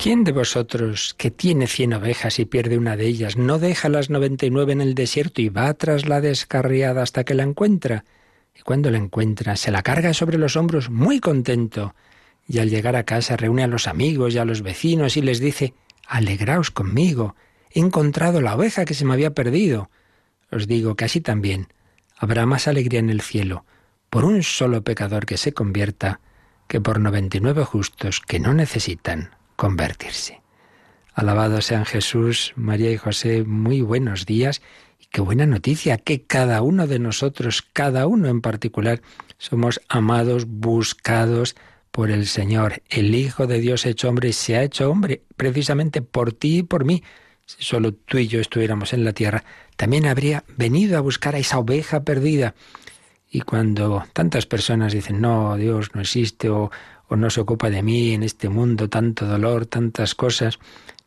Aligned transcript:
¿Quién 0.00 0.22
de 0.22 0.30
vosotros 0.30 1.16
que 1.18 1.32
tiene 1.32 1.66
cien 1.66 1.92
ovejas 1.92 2.38
y 2.38 2.44
pierde 2.44 2.78
una 2.78 2.96
de 2.96 3.04
ellas 3.04 3.36
no 3.36 3.58
deja 3.58 3.88
las 3.88 4.10
noventa 4.10 4.46
y 4.46 4.50
nueve 4.50 4.72
en 4.72 4.80
el 4.80 4.94
desierto 4.94 5.42
y 5.42 5.48
va 5.48 5.74
tras 5.74 6.06
la 6.06 6.20
descarriada 6.20 7.02
hasta 7.02 7.24
que 7.24 7.34
la 7.34 7.42
encuentra? 7.42 8.04
Y 8.56 8.62
cuando 8.62 8.92
la 8.92 8.98
encuentra, 8.98 9.56
se 9.56 9.72
la 9.72 9.82
carga 9.82 10.14
sobre 10.14 10.38
los 10.38 10.54
hombros 10.54 10.88
muy 10.88 11.18
contento. 11.18 11.96
Y 12.46 12.60
al 12.60 12.70
llegar 12.70 12.94
a 12.94 13.02
casa 13.02 13.36
reúne 13.36 13.64
a 13.64 13.66
los 13.66 13.88
amigos 13.88 14.34
y 14.34 14.38
a 14.38 14.44
los 14.44 14.62
vecinos 14.62 15.16
y 15.16 15.20
les 15.20 15.40
dice, 15.40 15.74
Alegraos 16.06 16.70
conmigo, 16.70 17.34
he 17.72 17.80
encontrado 17.80 18.40
la 18.40 18.54
oveja 18.54 18.84
que 18.84 18.94
se 18.94 19.04
me 19.04 19.14
había 19.14 19.34
perdido. 19.34 19.90
Os 20.52 20.68
digo 20.68 20.94
que 20.94 21.06
así 21.06 21.20
también 21.20 21.66
habrá 22.16 22.46
más 22.46 22.68
alegría 22.68 23.00
en 23.00 23.10
el 23.10 23.20
cielo 23.20 23.64
por 24.10 24.24
un 24.24 24.44
solo 24.44 24.84
pecador 24.84 25.26
que 25.26 25.36
se 25.36 25.52
convierta 25.52 26.20
que 26.68 26.80
por 26.80 27.00
noventa 27.00 27.36
y 27.36 27.40
nueve 27.40 27.64
justos 27.64 28.20
que 28.20 28.38
no 28.38 28.54
necesitan 28.54 29.36
convertirse. 29.58 30.40
Alabado 31.14 31.60
sean 31.60 31.84
Jesús, 31.84 32.52
María 32.54 32.92
y 32.92 32.96
José, 32.96 33.42
muy 33.42 33.80
buenos 33.80 34.24
días 34.24 34.62
y 35.00 35.06
qué 35.06 35.20
buena 35.20 35.46
noticia 35.46 35.98
que 35.98 36.22
cada 36.22 36.62
uno 36.62 36.86
de 36.86 37.00
nosotros, 37.00 37.62
cada 37.72 38.06
uno 38.06 38.28
en 38.28 38.40
particular, 38.40 39.02
somos 39.36 39.80
amados, 39.88 40.46
buscados 40.46 41.56
por 41.90 42.12
el 42.12 42.28
Señor. 42.28 42.82
El 42.88 43.16
Hijo 43.16 43.48
de 43.48 43.58
Dios 43.58 43.84
hecho 43.84 44.08
hombre 44.08 44.32
se 44.32 44.56
ha 44.56 44.62
hecho 44.62 44.88
hombre 44.88 45.24
precisamente 45.36 46.02
por 46.02 46.32
ti 46.32 46.58
y 46.58 46.62
por 46.62 46.84
mí. 46.84 47.02
Si 47.44 47.64
solo 47.64 47.92
tú 47.92 48.18
y 48.18 48.28
yo 48.28 48.40
estuviéramos 48.40 48.92
en 48.92 49.02
la 49.02 49.12
tierra, 49.12 49.42
también 49.76 50.06
habría 50.06 50.44
venido 50.56 50.96
a 50.96 51.00
buscar 51.00 51.34
a 51.34 51.38
esa 51.38 51.58
oveja 51.58 52.04
perdida. 52.04 52.54
Y 53.28 53.40
cuando 53.40 54.04
tantas 54.12 54.46
personas 54.46 54.92
dicen, 54.92 55.20
no, 55.20 55.56
Dios 55.56 55.90
no 55.94 56.00
existe, 56.00 56.48
o, 56.48 56.70
o 57.08 57.16
no 57.16 57.30
se 57.30 57.40
ocupa 57.40 57.70
de 57.70 57.82
mí 57.82 58.12
en 58.12 58.22
este 58.22 58.48
mundo, 58.48 58.88
tanto 58.88 59.26
dolor, 59.26 59.66
tantas 59.66 60.14
cosas, 60.14 60.58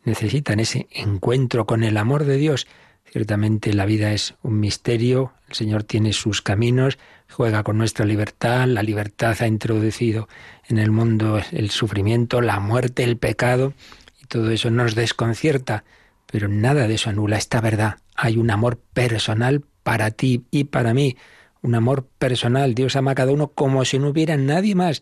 necesitan 0.03 0.59
ese 0.59 0.87
encuentro 0.91 1.65
con 1.65 1.83
el 1.83 1.97
amor 1.97 2.25
de 2.25 2.37
Dios. 2.37 2.67
Ciertamente 3.05 3.73
la 3.73 3.85
vida 3.85 4.13
es 4.13 4.35
un 4.41 4.59
misterio, 4.59 5.33
el 5.47 5.55
Señor 5.55 5.83
tiene 5.83 6.13
sus 6.13 6.41
caminos, 6.41 6.97
juega 7.29 7.63
con 7.63 7.77
nuestra 7.77 8.05
libertad, 8.05 8.67
la 8.67 8.83
libertad 8.83 9.35
ha 9.41 9.47
introducido 9.47 10.27
en 10.67 10.77
el 10.79 10.91
mundo 10.91 11.39
el 11.51 11.69
sufrimiento, 11.69 12.41
la 12.41 12.59
muerte, 12.59 13.03
el 13.03 13.17
pecado, 13.17 13.73
y 14.21 14.25
todo 14.25 14.49
eso 14.51 14.71
nos 14.71 14.95
desconcierta, 14.95 15.83
pero 16.25 16.47
nada 16.47 16.87
de 16.87 16.95
eso 16.95 17.09
anula 17.09 17.37
esta 17.37 17.61
verdad. 17.61 17.97
Hay 18.15 18.37
un 18.37 18.49
amor 18.49 18.79
personal 18.93 19.63
para 19.83 20.11
ti 20.11 20.45
y 20.49 20.65
para 20.65 20.93
mí, 20.93 21.17
un 21.61 21.75
amor 21.75 22.07
personal. 22.17 22.73
Dios 22.73 22.95
ama 22.95 23.11
a 23.11 23.15
cada 23.15 23.33
uno 23.33 23.49
como 23.49 23.83
si 23.85 23.99
no 23.99 24.09
hubiera 24.09 24.37
nadie 24.37 24.73
más 24.73 25.01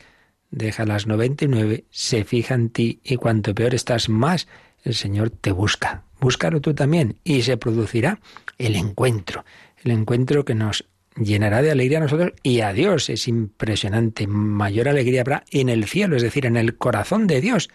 deja 0.51 0.85
las 0.85 1.07
99, 1.07 1.85
se 1.89 2.23
fija 2.23 2.55
en 2.55 2.69
ti 2.69 2.99
y 3.03 3.15
cuanto 3.17 3.53
peor 3.53 3.75
estás, 3.75 4.09
más 4.09 4.47
el 4.83 4.95
Señor 4.95 5.29
te 5.29 5.51
busca. 5.51 6.03
Búscalo 6.19 6.61
tú 6.61 6.73
también 6.73 7.17
y 7.23 7.41
se 7.41 7.57
producirá 7.57 8.19
el 8.57 8.75
encuentro, 8.75 9.45
el 9.83 9.91
encuentro 9.91 10.43
que 10.43 10.55
nos 10.55 10.85
llenará 11.15 11.61
de 11.61 11.71
alegría 11.71 11.99
a 11.99 12.01
nosotros 12.01 12.33
y 12.43 12.61
a 12.61 12.73
Dios. 12.73 13.09
Es 13.09 13.27
impresionante. 13.27 14.27
Mayor 14.27 14.87
alegría 14.87 15.21
habrá 15.21 15.43
en 15.51 15.69
el 15.69 15.85
cielo, 15.85 16.15
es 16.15 16.21
decir, 16.21 16.45
en 16.45 16.57
el 16.57 16.77
corazón 16.77 17.27
de 17.27 17.41
Dios, 17.41 17.69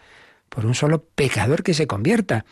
por 0.48 0.66
un 0.66 0.74
solo 0.74 1.04
pecador 1.04 1.62
que 1.62 1.74
se 1.74 1.86
convierta. 1.86 2.44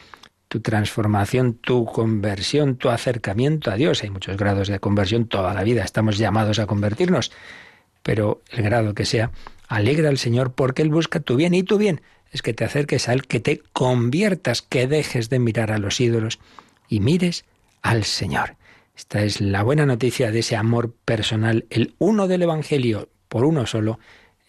Tu 0.49 0.61
transformación, 0.61 1.55
tu 1.55 1.87
conversión, 1.87 2.77
tu 2.77 2.91
acercamiento 2.91 3.71
a 3.71 3.77
Dios. 3.77 4.03
Hay 4.03 4.11
muchos 4.11 4.37
grados 4.37 4.69
de 4.69 4.81
conversión 4.81 5.27
toda 5.27 5.55
la 5.55 5.65
vida. 5.65 5.83
Estamos 5.83 6.19
llamados 6.19 6.59
a 6.59 6.67
convertirnos. 6.67 7.33
Pero 8.03 8.43
el 8.51 8.63
grado 8.63 8.95
que 8.95 9.07
sea, 9.07 9.31
Alegra 9.73 10.11
al 10.11 10.19
Señor 10.19 10.53
porque 10.53 10.83
Él 10.83 10.91
busca 10.91 11.21
tu 11.21 11.35
bien 11.35 11.55
y 11.55 11.63
tu 11.63 11.79
bien 11.79 12.03
es 12.31 12.43
que 12.43 12.53
te 12.53 12.63
acerques 12.63 13.09
a 13.09 13.15
Él, 13.15 13.27
que 13.27 13.41
te 13.41 13.63
conviertas, 13.73 14.61
que 14.61 14.87
dejes 14.87 15.31
de 15.31 15.39
mirar 15.39 15.73
a 15.73 15.79
los 15.79 15.99
ídolos 15.99 16.41
y 16.89 17.01
mires 17.01 17.47
al 17.81 18.05
Señor. 18.05 18.57
Esta 18.95 19.23
es 19.23 19.41
la 19.41 19.63
buena 19.63 19.87
noticia 19.87 20.31
de 20.31 20.41
ese 20.41 20.57
amor 20.57 20.95
personal, 21.07 21.65
el 21.71 21.95
uno 21.99 22.29
del 22.29 22.43
Evangelio, 22.43 23.09
por 23.29 23.47
uno 23.47 23.65
solo, 23.65 23.99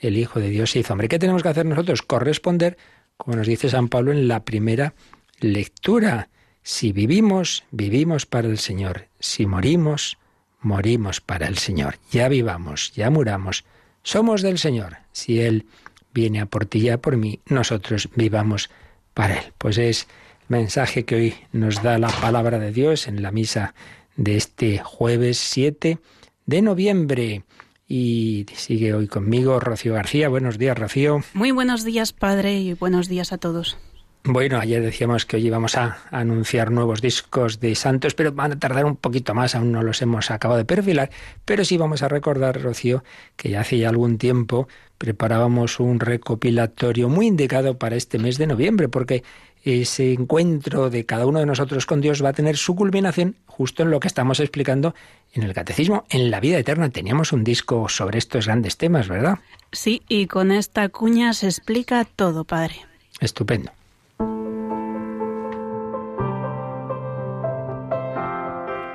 el 0.01 0.17
Hijo 0.17 0.41
de 0.41 0.49
Dios 0.49 0.71
se 0.71 0.79
hizo 0.79 0.91
hombre. 0.91 1.07
¿Qué 1.07 1.19
tenemos 1.19 1.41
que 1.41 1.47
hacer 1.47 1.65
nosotros? 1.65 2.01
Corresponder, 2.01 2.77
como 3.15 3.37
nos 3.37 3.47
dice 3.47 3.69
San 3.69 3.87
Pablo 3.87 4.11
en 4.11 4.27
la 4.27 4.43
primera 4.43 4.93
lectura. 5.39 6.27
Si 6.63 6.91
vivimos, 6.91 7.63
vivimos 7.71 8.25
para 8.25 8.49
el 8.49 8.57
Señor. 8.57 9.07
Si 9.21 9.45
morimos, 9.45 10.17
morimos 10.59 11.21
para 11.21 11.47
el 11.47 11.57
Señor. 11.57 11.95
Ya 12.11 12.27
vivamos, 12.27 12.91
ya 12.91 13.09
muramos 13.09 13.63
somos 14.03 14.41
del 14.41 14.59
Señor. 14.59 14.97
Si 15.11 15.41
Él 15.41 15.65
viene 16.13 16.41
a 16.41 16.45
por 16.45 16.65
ti 16.65 16.79
y 16.79 16.89
a 16.89 17.01
por 17.01 17.17
mí, 17.17 17.39
nosotros 17.47 18.09
vivamos 18.15 18.69
para 19.13 19.35
Él. 19.35 19.53
Pues 19.57 19.77
es 19.77 20.07
mensaje 20.47 21.05
que 21.05 21.15
hoy 21.15 21.33
nos 21.51 21.81
da 21.81 21.97
la 21.97 22.09
palabra 22.09 22.59
de 22.59 22.71
Dios 22.71 23.07
en 23.07 23.21
la 23.21 23.31
misa 23.31 23.73
de 24.15 24.37
este 24.37 24.79
jueves 24.79 25.37
7 25.37 25.99
de 26.45 26.61
noviembre. 26.61 27.43
Y 27.87 28.45
sigue 28.55 28.93
hoy 28.93 29.07
conmigo 29.07 29.59
Rocío 29.59 29.93
García. 29.93 30.29
Buenos 30.29 30.57
días, 30.57 30.77
Rocío. 30.77 31.23
Muy 31.33 31.51
buenos 31.51 31.83
días, 31.83 32.13
Padre, 32.13 32.59
y 32.59 32.73
buenos 32.73 33.07
días 33.07 33.33
a 33.33 33.37
todos. 33.37 33.77
Bueno, 34.25 34.57
ayer 34.57 34.81
decíamos 34.81 35.25
que 35.25 35.35
hoy 35.35 35.47
íbamos 35.47 35.75
a 35.75 35.97
anunciar 36.09 36.71
nuevos 36.71 37.01
discos 37.01 37.59
de 37.59 37.75
Santos, 37.75 38.13
pero 38.13 38.31
van 38.31 38.53
a 38.53 38.59
tardar 38.59 38.85
un 38.85 38.95
poquito 38.95 39.33
más, 39.33 39.53
aún 39.53 39.73
no 39.73 39.83
los 39.83 40.01
hemos 40.01 40.31
acabado 40.31 40.59
de 40.59 40.63
perfilar, 40.63 41.09
pero 41.43 41.65
sí 41.65 41.75
vamos 41.75 42.03
a 42.03 42.07
recordar, 42.07 42.61
Rocío, 42.61 43.03
que 43.35 43.49
ya 43.49 43.59
hace 43.59 43.77
ya 43.77 43.89
algún 43.89 44.17
tiempo 44.17 44.69
preparábamos 44.97 45.81
un 45.81 45.99
recopilatorio 45.99 47.09
muy 47.09 47.27
indicado 47.27 47.77
para 47.77 47.97
este 47.97 48.17
mes 48.17 48.37
de 48.37 48.47
noviembre, 48.47 48.87
porque 48.87 49.25
ese 49.61 50.13
encuentro 50.13 50.89
de 50.89 51.05
cada 51.05 51.25
uno 51.25 51.39
de 51.39 51.45
nosotros 51.45 51.85
con 51.85 51.99
Dios 51.99 52.23
va 52.23 52.29
a 52.29 52.33
tener 52.33 52.55
su 52.55 52.77
culminación 52.77 53.35
justo 53.45 53.83
en 53.83 53.91
lo 53.91 53.99
que 53.99 54.07
estamos 54.07 54.39
explicando 54.39 54.95
en 55.33 55.43
el 55.43 55.53
Catecismo, 55.53 56.05
en 56.09 56.31
la 56.31 56.39
vida 56.39 56.57
eterna. 56.57 56.89
Teníamos 56.89 57.33
un 57.33 57.43
disco 57.43 57.89
sobre 57.89 58.19
estos 58.19 58.45
grandes 58.45 58.77
temas, 58.77 59.09
¿verdad? 59.09 59.39
Sí, 59.73 60.01
y 60.07 60.27
con 60.27 60.53
esta 60.53 60.87
cuña 60.87 61.33
se 61.33 61.47
explica 61.47 62.05
todo, 62.05 62.45
Padre. 62.45 62.75
Estupendo. 63.19 63.71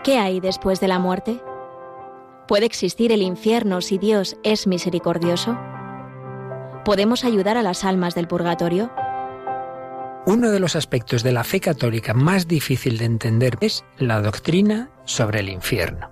¿Qué 0.09 0.17
hay 0.17 0.41
después 0.41 0.81
de 0.81 0.89
la 0.89 0.99
muerte? 0.99 1.39
¿Puede 2.47 2.65
existir 2.65 3.13
el 3.13 3.21
infierno 3.21 3.83
si 3.83 3.99
Dios 3.99 4.39
es 4.43 4.67
misericordioso? 4.67 5.59
¿Podemos 6.87 7.27
ayudar 7.27 7.59
a 7.59 7.63
las 7.63 7.85
almas 7.85 8.15
del 8.15 8.27
purgatorio? 8.27 8.91
Uno 10.25 10.51
de 10.51 10.61
los 10.61 10.77
aspectos 10.77 11.23
de 11.23 11.33
la 11.33 11.45
fe 11.45 11.61
católica 11.61 12.15
más 12.15 12.49
difícil 12.49 12.97
de 12.97 13.05
entender 13.05 13.59
es 13.61 13.85
la 13.99 14.23
doctrina 14.23 14.91
sobre 15.05 15.41
el 15.41 15.51
infierno. 15.51 16.11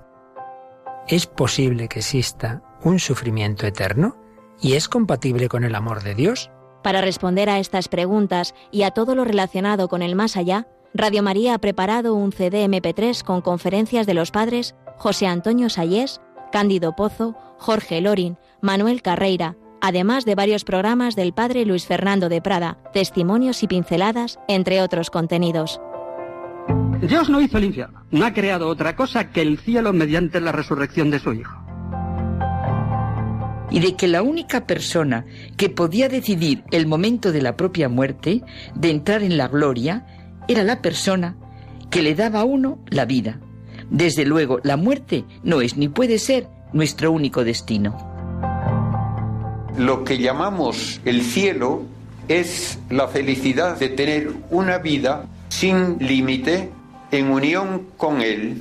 ¿Es 1.08 1.26
posible 1.26 1.88
que 1.88 2.00
exista 2.00 2.62
un 2.82 2.98
sufrimiento 2.98 3.66
eterno? 3.66 4.18
¿Y 4.60 4.74
es 4.74 4.90
compatible 4.90 5.48
con 5.48 5.64
el 5.64 5.74
amor 5.74 6.02
de 6.02 6.14
Dios? 6.14 6.50
Para 6.82 7.00
responder 7.00 7.48
a 7.48 7.60
estas 7.60 7.88
preguntas 7.88 8.54
y 8.70 8.82
a 8.82 8.90
todo 8.90 9.14
lo 9.14 9.24
relacionado 9.24 9.88
con 9.88 10.02
el 10.02 10.16
más 10.16 10.36
allá, 10.36 10.68
Radio 10.98 11.22
María 11.22 11.52
ha 11.52 11.58
preparado 11.58 12.14
un 12.14 12.32
CD 12.32 12.64
MP3 12.64 13.22
con 13.22 13.42
conferencias 13.42 14.06
de 14.06 14.14
los 14.14 14.30
padres 14.30 14.74
José 14.96 15.26
Antonio 15.26 15.68
Sayés, 15.68 16.22
Cándido 16.50 16.96
Pozo, 16.96 17.36
Jorge 17.58 18.00
Lorin, 18.00 18.38
Manuel 18.62 19.02
Carreira, 19.02 19.56
además 19.82 20.24
de 20.24 20.34
varios 20.34 20.64
programas 20.64 21.14
del 21.14 21.34
padre 21.34 21.66
Luis 21.66 21.84
Fernando 21.84 22.30
de 22.30 22.40
Prada, 22.40 22.78
testimonios 22.94 23.62
y 23.62 23.66
pinceladas, 23.66 24.38
entre 24.48 24.80
otros 24.80 25.10
contenidos. 25.10 25.82
Dios 27.02 27.28
no 27.28 27.42
hizo 27.42 27.58
el 27.58 27.64
infierno, 27.64 28.06
no 28.10 28.24
ha 28.24 28.32
creado 28.32 28.66
otra 28.66 28.96
cosa 28.96 29.30
que 29.30 29.42
el 29.42 29.58
cielo 29.58 29.92
mediante 29.92 30.40
la 30.40 30.52
resurrección 30.52 31.10
de 31.10 31.18
su 31.18 31.34
Hijo. 31.34 31.62
Y 33.68 33.80
de 33.80 33.96
que 33.96 34.08
la 34.08 34.22
única 34.22 34.66
persona 34.66 35.26
que 35.58 35.68
podía 35.68 36.08
decidir 36.08 36.64
el 36.70 36.86
momento 36.86 37.32
de 37.32 37.42
la 37.42 37.54
propia 37.54 37.90
muerte, 37.90 38.42
de 38.74 38.90
entrar 38.90 39.22
en 39.22 39.36
la 39.36 39.48
gloria, 39.48 40.06
era 40.48 40.62
la 40.62 40.82
persona 40.82 41.36
que 41.90 42.02
le 42.02 42.14
daba 42.14 42.40
a 42.40 42.44
uno 42.44 42.78
la 42.88 43.04
vida. 43.04 43.40
Desde 43.90 44.24
luego, 44.24 44.58
la 44.62 44.76
muerte 44.76 45.24
no 45.42 45.60
es 45.60 45.76
ni 45.76 45.88
puede 45.88 46.18
ser 46.18 46.48
nuestro 46.72 47.12
único 47.12 47.44
destino. 47.44 47.96
Lo 49.78 50.04
que 50.04 50.18
llamamos 50.18 51.00
el 51.04 51.22
cielo 51.22 51.82
es 52.28 52.78
la 52.90 53.08
felicidad 53.08 53.78
de 53.78 53.88
tener 53.88 54.32
una 54.50 54.78
vida 54.78 55.26
sin 55.48 55.98
límite 55.98 56.70
en 57.12 57.30
unión 57.30 57.86
con 57.96 58.20
Él 58.20 58.60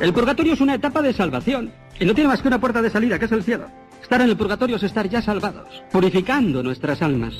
El 0.00 0.12
purgatorio 0.12 0.52
es 0.52 0.60
una 0.60 0.74
etapa 0.74 1.00
de 1.00 1.14
salvación 1.14 1.72
y 1.98 2.04
no 2.04 2.14
tiene 2.14 2.28
más 2.28 2.42
que 2.42 2.48
una 2.48 2.60
puerta 2.60 2.82
de 2.82 2.90
salida, 2.90 3.18
que 3.18 3.24
es 3.24 3.32
el 3.32 3.42
cielo. 3.42 3.66
Estar 4.02 4.20
en 4.20 4.28
el 4.28 4.36
purgatorio 4.36 4.76
es 4.76 4.82
estar 4.82 5.08
ya 5.08 5.22
salvados, 5.22 5.82
purificando 5.90 6.62
nuestras 6.62 7.00
almas. 7.00 7.34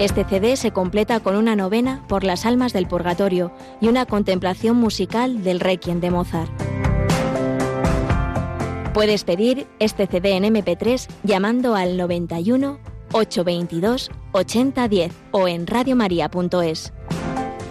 Este 0.00 0.24
CD 0.24 0.56
se 0.56 0.72
completa 0.72 1.20
con 1.20 1.36
una 1.36 1.54
novena 1.54 2.02
por 2.08 2.24
las 2.24 2.46
almas 2.46 2.72
del 2.72 2.88
purgatorio 2.88 3.52
y 3.80 3.86
una 3.86 4.06
contemplación 4.06 4.76
musical 4.76 5.44
del 5.44 5.60
Requiem 5.60 6.00
de 6.00 6.10
Mozart. 6.10 6.50
Puedes 8.92 9.22
pedir 9.22 9.68
este 9.78 10.08
CD 10.08 10.32
en 10.32 10.44
MP3 10.44 11.08
llamando 11.22 11.76
al 11.76 11.96
91 11.96 12.80
822 13.12 14.10
8010 14.32 15.12
o 15.30 15.46
en 15.46 15.66
radiomaria.es. 15.66 16.92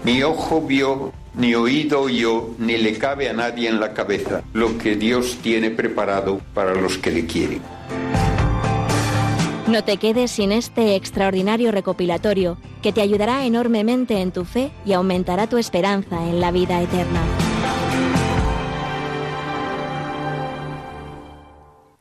Ni 0.06 0.24
ojo 0.24 0.62
vio, 0.62 1.12
ni 1.36 1.56
oído 1.56 2.02
oyó, 2.02 2.52
ni 2.58 2.78
le 2.78 2.98
cabe 2.98 3.30
a 3.30 3.34
nadie 3.34 3.68
en 3.68 3.81
la 3.81 3.94
cabeza 3.94 4.44
lo 4.54 4.78
que 4.78 4.96
Dios 4.96 5.40
tiene 5.42 5.72
preparado 5.72 6.40
para 6.54 6.74
los 6.74 6.98
que 6.98 7.12
le 7.12 7.25
quieren. 7.25 7.62
No 9.68 9.81
te 9.83 9.95
quedes 9.95 10.31
sin 10.31 10.51
este 10.51 10.95
extraordinario 10.95 11.71
recopilatorio 11.71 12.57
que 12.81 12.92
te 12.92 13.01
ayudará 13.01 13.45
enormemente 13.45 14.19
en 14.19 14.33
tu 14.33 14.44
fe 14.44 14.71
y 14.86 14.92
aumentará 14.92 15.48
tu 15.48 15.57
esperanza 15.57 16.21
en 16.27 16.42
la 16.42 16.51
vida 16.51 16.81
eterna. 16.81 17.21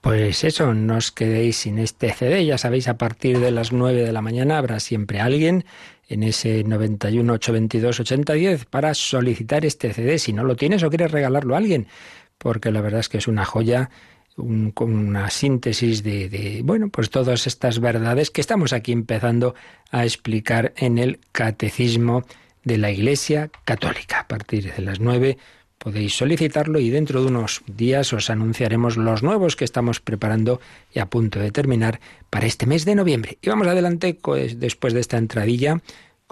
Pues 0.00 0.42
eso, 0.42 0.74
no 0.74 0.96
os 0.96 1.12
quedéis 1.12 1.58
sin 1.58 1.78
este 1.78 2.12
CD. 2.12 2.44
Ya 2.44 2.58
sabéis, 2.58 2.88
a 2.88 2.98
partir 2.98 3.38
de 3.38 3.52
las 3.52 3.72
9 3.72 4.02
de 4.02 4.12
la 4.12 4.20
mañana 4.20 4.58
habrá 4.58 4.80
siempre 4.80 5.20
alguien 5.20 5.64
en 6.08 6.24
ese 6.24 6.64
91 6.64 7.32
822 7.32 8.00
8010 8.00 8.64
para 8.64 8.92
solicitar 8.94 9.64
este 9.64 9.92
CD. 9.92 10.18
Si 10.18 10.32
no 10.32 10.42
lo 10.42 10.56
tienes 10.56 10.82
o 10.82 10.90
quieres 10.90 11.12
regalarlo 11.12 11.54
a 11.54 11.58
alguien, 11.58 11.86
porque 12.38 12.72
la 12.72 12.80
verdad 12.80 12.98
es 12.98 13.08
que 13.08 13.18
es 13.18 13.28
una 13.28 13.44
joya. 13.44 13.90
Con 14.36 14.94
una 14.94 15.30
síntesis 15.30 16.02
de, 16.02 16.28
de, 16.28 16.62
bueno, 16.64 16.88
pues 16.88 17.10
todas 17.10 17.46
estas 17.46 17.80
verdades 17.80 18.30
que 18.30 18.40
estamos 18.40 18.72
aquí 18.72 18.92
empezando 18.92 19.54
a 19.90 20.04
explicar 20.04 20.72
en 20.76 20.98
el 20.98 21.20
Catecismo 21.32 22.24
de 22.64 22.78
la 22.78 22.90
Iglesia 22.90 23.50
Católica. 23.64 24.20
A 24.20 24.28
partir 24.28 24.72
de 24.72 24.82
las 24.82 25.00
9 25.00 25.36
podéis 25.78 26.16
solicitarlo 26.16 26.78
y 26.78 26.90
dentro 26.90 27.20
de 27.22 27.26
unos 27.26 27.62
días 27.66 28.12
os 28.12 28.30
anunciaremos 28.30 28.96
los 28.96 29.22
nuevos 29.22 29.56
que 29.56 29.64
estamos 29.64 30.00
preparando 30.00 30.60
y 30.94 31.00
a 31.00 31.06
punto 31.06 31.40
de 31.40 31.50
terminar 31.50 32.00
para 32.30 32.46
este 32.46 32.66
mes 32.66 32.84
de 32.84 32.94
noviembre. 32.94 33.38
Y 33.42 33.48
vamos 33.48 33.66
adelante 33.66 34.16
después 34.56 34.94
de 34.94 35.00
esta 35.00 35.18
entradilla 35.18 35.82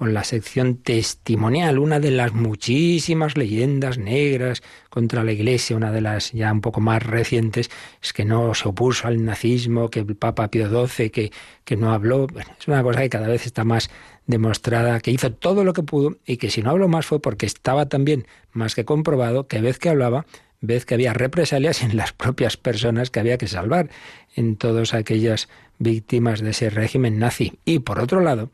con 0.01 0.15
la 0.15 0.25
sección 0.25 0.77
testimonial, 0.77 1.79
una 1.79 2.01
de 2.01 2.11
las 2.11 2.33
muchísimas 2.33 3.37
leyendas 3.37 3.99
negras 3.99 4.63
contra 4.89 5.25
la 5.25 5.33
Iglesia, 5.33 5.77
una 5.77 5.93
de 5.93 6.01
las 6.01 6.33
ya 6.33 6.51
un 6.51 6.63
poco 6.63 6.81
más 6.81 7.03
recientes, 7.03 7.71
es 8.03 8.15
que 8.15 8.25
no 8.25 8.55
se 8.55 8.67
opuso 8.67 9.09
al 9.09 9.23
nazismo, 9.23 9.91
que 9.91 10.01
el 10.01 10.17
Papa 10.17 10.49
Pío 10.49 10.87
XII, 10.87 11.11
que, 11.11 11.33
que 11.65 11.77
no 11.77 11.93
habló. 11.93 12.29
es 12.59 12.67
una 12.67 12.83
cosa 12.83 13.03
que 13.03 13.11
cada 13.11 13.29
vez 13.29 13.45
está 13.45 13.65
más 13.65 13.91
demostrada, 14.27 15.01
que 15.01 15.11
hizo 15.11 15.35
todo 15.35 15.65
lo 15.65 15.75
que 15.75 15.83
pudo 15.83 16.17
y 16.25 16.39
que 16.39 16.49
si 16.49 16.63
no 16.63 16.71
habló 16.71 16.89
más 16.89 17.05
fue 17.05 17.21
porque 17.21 17.45
estaba 17.45 17.91
también 17.91 18.27
más 18.53 18.75
que 18.75 18.87
comprobado 18.87 19.49
que 19.49 19.61
vez 19.61 19.79
que 19.79 19.91
hablaba, 19.91 20.25
vez 20.63 20.87
que 20.87 20.95
había 20.95 21.13
represalias 21.13 21.83
en 21.83 21.99
las 21.99 22.15
propias 22.15 22.57
personas 22.57 23.11
que 23.11 23.21
había 23.21 23.37
que 23.37 23.49
salvar, 23.49 23.91
en 24.35 24.57
todas 24.57 24.95
aquellas 24.95 25.51
víctimas 25.79 26.41
de 26.41 26.51
ese 26.51 26.71
régimen 26.71 27.19
nazi. 27.19 27.59
Y 27.67 27.81
por 27.81 28.01
otro 28.01 28.21
lado, 28.21 28.51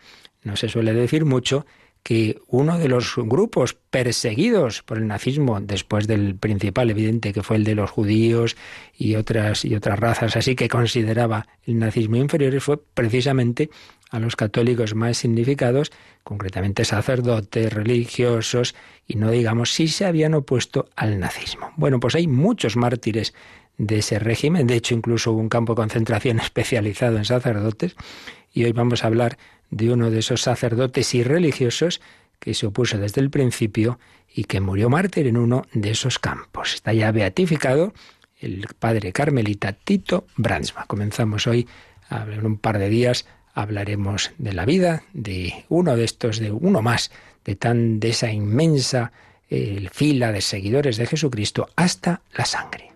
no 0.46 0.56
se 0.56 0.68
suele 0.68 0.94
decir 0.94 1.24
mucho 1.24 1.66
que 2.02 2.38
uno 2.46 2.78
de 2.78 2.88
los 2.88 3.14
grupos 3.16 3.74
perseguidos 3.74 4.84
por 4.84 4.98
el 4.98 5.08
nazismo 5.08 5.60
después 5.60 6.06
del 6.06 6.36
principal 6.36 6.88
evidente 6.88 7.32
que 7.32 7.42
fue 7.42 7.56
el 7.56 7.64
de 7.64 7.74
los 7.74 7.90
judíos 7.90 8.56
y 8.96 9.16
otras 9.16 9.64
y 9.64 9.74
otras 9.74 9.98
razas 9.98 10.36
así 10.36 10.54
que 10.54 10.68
consideraba 10.68 11.48
el 11.64 11.80
nazismo 11.80 12.16
inferior 12.16 12.60
fue 12.60 12.78
precisamente 12.78 13.70
a 14.10 14.20
los 14.20 14.36
católicos 14.36 14.94
más 14.94 15.18
significados, 15.18 15.90
concretamente 16.22 16.84
sacerdotes, 16.84 17.72
religiosos 17.72 18.76
y 19.06 19.16
no 19.16 19.30
digamos 19.32 19.72
si 19.72 19.88
se 19.88 20.04
habían 20.04 20.34
opuesto 20.34 20.88
al 20.94 21.18
nazismo. 21.18 21.72
Bueno, 21.76 21.98
pues 21.98 22.14
hay 22.14 22.28
muchos 22.28 22.76
mártires 22.76 23.34
de 23.78 23.98
ese 23.98 24.18
régimen, 24.18 24.68
de 24.68 24.76
hecho 24.76 24.94
incluso 24.94 25.32
hubo 25.32 25.40
un 25.40 25.48
campo 25.48 25.72
de 25.72 25.82
concentración 25.82 26.38
especializado 26.40 27.16
en 27.16 27.24
sacerdotes 27.24 27.96
y 28.52 28.64
hoy 28.64 28.72
vamos 28.72 29.04
a 29.04 29.08
hablar 29.08 29.38
de 29.70 29.92
uno 29.92 30.10
de 30.10 30.20
esos 30.20 30.42
sacerdotes 30.42 31.14
y 31.14 31.22
religiosos 31.22 32.00
que 32.38 32.54
se 32.54 32.66
opuso 32.66 32.98
desde 32.98 33.20
el 33.20 33.30
principio 33.30 33.98
y 34.34 34.44
que 34.44 34.60
murió 34.60 34.90
mártir 34.90 35.26
en 35.26 35.36
uno 35.36 35.66
de 35.72 35.90
esos 35.90 36.18
campos. 36.18 36.74
Está 36.74 36.92
ya 36.92 37.10
beatificado 37.12 37.94
el 38.38 38.66
padre 38.78 39.12
carmelita 39.12 39.72
Tito 39.72 40.26
Bransma. 40.36 40.84
Comenzamos 40.86 41.46
hoy, 41.46 41.66
en 42.10 42.44
un 42.44 42.58
par 42.58 42.78
de 42.78 42.88
días, 42.88 43.26
hablaremos 43.54 44.32
de 44.36 44.52
la 44.52 44.66
vida 44.66 45.02
de 45.14 45.64
uno 45.68 45.96
de 45.96 46.04
estos, 46.04 46.38
de 46.38 46.52
uno 46.52 46.82
más, 46.82 47.10
de 47.44 47.56
tan 47.56 47.98
de 47.98 48.10
esa 48.10 48.30
inmensa 48.30 49.12
eh, 49.48 49.88
fila 49.92 50.32
de 50.32 50.42
seguidores 50.42 50.96
de 50.98 51.06
Jesucristo 51.06 51.68
hasta 51.76 52.20
la 52.34 52.44
sangre. 52.44 52.95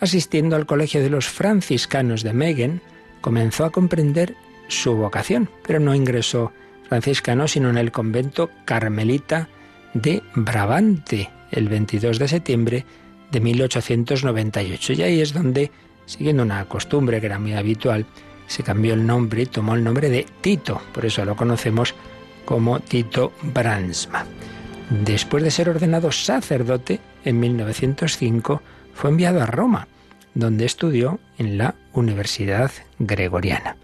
Asistiendo 0.00 0.56
al 0.56 0.66
Colegio 0.66 1.02
de 1.02 1.10
los 1.10 1.28
Franciscanos 1.28 2.22
de 2.22 2.32
Megen, 2.32 2.80
comenzó 3.20 3.64
a 3.64 3.70
comprender 3.70 4.34
su 4.68 4.96
vocación, 4.96 5.48
pero 5.66 5.80
no 5.80 5.94
ingresó 5.94 6.52
franciscano, 6.88 7.48
sino 7.48 7.70
en 7.70 7.78
el 7.78 7.92
convento 7.92 8.50
carmelita 8.64 9.48
de 9.94 10.22
Brabante, 10.34 11.30
el 11.50 11.68
22 11.68 12.18
de 12.18 12.28
septiembre 12.28 12.84
de 13.30 13.40
1898. 13.40 14.92
Y 14.94 15.02
ahí 15.02 15.20
es 15.20 15.32
donde, 15.32 15.70
siguiendo 16.06 16.42
una 16.42 16.64
costumbre 16.66 17.20
que 17.20 17.26
era 17.26 17.38
muy 17.38 17.54
habitual, 17.54 18.06
se 18.46 18.62
cambió 18.62 18.94
el 18.94 19.06
nombre 19.06 19.42
y 19.42 19.46
tomó 19.46 19.74
el 19.74 19.84
nombre 19.84 20.08
de 20.08 20.26
Tito, 20.40 20.80
por 20.92 21.04
eso 21.04 21.24
lo 21.24 21.36
conocemos 21.36 21.94
como 22.44 22.80
Tito 22.80 23.32
Bransma. 23.42 24.24
Después 24.90 25.42
de 25.42 25.50
ser 25.50 25.68
ordenado 25.68 26.12
sacerdote 26.12 27.00
en 27.24 27.40
1905, 27.40 28.62
fue 28.94 29.10
enviado 29.10 29.42
a 29.42 29.46
Roma, 29.46 29.88
donde 30.34 30.64
estudió 30.64 31.18
en 31.38 31.58
la 31.58 31.74
Universidad 31.92 32.70
Gregoriana. 32.98 33.76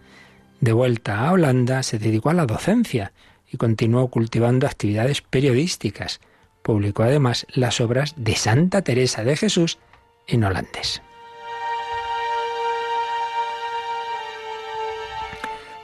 De 0.62 0.72
vuelta 0.72 1.26
a 1.26 1.32
Holanda, 1.32 1.82
se 1.82 1.98
dedicó 1.98 2.30
a 2.30 2.34
la 2.34 2.46
docencia 2.46 3.12
y 3.50 3.56
continuó 3.56 4.06
cultivando 4.06 4.68
actividades 4.68 5.20
periodísticas. 5.20 6.20
Publicó 6.62 7.02
además 7.02 7.48
las 7.52 7.80
obras 7.80 8.14
de 8.16 8.36
Santa 8.36 8.82
Teresa 8.82 9.24
de 9.24 9.36
Jesús 9.36 9.80
en 10.28 10.44
holandés. 10.44 11.02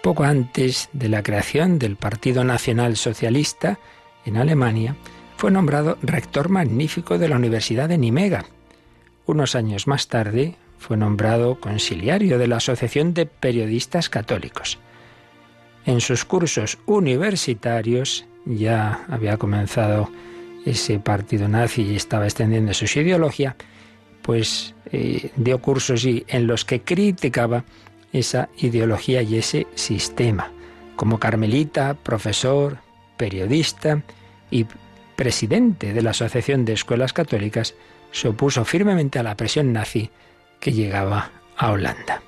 Poco 0.01 0.23
antes 0.23 0.91
de 0.93 1.09
la 1.09 1.25
creación 1.25 1.81
del 1.81 1.97
Partido 1.97 2.45
Nacional 2.45 2.97
Socialista 2.97 3.81
en 4.25 4.37
Alemania, 4.37 4.95
fue 5.37 5.51
nombrado 5.51 5.99
rector 6.03 6.51
magnífico 6.51 7.19
de 7.19 7.29
la 7.29 7.35
Universidad 7.35 7.89
de 7.89 7.99
Nimega. 7.99 8.45
Unos 9.27 9.57
años 9.57 9.89
más 9.89 10.07
tarde 10.07 10.55
fue 10.79 10.97
nombrado 10.97 11.61
conciliario 11.61 12.39
de 12.39 12.47
la 12.47 12.57
Asociación 12.57 13.15
de 13.15 13.27
Periodistas 13.27 14.09
Católicos. 14.09 14.79
En 15.85 16.01
sus 16.01 16.25
cursos 16.25 16.79
universitarios 16.87 18.27
ya 18.45 19.05
había 19.09 19.37
comenzado 19.37 20.11
ese 20.65 20.99
partido 20.99 21.49
nazi 21.49 21.83
y 21.83 21.97
estaba 21.97 22.25
extendiendo 22.25 22.75
su 22.75 22.85
ideología, 22.99 23.57
pues 24.23 24.75
eh, 24.93 25.31
dio 25.37 25.61
cursos 25.61 26.05
y 26.05 26.25
en 26.29 26.47
los 26.47 26.65
que 26.65 26.83
criticaba 26.83 27.65
esa 28.13 28.49
ideología 28.59 29.23
y 29.23 29.37
ese 29.39 29.67
sistema. 29.75 30.53
Como 30.97 31.19
carmelita, 31.19 31.95
profesor, 31.95 32.79
periodista 33.17 34.03
y 34.51 34.67
presidente 35.17 35.93
de 35.93 36.03
la 36.03 36.11
Asociación 36.11 36.65
de 36.65 36.75
Escuelas 36.75 37.13
Católicas, 37.13 37.75
se 38.13 38.29
opuso 38.29 38.65
firmemente 38.65 39.19
a 39.19 39.23
la 39.23 39.37
presión 39.37 39.73
nazi 39.73 40.11
que 40.61 40.73
llegaba 40.73 41.31
a 41.57 41.73
Holanda. 41.73 42.23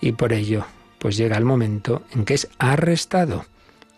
Y 0.00 0.12
por 0.12 0.32
ello, 0.32 0.66
pues 0.98 1.16
llega 1.16 1.36
el 1.36 1.44
momento 1.44 2.02
en 2.12 2.24
que 2.24 2.34
es 2.34 2.48
arrestado 2.58 3.46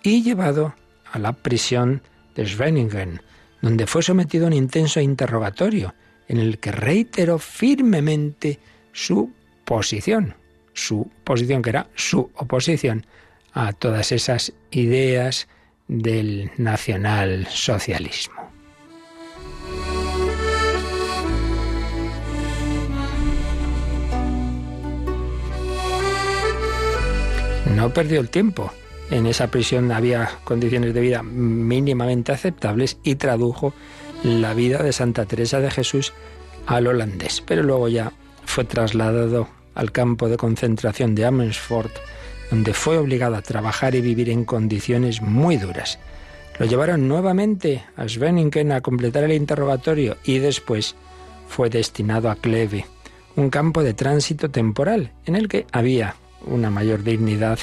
y 0.03 0.23
llevado 0.23 0.75
a 1.13 1.19
la 1.19 1.33
prisión 1.33 2.03
de 2.35 2.47
Schweningen, 2.47 3.23
donde 3.63 3.87
fue 3.87 4.03
sometido 4.03 4.45
a 4.45 4.49
un 4.49 4.53
intenso 4.53 5.01
interrogatorio 5.01 5.95
en 6.29 6.39
el 6.39 6.59
que 6.59 6.73
reiteró 6.73 7.39
firmemente 7.39 8.59
su 8.93 9.33
posición, 9.65 10.35
su 10.73 11.11
posición 11.25 11.63
que 11.63 11.71
era 11.71 11.89
su 11.95 12.31
oposición 12.35 13.07
a 13.53 13.73
todas 13.73 14.13
esas 14.13 14.53
ideas 14.71 15.49
del 15.89 16.51
nacionalsocialismo. 16.57 18.36
No 27.77 27.93
perdió 27.93 28.21
el 28.21 28.31
tiempo. 28.31 28.73
En 29.11 29.27
esa 29.27 29.49
prisión 29.49 29.93
había 29.93 30.31
condiciones 30.45 30.95
de 30.95 31.01
vida 31.03 31.23
mínimamente 31.23 32.33
aceptables 32.33 32.97
y 33.03 33.17
tradujo 33.17 33.75
la 34.23 34.55
vida 34.55 34.83
de 34.83 34.95
Santa 34.95 35.27
Teresa 35.27 35.61
de 35.61 35.71
Jesús 35.71 36.15
al 36.67 36.87
holandés. 36.87 37.43
Pero 37.47 37.63
luego 37.63 37.89
ya 37.89 38.15
fue 38.47 38.65
trasladado 38.65 39.49
al 39.75 39.93
campo 39.93 40.31
de 40.31 40.39
concentración 40.39 41.15
de 41.15 41.27
Amersfoort, 41.27 41.95
donde 42.51 42.73
fue 42.73 42.97
obligado 42.97 43.37
a 43.37 43.43
trabajar 43.43 43.95
y 43.95 44.01
vivir 44.01 44.31
en 44.31 44.47
condiciones 44.47 45.21
muy 45.21 45.59
duras. 45.59 45.99
Lo 46.59 46.65
llevaron 46.65 47.07
nuevamente 47.07 47.85
a 47.95 48.09
Schweningen 48.09 48.73
a 48.73 48.81
completar 48.81 49.25
el 49.25 49.33
interrogatorio 49.33 50.17
y 50.25 50.39
después 50.39 50.97
fue 51.47 51.69
destinado 51.69 52.31
a 52.31 52.37
Kleve, 52.37 52.87
un 53.37 53.51
campo 53.51 53.83
de 53.83 53.93
tránsito 53.93 54.51
temporal 54.51 55.13
en 55.27 55.37
el 55.37 55.49
que 55.49 55.67
había 55.73 56.17
una 56.43 56.71
mayor 56.71 57.03
dignidad 57.03 57.59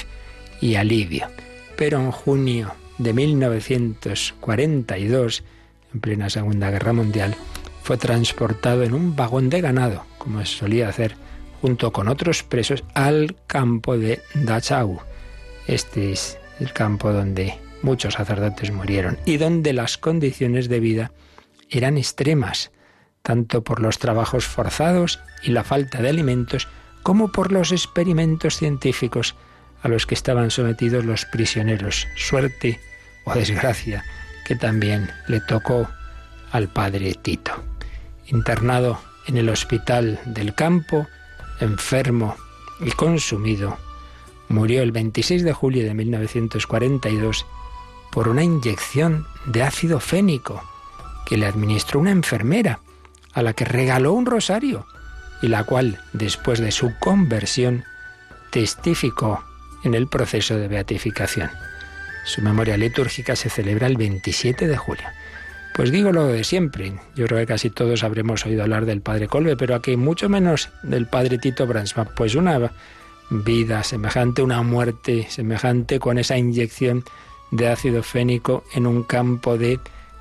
y 0.60 0.74
alivio. 0.76 1.26
Pero 1.76 2.00
en 2.00 2.10
junio 2.10 2.74
de 2.98 3.12
1942, 3.12 5.44
en 5.92 6.00
plena 6.00 6.30
Segunda 6.30 6.70
Guerra 6.70 6.92
Mundial, 6.92 7.34
fue 7.82 7.98
transportado 7.98 8.82
en 8.82 8.94
un 8.94 9.16
vagón 9.16 9.50
de 9.50 9.60
ganado, 9.60 10.04
como 10.18 10.44
se 10.44 10.56
solía 10.56 10.88
hacer, 10.88 11.16
junto 11.60 11.92
con 11.92 12.08
otros 12.08 12.42
presos, 12.42 12.82
al 12.94 13.36
campo 13.46 13.98
de 13.98 14.20
Dachau. 14.34 15.00
Este 15.66 16.12
es 16.12 16.38
el 16.60 16.72
campo 16.72 17.12
donde 17.12 17.58
muchos 17.82 18.14
sacerdotes 18.14 18.70
murieron 18.70 19.18
y 19.24 19.36
donde 19.36 19.72
las 19.72 19.98
condiciones 19.98 20.68
de 20.68 20.78
vida 20.80 21.12
eran 21.70 21.98
extremas, 21.98 22.70
tanto 23.22 23.64
por 23.64 23.80
los 23.80 23.98
trabajos 23.98 24.46
forzados 24.46 25.20
y 25.42 25.50
la 25.50 25.64
falta 25.64 26.00
de 26.00 26.08
alimentos, 26.08 26.68
como 27.04 27.28
por 27.28 27.52
los 27.52 27.70
experimentos 27.70 28.56
científicos 28.56 29.36
a 29.82 29.88
los 29.88 30.06
que 30.06 30.14
estaban 30.14 30.50
sometidos 30.50 31.04
los 31.04 31.26
prisioneros. 31.26 32.08
Suerte 32.16 32.80
o 33.24 33.34
desgracia 33.34 34.02
que 34.46 34.56
también 34.56 35.10
le 35.28 35.40
tocó 35.40 35.86
al 36.50 36.68
padre 36.68 37.14
Tito. 37.14 37.52
Internado 38.26 38.98
en 39.26 39.36
el 39.36 39.50
hospital 39.50 40.18
del 40.24 40.54
campo, 40.54 41.06
enfermo 41.60 42.36
y 42.80 42.90
consumido, 42.92 43.76
murió 44.48 44.82
el 44.82 44.90
26 44.90 45.44
de 45.44 45.52
julio 45.52 45.84
de 45.84 45.92
1942 45.92 47.44
por 48.10 48.28
una 48.28 48.42
inyección 48.42 49.26
de 49.44 49.62
ácido 49.62 50.00
fénico 50.00 50.62
que 51.26 51.36
le 51.36 51.46
administró 51.46 52.00
una 52.00 52.12
enfermera 52.12 52.80
a 53.34 53.42
la 53.42 53.52
que 53.52 53.66
regaló 53.66 54.14
un 54.14 54.24
rosario 54.24 54.86
y 55.44 55.48
la 55.48 55.62
cual, 55.62 55.98
después 56.14 56.58
de 56.58 56.72
su 56.72 56.94
conversión, 56.98 57.84
testificó 58.48 59.44
en 59.84 59.94
el 59.94 60.06
proceso 60.06 60.56
de 60.56 60.68
beatificación. 60.68 61.50
Su 62.24 62.40
memoria 62.40 62.78
litúrgica 62.78 63.36
se 63.36 63.50
celebra 63.50 63.86
el 63.86 63.98
27 63.98 64.66
de 64.66 64.76
julio. 64.78 65.04
Pues 65.74 65.92
digo 65.92 66.12
lo 66.12 66.28
de 66.28 66.44
siempre. 66.44 66.94
Yo 67.14 67.26
creo 67.26 67.40
que 67.40 67.46
casi 67.46 67.68
todos 67.68 68.04
habremos 68.04 68.46
oído 68.46 68.62
hablar 68.62 68.86
del 68.86 69.02
padre 69.02 69.28
Colbe, 69.28 69.54
pero 69.54 69.74
aquí 69.74 69.98
mucho 69.98 70.30
menos 70.30 70.70
del 70.82 71.06
padre 71.06 71.36
Tito 71.36 71.66
Bransma. 71.66 72.06
Pues 72.06 72.36
una 72.36 72.72
vida 73.28 73.82
semejante, 73.82 74.40
una 74.40 74.62
muerte 74.62 75.26
semejante 75.28 75.98
con 75.98 76.16
esa 76.16 76.38
inyección 76.38 77.04
de 77.50 77.68
ácido 77.68 78.02
fénico 78.02 78.64
en 78.72 78.86
un 78.86 79.02
campo 79.02 79.58
de 79.58 79.78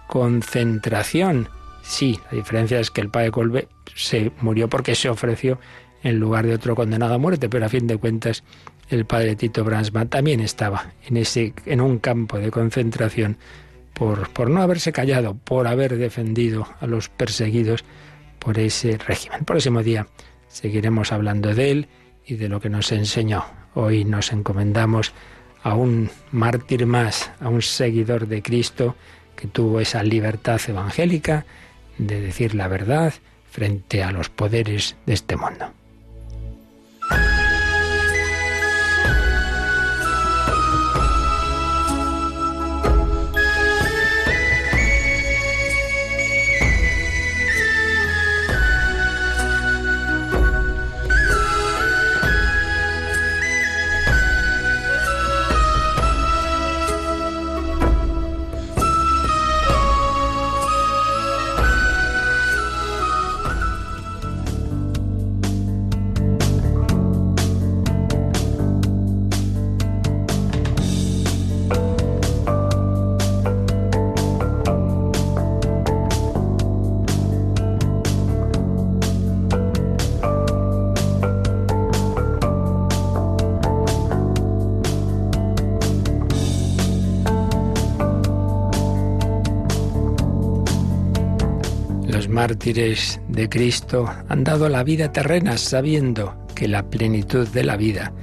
concentración. 0.09 1.47
Sí, 1.83 2.19
la 2.31 2.37
diferencia 2.37 2.79
es 2.79 2.89
que 2.89 3.01
el 3.01 3.09
padre 3.09 3.29
Colbe 3.29 3.67
se 3.93 4.31
murió 4.41 4.69
porque 4.69 4.95
se 4.95 5.09
ofreció 5.09 5.59
en 6.01 6.19
lugar 6.19 6.47
de 6.47 6.55
otro 6.55 6.75
condenado 6.75 7.13
a 7.13 7.17
muerte, 7.17 7.49
pero 7.49 7.65
a 7.65 7.69
fin 7.69 7.87
de 7.87 7.97
cuentas 7.97 8.43
el 8.89 9.05
padre 9.05 9.35
Tito 9.35 9.63
Bransma 9.63 10.05
también 10.05 10.39
estaba 10.39 10.93
en, 11.05 11.17
ese, 11.17 11.53
en 11.65 11.81
un 11.81 11.99
campo 11.99 12.39
de 12.39 12.51
concentración 12.51 13.37
por, 13.93 14.29
por 14.29 14.49
no 14.49 14.61
haberse 14.61 14.91
callado, 14.91 15.35
por 15.35 15.67
haber 15.67 15.97
defendido 15.97 16.67
a 16.79 16.87
los 16.87 17.09
perseguidos 17.09 17.83
por 18.39 18.59
ese 18.59 18.97
régimen. 18.97 19.39
El 19.39 19.45
próximo 19.45 19.83
día 19.83 20.07
seguiremos 20.47 21.11
hablando 21.11 21.53
de 21.53 21.71
él 21.71 21.87
y 22.25 22.35
de 22.35 22.49
lo 22.49 22.59
que 22.59 22.69
nos 22.69 22.91
enseñó. 22.91 23.45
Hoy 23.75 24.05
nos 24.05 24.31
encomendamos 24.31 25.13
a 25.63 25.75
un 25.75 26.09
mártir 26.31 26.85
más, 26.85 27.31
a 27.39 27.49
un 27.49 27.61
seguidor 27.61 28.27
de 28.27 28.41
Cristo 28.41 28.95
que 29.35 29.47
tuvo 29.47 29.79
esa 29.79 30.03
libertad 30.03 30.59
evangélica 30.67 31.45
de 31.97 32.21
decir 32.21 32.55
la 32.55 32.67
verdad 32.67 33.13
frente 33.49 34.03
a 34.03 34.11
los 34.11 34.29
poderes 34.29 34.95
de 35.05 35.13
este 35.13 35.35
mundo. 35.35 35.71
Mártires 92.29 93.19
de 93.27 93.49
Cristo 93.49 94.07
han 94.29 94.43
dado 94.43 94.69
la 94.69 94.83
vida 94.83 95.11
terrena 95.11 95.57
sabiendo 95.57 96.35
que 96.53 96.67
la 96.67 96.89
plenitud 96.89 97.47
de 97.47 97.63
la 97.63 97.75
vida 97.75 98.13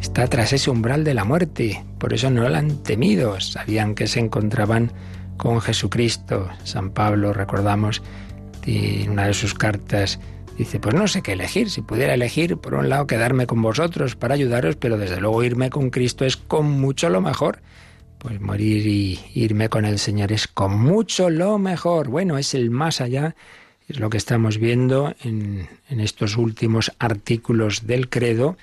está 0.00 0.26
tras 0.26 0.52
ese 0.52 0.70
umbral 0.70 1.02
de 1.02 1.14
la 1.14 1.24
muerte. 1.24 1.82
Por 1.98 2.12
eso 2.12 2.30
no 2.30 2.46
la 2.48 2.58
han 2.58 2.82
temido, 2.82 3.40
sabían 3.40 3.94
que 3.94 4.06
se 4.06 4.20
encontraban 4.20 4.92
con 5.38 5.62
Jesucristo. 5.62 6.48
San 6.64 6.90
Pablo, 6.90 7.32
recordamos, 7.32 8.02
en 8.66 9.10
una 9.10 9.26
de 9.26 9.34
sus 9.34 9.54
cartas 9.54 10.20
dice, 10.58 10.78
pues 10.78 10.94
no 10.94 11.08
sé 11.08 11.22
qué 11.22 11.32
elegir, 11.32 11.70
si 11.70 11.80
pudiera 11.80 12.12
elegir, 12.12 12.58
por 12.58 12.74
un 12.74 12.90
lado, 12.90 13.06
quedarme 13.06 13.46
con 13.46 13.62
vosotros 13.62 14.14
para 14.14 14.34
ayudaros, 14.34 14.76
pero 14.76 14.98
desde 14.98 15.20
luego 15.20 15.42
irme 15.42 15.70
con 15.70 15.88
Cristo 15.88 16.26
es 16.26 16.36
con 16.36 16.70
mucho 16.70 17.08
lo 17.08 17.22
mejor. 17.22 17.60
Pues 18.18 18.40
morir 18.40 18.86
y 18.86 19.20
irme 19.34 19.68
con 19.68 19.84
el 19.84 19.98
Señor 19.98 20.32
es 20.32 20.48
con 20.48 20.78
mucho 20.78 21.30
lo 21.30 21.58
mejor. 21.58 22.08
Bueno, 22.08 22.38
es 22.38 22.54
el 22.54 22.70
más 22.70 23.00
allá 23.00 23.34
es 23.88 23.98
lo 23.98 24.10
que 24.10 24.18
estamos 24.18 24.58
viendo 24.58 25.14
en, 25.24 25.66
estos 25.88 26.36
últimos 26.36 26.92
artículos 26.98 27.86
del 27.86 28.10
credo. 28.10 28.58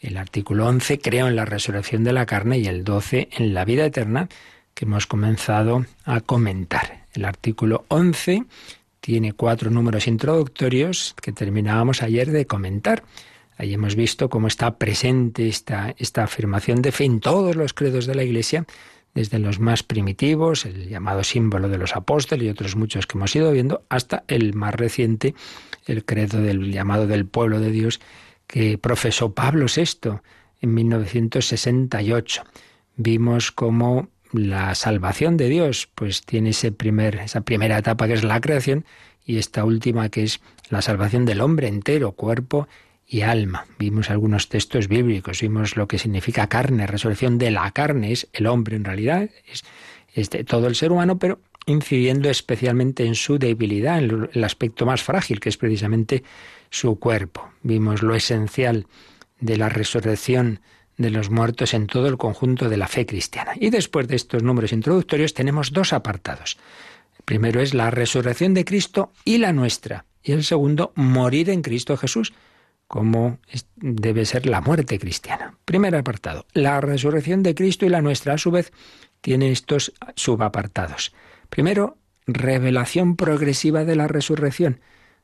El 0.00 0.16
artículo 0.16 0.66
11, 0.66 0.98
creo 0.98 1.28
en 1.28 1.36
la 1.36 1.44
resurrección 1.44 2.04
de 2.04 2.14
la 2.14 2.24
carne, 2.24 2.58
y 2.58 2.66
el 2.66 2.82
12, 2.82 3.28
en 3.32 3.52
la 3.52 3.66
vida 3.66 3.84
eterna, 3.84 4.28
que 4.74 4.86
hemos 4.86 5.06
comenzado 5.06 5.84
a 6.04 6.22
comentar. 6.22 7.04
El 7.12 7.26
artículo 7.26 7.84
11 7.88 8.44
tiene 9.00 9.34
cuatro 9.34 9.70
números 9.70 10.06
introductorios 10.06 11.14
que 11.20 11.32
terminábamos 11.32 12.02
ayer 12.02 12.30
de 12.30 12.46
comentar. 12.46 13.04
Ahí 13.62 13.74
hemos 13.74 13.94
visto 13.94 14.28
cómo 14.28 14.48
está 14.48 14.76
presente 14.76 15.46
esta, 15.46 15.94
esta 15.96 16.24
afirmación 16.24 16.82
de 16.82 16.90
fe 16.90 17.04
en 17.04 17.20
todos 17.20 17.54
los 17.54 17.74
credos 17.74 18.06
de 18.06 18.16
la 18.16 18.24
Iglesia, 18.24 18.66
desde 19.14 19.38
los 19.38 19.60
más 19.60 19.84
primitivos, 19.84 20.66
el 20.66 20.88
llamado 20.88 21.22
símbolo 21.22 21.68
de 21.68 21.78
los 21.78 21.94
apóstoles 21.94 22.44
y 22.44 22.50
otros 22.50 22.74
muchos 22.74 23.06
que 23.06 23.16
hemos 23.16 23.36
ido 23.36 23.52
viendo, 23.52 23.84
hasta 23.88 24.24
el 24.26 24.54
más 24.54 24.74
reciente, 24.74 25.36
el 25.86 26.04
credo 26.04 26.40
del 26.40 26.72
llamado 26.72 27.06
del 27.06 27.24
pueblo 27.24 27.60
de 27.60 27.70
Dios 27.70 28.00
que 28.48 28.78
profesó 28.78 29.32
Pablo 29.32 29.66
VI 29.72 30.18
en 30.60 30.74
1968. 30.74 32.42
Vimos 32.96 33.52
cómo 33.52 34.08
la 34.32 34.74
salvación 34.74 35.36
de 35.36 35.48
Dios, 35.48 35.88
pues 35.94 36.22
tiene 36.22 36.50
ese 36.50 36.72
primer, 36.72 37.14
esa 37.14 37.42
primera 37.42 37.78
etapa 37.78 38.08
que 38.08 38.14
es 38.14 38.24
la 38.24 38.40
creación 38.40 38.84
y 39.24 39.38
esta 39.38 39.64
última 39.64 40.08
que 40.08 40.24
es 40.24 40.40
la 40.68 40.82
salvación 40.82 41.26
del 41.26 41.40
hombre 41.40 41.68
entero, 41.68 42.10
cuerpo 42.10 42.66
y 43.12 43.20
alma. 43.20 43.66
Vimos 43.78 44.08
algunos 44.08 44.48
textos 44.48 44.88
bíblicos, 44.88 45.42
vimos 45.42 45.76
lo 45.76 45.86
que 45.86 45.98
significa 45.98 46.46
carne, 46.46 46.86
resurrección 46.86 47.36
de 47.36 47.50
la 47.50 47.70
carne, 47.70 48.10
es 48.10 48.26
el 48.32 48.46
hombre 48.46 48.74
en 48.74 48.84
realidad, 48.84 49.28
es, 50.14 50.30
de 50.30 50.44
todo 50.44 50.66
el 50.66 50.74
ser 50.74 50.92
humano, 50.92 51.18
pero 51.18 51.38
incidiendo 51.66 52.30
especialmente 52.30 53.04
en 53.04 53.14
su 53.14 53.38
debilidad, 53.38 53.98
en 53.98 54.30
el 54.32 54.44
aspecto 54.44 54.86
más 54.86 55.02
frágil, 55.02 55.40
que 55.40 55.50
es 55.50 55.58
precisamente 55.58 56.24
su 56.70 56.98
cuerpo. 56.98 57.50
Vimos 57.62 58.02
lo 58.02 58.14
esencial 58.14 58.86
de 59.40 59.58
la 59.58 59.68
resurrección 59.68 60.60
de 60.96 61.10
los 61.10 61.28
muertos 61.28 61.74
en 61.74 61.88
todo 61.88 62.08
el 62.08 62.16
conjunto 62.16 62.70
de 62.70 62.78
la 62.78 62.88
fe 62.88 63.04
cristiana. 63.04 63.52
Y 63.60 63.68
después 63.68 64.08
de 64.08 64.16
estos 64.16 64.42
números 64.42 64.72
introductorios 64.72 65.34
tenemos 65.34 65.72
dos 65.72 65.92
apartados. 65.92 66.56
El 67.18 67.24
primero 67.26 67.60
es 67.60 67.74
la 67.74 67.90
resurrección 67.90 68.54
de 68.54 68.64
Cristo 68.64 69.12
y 69.22 69.36
la 69.36 69.52
nuestra. 69.52 70.06
Y 70.22 70.32
el 70.32 70.44
segundo, 70.44 70.92
morir 70.94 71.50
en 71.50 71.60
Cristo 71.60 71.98
Jesús, 71.98 72.32
como 72.92 73.38
debe 73.76 74.26
ser 74.26 74.44
la 74.44 74.60
muerte 74.60 74.98
cristiana. 74.98 75.56
Primer 75.64 75.96
apartado, 75.96 76.44
la 76.52 76.78
resurrección 76.82 77.42
de 77.42 77.54
Cristo 77.54 77.86
y 77.86 77.88
la 77.88 78.02
nuestra, 78.02 78.34
a 78.34 78.38
su 78.38 78.50
vez, 78.50 78.70
tiene 79.22 79.50
estos 79.50 79.94
subapartados. 80.14 81.14
Primero, 81.48 81.96
revelación 82.26 83.16
progresiva 83.16 83.86
de 83.86 83.96
la 83.96 84.08
resurrección. 84.08 84.80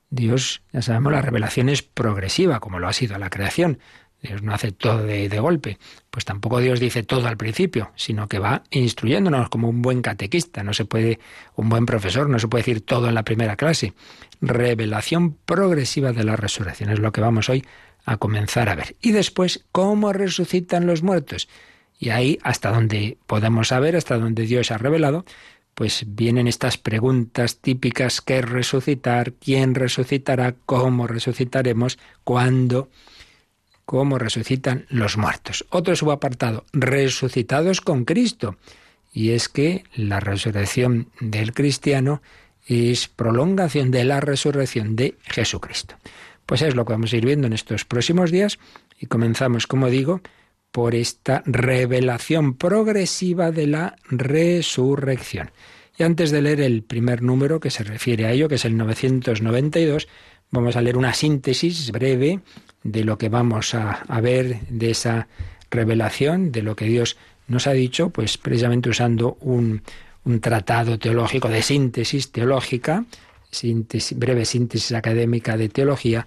Dios, 0.09 0.63
ya 0.73 0.81
sabemos, 0.81 1.13
la 1.13 1.21
revelación 1.21 1.69
es 1.69 1.83
progresiva, 1.83 2.59
como 2.59 2.79
lo 2.79 2.89
ha 2.89 2.95
sido 2.95 3.19
la 3.19 3.29
creación. 3.29 3.81
Dios 4.21 4.43
no 4.43 4.53
hace 4.53 4.73
todo 4.73 5.05
de, 5.05 5.29
golpe. 5.39 5.79
Pues 6.11 6.25
tampoco 6.25 6.59
Dios 6.59 6.81
dice 6.81 7.03
todo 7.03 7.29
al 7.29 7.37
principio, 7.37 7.93
sino 7.95 8.29
que 8.29 8.39
va 8.39 8.65
instruyéndonos 8.71 9.49
como 9.49 9.69
un 9.69 9.83
buen 9.83 10.03
catequista. 10.03 10.63
No 10.65 10.73
se 10.73 10.85
puede, 10.85 11.21
un 11.55 11.69
buen 11.69 11.87
profesor, 11.87 12.29
no 12.29 12.39
se 12.39 12.49
puede 12.49 12.63
decir 12.63 12.85
todo 12.85 13.09
en 13.09 13.15
la 13.15 13.23
primera 13.23 13.57
clase. 13.57 13.95
Revelación 14.41 15.35
progresiva 15.35 16.13
de 16.13 16.25
la 16.25 16.37
resurrección 16.37 16.91
es 16.91 16.99
lo 16.99 17.13
que 17.13 17.21
vamos 17.21 17.49
hoy 17.49 17.65
a 18.05 18.17
comenzar 18.17 18.69
a 18.69 18.75
ver. 18.75 18.97
Y 19.01 19.13
después, 19.13 19.65
¿cómo 19.71 20.13
resucitan 20.13 20.87
los 20.87 21.03
muertos? 21.03 21.49
Y 21.99 22.11
ahí, 22.11 22.39
hasta 22.43 22.71
donde 22.71 23.19
podemos 23.27 23.69
saber, 23.69 23.97
hasta 23.97 24.19
donde 24.19 24.45
Dios 24.45 24.71
ha 24.71 24.79
revelado, 24.79 25.25
pues 25.75 26.05
vienen 26.09 26.49
estas 26.49 26.77
preguntas 26.77 27.59
típicas, 27.61 28.21
¿qué 28.21 28.43
resucitar? 28.43 29.35
¿Quién 29.35 29.77
resucitará? 29.77 30.57
¿Cómo 30.67 31.07
resucitaremos? 31.07 31.99
¿Cuándo? 32.25 32.89
Cómo 33.89 34.19
resucitan 34.19 34.85
los 34.91 35.17
muertos. 35.17 35.65
Otro 35.71 35.97
subapartado, 35.97 36.67
resucitados 36.75 37.81
con 37.81 38.05
Cristo. 38.05 38.59
Y 39.15 39.31
es 39.31 39.49
que 39.49 39.85
la 39.95 40.21
resurrección 40.21 41.09
del 41.21 41.55
cristiano 41.55 42.21
es 42.67 43.09
prolongación 43.09 43.91
de 43.91 44.05
la 44.05 44.21
resurrección 44.21 44.95
de 44.95 45.17
Jesucristo. 45.23 45.95
Pues 46.45 46.61
es 46.61 46.75
lo 46.75 46.85
que 46.85 46.93
vamos 46.93 47.15
a 47.15 47.17
ir 47.17 47.25
viendo 47.25 47.47
en 47.47 47.55
estos 47.55 47.87
próximos 47.87 48.31
días 48.31 48.59
y 49.01 49.07
comenzamos, 49.07 49.67
como 49.67 49.89
digo, 49.89 50.21
por 50.71 50.95
esta 50.95 51.43
revelación 51.47 52.59
progresiva 52.59 53.53
de 53.53 53.69
la 53.69 53.97
resurrección. 54.11 55.51
Y 55.97 56.03
antes 56.03 56.31
de 56.31 56.43
leer 56.43 56.61
el 56.61 56.83
primer 56.83 57.23
número 57.23 57.59
que 57.59 57.71
se 57.71 57.85
refiere 57.85 58.27
a 58.27 58.33
ello, 58.33 58.51
que 58.51 58.57
es 58.57 58.67
el 58.67 58.77
992, 58.77 60.09
vamos 60.51 60.77
a 60.77 60.83
leer 60.83 60.99
una 60.99 61.15
síntesis 61.15 61.91
breve 61.91 62.41
de 62.91 63.05
lo 63.05 63.19
que 63.19 63.29
vamos 63.29 63.75
a, 63.75 64.21
ver, 64.21 64.61
de 64.69 64.91
esa 64.91 65.29
revelación, 65.71 66.53
de 66.53 66.63
lo 66.63 66.77
que 66.77 66.87
Dios 66.87 67.17
nos 67.47 67.67
ha 67.67 67.73
dicho, 67.73 68.11
pues 68.11 68.39
precisamente 68.39 68.89
usando 68.89 69.37
un, 69.41 69.83
un 70.25 70.41
tratado 70.41 70.99
teológico 70.99 71.49
de 71.49 71.63
síntesis 71.63 72.33
teológica, 72.33 73.05
síntesis, 73.51 74.19
breve 74.19 74.45
síntesis 74.45 74.93
académica 74.93 75.57
de 75.57 75.69
teología 75.69 76.27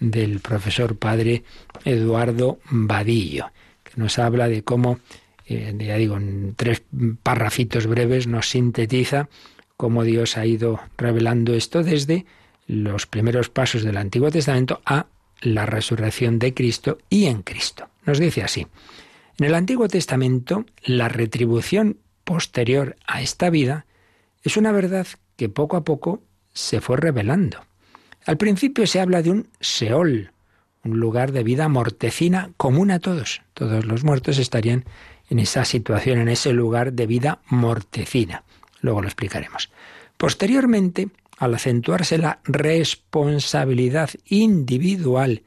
del 0.00 0.40
profesor 0.40 0.96
padre 0.96 1.44
Eduardo 1.84 2.58
Vadillo, 2.70 3.50
que 3.84 3.92
nos 3.96 4.18
habla 4.18 4.48
de 4.48 4.62
cómo, 4.64 4.98
eh, 5.46 5.74
ya 5.78 5.96
digo, 5.96 6.16
en 6.16 6.54
tres 6.56 6.82
parrafitos 7.22 7.86
breves 7.86 8.26
nos 8.26 8.48
sintetiza 8.48 9.28
cómo 9.76 10.02
Dios 10.04 10.36
ha 10.36 10.46
ido 10.46 10.80
revelando 10.96 11.54
esto 11.54 11.82
desde 11.82 12.26
los 12.66 13.06
primeros 13.06 13.48
pasos 13.48 13.82
del 13.82 13.96
Antiguo 13.96 14.30
Testamento 14.30 14.80
a 14.86 15.06
la 15.42 15.66
resurrección 15.66 16.38
de 16.38 16.54
Cristo 16.54 16.98
y 17.10 17.26
en 17.26 17.42
Cristo. 17.42 17.88
Nos 18.06 18.18
dice 18.18 18.42
así, 18.42 18.66
en 19.38 19.46
el 19.46 19.54
Antiguo 19.54 19.88
Testamento 19.88 20.64
la 20.84 21.08
retribución 21.08 21.98
posterior 22.24 22.96
a 23.06 23.20
esta 23.20 23.50
vida 23.50 23.86
es 24.42 24.56
una 24.56 24.72
verdad 24.72 25.06
que 25.36 25.48
poco 25.48 25.76
a 25.76 25.84
poco 25.84 26.22
se 26.52 26.80
fue 26.80 26.96
revelando. 26.96 27.58
Al 28.24 28.36
principio 28.36 28.86
se 28.86 29.00
habla 29.00 29.22
de 29.22 29.30
un 29.30 29.48
Seol, 29.60 30.30
un 30.84 31.00
lugar 31.00 31.32
de 31.32 31.42
vida 31.42 31.68
mortecina 31.68 32.50
común 32.56 32.90
a 32.90 33.00
todos. 33.00 33.42
Todos 33.54 33.84
los 33.84 34.04
muertos 34.04 34.38
estarían 34.38 34.84
en 35.28 35.38
esa 35.38 35.64
situación, 35.64 36.18
en 36.18 36.28
ese 36.28 36.52
lugar 36.52 36.92
de 36.92 37.06
vida 37.06 37.40
mortecina. 37.48 38.44
Luego 38.80 39.00
lo 39.00 39.08
explicaremos. 39.08 39.70
Posteriormente, 40.16 41.08
al 41.38 41.54
acentuarse 41.54 42.18
la 42.18 42.40
responsabilidad 42.44 44.10
individual 44.26 45.42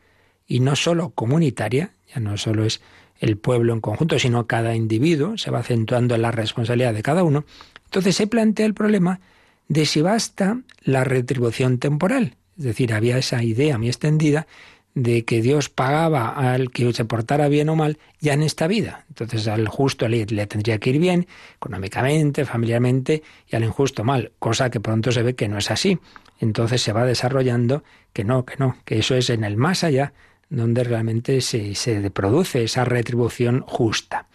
y 0.48 0.60
no 0.60 0.76
sólo 0.76 1.12
comunitaria, 1.12 1.92
ya 2.14 2.20
no 2.20 2.38
solo 2.38 2.66
es 2.66 2.82
el 3.20 3.38
pueblo 3.38 3.74
en 3.74 3.82
conjunto, 3.82 4.20
sino 4.20 4.46
cada 4.48 4.76
individuo, 4.76 5.38
se 5.38 5.52
va 5.52 5.60
acentuando 5.60 6.16
en 6.16 6.22
la 6.22 6.32
responsabilidad 6.32 6.94
de 6.94 7.04
cada 7.04 7.24
uno, 7.24 7.46
entonces 7.86 8.16
se 8.16 8.28
plantea 8.28 8.66
el 8.66 8.74
problema 8.74 9.20
de 9.68 9.86
si 9.86 10.02
basta 10.02 10.60
la 10.82 11.04
retribución 11.04 11.80
temporal. 11.80 12.36
Es 12.58 12.64
decir, 12.64 12.94
había 12.94 13.18
esa 13.18 13.44
idea 13.44 13.78
muy 13.78 13.88
extendida 13.88 14.48
de 14.96 15.26
que 15.26 15.42
Dios 15.42 15.70
pagaba 15.70 16.30
al 16.30 16.72
que 16.72 16.92
se 16.94 17.04
portara 17.04 17.50
bien 17.50 17.68
o 17.68 17.76
mal 17.76 18.00
ya 18.22 18.34
en 18.34 18.42
esta 18.42 18.66
vida. 18.66 19.06
Entonces 19.10 19.48
al 19.48 19.68
justo 19.68 20.08
le, 20.08 20.26
tendría 20.26 20.80
que 20.80 20.90
ir 20.90 21.00
bien, 21.00 21.28
económicamente, 21.58 22.46
familiarmente, 22.46 23.22
y 23.48 23.56
al 23.58 23.66
injusto 23.66 24.06
mal, 24.06 24.32
cosa 24.40 24.70
que 24.70 24.80
pronto 24.80 25.12
se 25.12 25.22
ve 25.22 25.36
que 25.36 25.50
no 25.50 25.58
es 25.58 25.70
así. 25.70 26.00
Entonces 26.40 26.82
se 26.82 26.94
va 26.94 27.06
desarrollando 27.06 27.84
que 28.14 28.24
no, 28.24 28.46
que 28.46 28.56
no, 28.58 28.78
que 28.86 28.98
eso 29.00 29.16
es 29.16 29.30
en 29.30 29.44
el 29.44 29.58
más 29.58 29.84
allá 29.84 30.14
donde 30.50 30.84
realmente 30.86 31.42
se, 31.42 31.76
se 31.76 32.10
produce 32.10 32.64
esa 32.64 32.86
retribución 32.86 33.62
justa. 33.68 34.28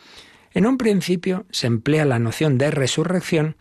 En 0.52 0.66
un 0.66 0.76
principio 0.76 1.46
se 1.50 1.68
emplea 1.68 2.04
la 2.04 2.18
noción 2.18 2.58
de 2.58 2.70
resurrección 2.70 3.56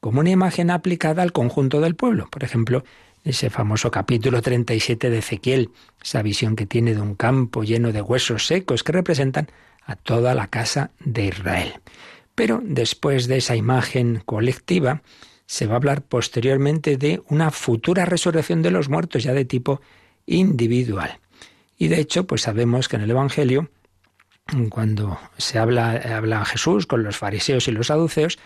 como 0.00 0.20
una 0.20 0.30
imagen 0.30 0.70
aplicada 0.70 1.22
al 1.22 1.32
conjunto 1.32 1.80
del 1.80 1.94
pueblo. 1.94 2.26
Por 2.30 2.42
ejemplo, 2.42 2.82
ese 3.24 3.50
famoso 3.50 3.90
capítulo 3.90 4.40
37 4.42 5.10
de 5.10 5.18
Ezequiel, 5.18 5.70
esa 6.02 6.22
visión 6.22 6.56
que 6.56 6.66
tiene 6.66 6.94
de 6.94 7.00
un 7.00 7.14
campo 7.14 7.62
lleno 7.64 7.92
de 7.92 8.02
huesos 8.02 8.46
secos 8.46 8.82
que 8.82 8.92
representan 8.92 9.48
a 9.84 9.96
toda 9.96 10.34
la 10.34 10.46
casa 10.46 10.90
de 11.00 11.26
Israel. 11.26 11.74
Pero 12.34 12.60
después 12.62 13.26
de 13.26 13.38
esa 13.38 13.56
imagen 13.56 14.22
colectiva, 14.24 15.02
se 15.46 15.66
va 15.66 15.74
a 15.74 15.76
hablar 15.76 16.02
posteriormente 16.02 16.96
de 16.96 17.22
una 17.28 17.50
futura 17.50 18.04
resurrección 18.04 18.62
de 18.62 18.70
los 18.70 18.88
muertos 18.88 19.24
ya 19.24 19.34
de 19.34 19.44
tipo 19.44 19.80
individual. 20.26 21.18
Y 21.76 21.88
de 21.88 22.00
hecho, 22.00 22.26
pues 22.26 22.42
sabemos 22.42 22.88
que 22.88 22.96
en 22.96 23.02
el 23.02 23.10
Evangelio, 23.10 23.68
cuando 24.70 25.18
se 25.38 25.58
habla, 25.58 25.92
habla 26.16 26.44
Jesús 26.44 26.86
con 26.86 27.02
los 27.02 27.16
fariseos 27.16 27.66
y 27.68 27.72
los 27.72 27.88
saduceos, 27.88 28.38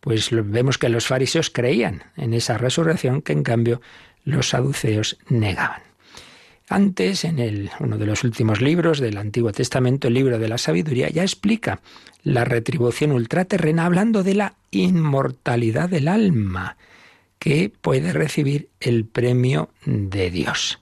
pues 0.00 0.30
vemos 0.30 0.78
que 0.78 0.88
los 0.88 1.06
fariseos 1.06 1.50
creían 1.50 2.04
en 2.16 2.34
esa 2.34 2.58
resurrección 2.58 3.22
que 3.22 3.32
en 3.32 3.42
cambio 3.42 3.80
los 4.28 4.50
saduceos 4.50 5.18
negaban. 5.28 5.82
Antes, 6.68 7.24
en 7.24 7.38
el, 7.38 7.70
uno 7.80 7.96
de 7.96 8.04
los 8.04 8.24
últimos 8.24 8.60
libros 8.60 9.00
del 9.00 9.16
Antiguo 9.16 9.52
Testamento, 9.52 10.08
el 10.08 10.14
libro 10.14 10.38
de 10.38 10.48
la 10.48 10.58
sabiduría, 10.58 11.08
ya 11.08 11.22
explica 11.22 11.80
la 12.22 12.44
retribución 12.44 13.12
ultraterrena 13.12 13.86
hablando 13.86 14.22
de 14.22 14.34
la 14.34 14.54
inmortalidad 14.70 15.88
del 15.88 16.08
alma, 16.08 16.76
que 17.38 17.72
puede 17.80 18.12
recibir 18.12 18.68
el 18.80 19.06
premio 19.06 19.70
de 19.86 20.30
Dios. 20.30 20.80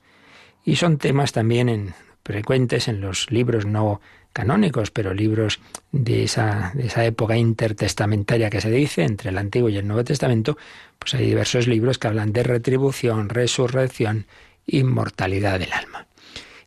Y 0.64 0.76
son 0.76 0.98
temas 0.98 1.30
también 1.30 1.94
frecuentes 2.24 2.88
en 2.88 3.00
los 3.00 3.30
libros 3.30 3.64
no 3.64 4.00
canónicos, 4.36 4.90
pero 4.90 5.14
libros 5.14 5.60
de 5.92 6.24
esa, 6.24 6.70
de 6.74 6.88
esa 6.88 7.06
época 7.06 7.38
intertestamentaria 7.38 8.50
que 8.50 8.60
se 8.60 8.70
dice, 8.70 9.02
entre 9.02 9.30
el 9.30 9.38
Antiguo 9.38 9.70
y 9.70 9.78
el 9.78 9.86
Nuevo 9.86 10.04
Testamento, 10.04 10.58
pues 10.98 11.14
hay 11.14 11.24
diversos 11.24 11.66
libros 11.66 11.96
que 11.96 12.08
hablan 12.08 12.34
de 12.34 12.42
retribución, 12.42 13.30
resurrección, 13.30 14.26
inmortalidad 14.66 15.58
del 15.58 15.72
alma. 15.72 16.06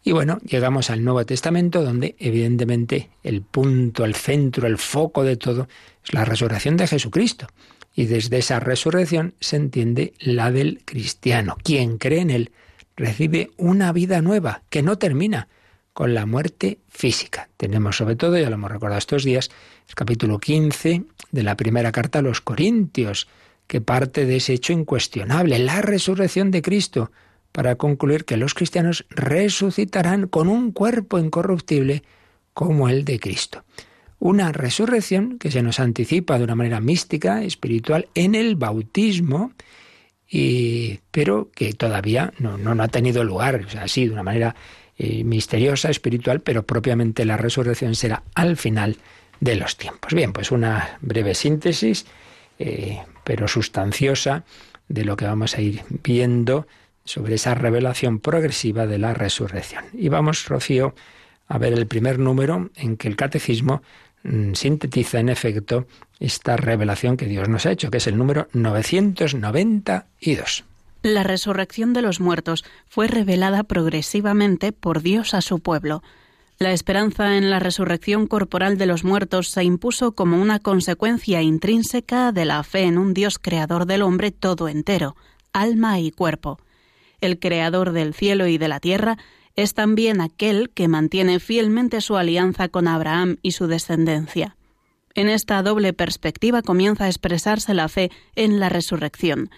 Y 0.04 0.14
bueno, 0.14 0.40
llegamos 0.40 0.90
al 0.90 1.04
Nuevo 1.04 1.24
Testamento, 1.28 1.84
donde 1.84 2.16
evidentemente 2.18 3.10
el 3.22 3.44
punto, 3.44 4.04
el 4.04 4.16
centro, 4.16 4.66
el 4.66 4.80
foco 4.80 5.24
de 5.24 5.38
todo 5.38 5.68
es 6.04 6.12
la 6.12 6.26
resurrección 6.26 6.76
de 6.76 6.88
Jesucristo. 6.88 7.46
Y 7.94 8.06
desde 8.06 8.40
esa 8.40 8.60
resurrección 8.60 9.36
se 9.40 9.58
entiende 9.58 10.14
la 10.20 10.52
del 10.52 10.82
cristiano. 10.86 11.56
Quien 11.64 12.00
cree 12.00 12.22
en 12.22 12.32
él 12.32 12.52
recibe 12.98 13.52
una 13.58 13.92
vida 13.92 14.24
nueva 14.24 14.64
que 14.72 14.82
no 14.82 14.98
termina, 14.98 15.50
con 15.94 16.14
la 16.14 16.26
muerte 16.26 16.80
física. 16.88 17.50
Tenemos 17.58 17.98
sobre 17.98 18.16
todo, 18.16 18.38
ya 18.38 18.50
lo 18.50 18.56
hemos 18.56 18.72
recordado 18.72 19.00
estos 19.00 19.24
días, 19.24 19.50
el 19.88 19.96
capítulo 19.96 20.40
15 20.40 21.04
de 21.32 21.44
la 21.44 21.58
primera 21.58 21.92
carta 21.92 22.20
a 22.20 22.22
los 22.22 22.42
Corintios, 22.42 23.28
que 23.68 23.82
parte 23.82 24.26
de 24.26 24.38
ese 24.38 24.54
hecho 24.54 24.74
incuestionable, 24.74 25.60
la 25.60 25.82
resurrección 25.82 26.52
de 26.52 26.62
Cristo, 26.62 27.12
para 27.52 27.76
concluir 27.76 28.26
que 28.26 28.38
los 28.38 28.54
cristianos 28.54 29.06
resucitarán 29.10 30.28
con 30.28 30.48
un 30.48 30.72
cuerpo 30.72 31.20
incorruptible 31.20 32.04
como 32.54 32.90
el 32.90 33.06
de 33.06 33.20
Cristo. 33.20 33.64
Una 34.20 34.52
resurrección 34.52 35.40
que 35.40 35.52
se 35.52 35.62
nos 35.62 35.80
anticipa 35.80 36.38
de 36.38 36.44
una 36.44 36.56
manera 36.56 36.82
mística, 36.82 37.44
espiritual, 37.44 38.10
en 38.16 38.36
el 38.36 38.56
bautismo, 38.56 39.54
y, 40.28 41.00
pero 41.12 41.50
que 41.56 41.74
todavía 41.74 42.34
no, 42.38 42.58
no, 42.58 42.84
ha 42.84 42.88
tenido 42.88 43.24
lugar, 43.24 43.64
o 43.66 43.70
sea, 43.70 43.88
sí, 43.88 44.06
de 44.06 44.14
una 44.14 44.24
manera 44.24 44.56
eh, 45.02 45.24
misteriosa, 45.24 45.90
espiritual, 45.90 46.42
pero 46.42 46.64
propiamente 46.64 47.24
la 47.24 47.38
resurrección 47.38 47.96
será 47.96 48.24
al 48.36 48.58
final 48.58 48.98
de 49.40 49.56
los 49.56 49.78
tiempos. 49.78 50.14
Bien, 50.14 50.34
pues 50.34 50.52
una 50.52 50.98
breve 51.00 51.36
síntesis, 51.36 52.06
eh, 52.60 53.00
pero 53.24 53.48
sustanciosa, 53.48 54.44
de 54.90 55.06
lo 55.06 55.16
que 55.16 55.24
vamos 55.24 55.56
a 55.56 55.62
ir 55.62 55.84
viendo 56.04 56.68
sobre 57.06 57.36
esa 57.36 57.56
revelación 57.56 58.20
progresiva 58.20 58.88
de 58.88 58.98
la 58.98 59.14
resurrección. 59.14 59.86
Y 59.94 60.10
vamos, 60.10 60.46
Rocío, 60.50 60.94
a 61.48 61.58
ver 61.58 61.72
el 61.72 61.88
primer 61.88 62.20
número 62.20 62.70
en 62.76 62.98
que 62.98 63.08
el 63.08 63.16
catecismo 63.16 63.82
mm, 64.24 64.52
sintetiza 64.54 65.22
en 65.22 65.30
efecto 65.30 65.88
esta 66.20 66.58
revelación 66.58 67.16
que 67.16 67.28
Dios 67.28 67.48
nos 67.48 67.66
ha 67.66 67.72
hecho, 67.72 67.90
que 67.90 68.00
es 68.00 68.08
el 68.08 68.18
número 68.18 68.50
992. 68.52 70.66
La 71.02 71.24
resurrección 71.24 71.94
de 71.94 72.02
los 72.02 72.20
muertos 72.20 72.66
fue 72.88 73.08
revelada 73.08 73.64
progresivamente 73.64 74.74
por 74.74 75.02
Dios 75.02 75.34
a 75.34 75.42
su 75.42 75.60
pueblo. 75.60 76.04
La 76.58 76.74
esperanza 76.74 77.38
en 77.38 77.50
la 77.50 77.60
resurrección 77.60 78.28
corporal 78.28 78.78
de 78.78 78.86
los 78.86 79.06
muertos 79.06 79.48
se 79.48 79.64
impuso 79.64 80.12
como 80.12 80.42
una 80.42 80.60
consecuencia 80.60 81.42
intrínseca 81.42 82.34
de 82.34 82.44
la 82.44 82.64
fe 82.64 82.82
en 82.82 82.98
un 82.98 83.14
Dios 83.14 83.40
creador 83.40 83.86
del 83.86 84.02
hombre 84.02 84.32
todo 84.32 84.68
entero, 84.68 85.16
alma 85.54 86.02
y 86.02 86.12
cuerpo. 86.12 86.60
El 87.22 87.40
creador 87.40 87.94
del 87.94 88.14
cielo 88.14 88.48
y 88.48 88.58
de 88.58 88.68
la 88.68 88.82
tierra 88.82 89.18
es 89.56 89.74
también 89.74 90.20
aquel 90.20 90.70
que 90.70 90.90
mantiene 90.90 91.40
fielmente 91.40 92.02
su 92.02 92.18
alianza 92.18 92.68
con 92.68 92.90
Abraham 92.90 93.38
y 93.42 93.52
su 93.52 93.68
descendencia. 93.68 94.58
En 95.16 95.30
esta 95.30 95.64
doble 95.64 95.94
perspectiva 95.94 96.62
comienza 96.62 97.06
a 97.06 97.08
expresarse 97.08 97.74
la 97.74 97.88
fe 97.88 98.12
en 98.36 98.60
la 98.60 98.68
resurrección. 98.68 99.50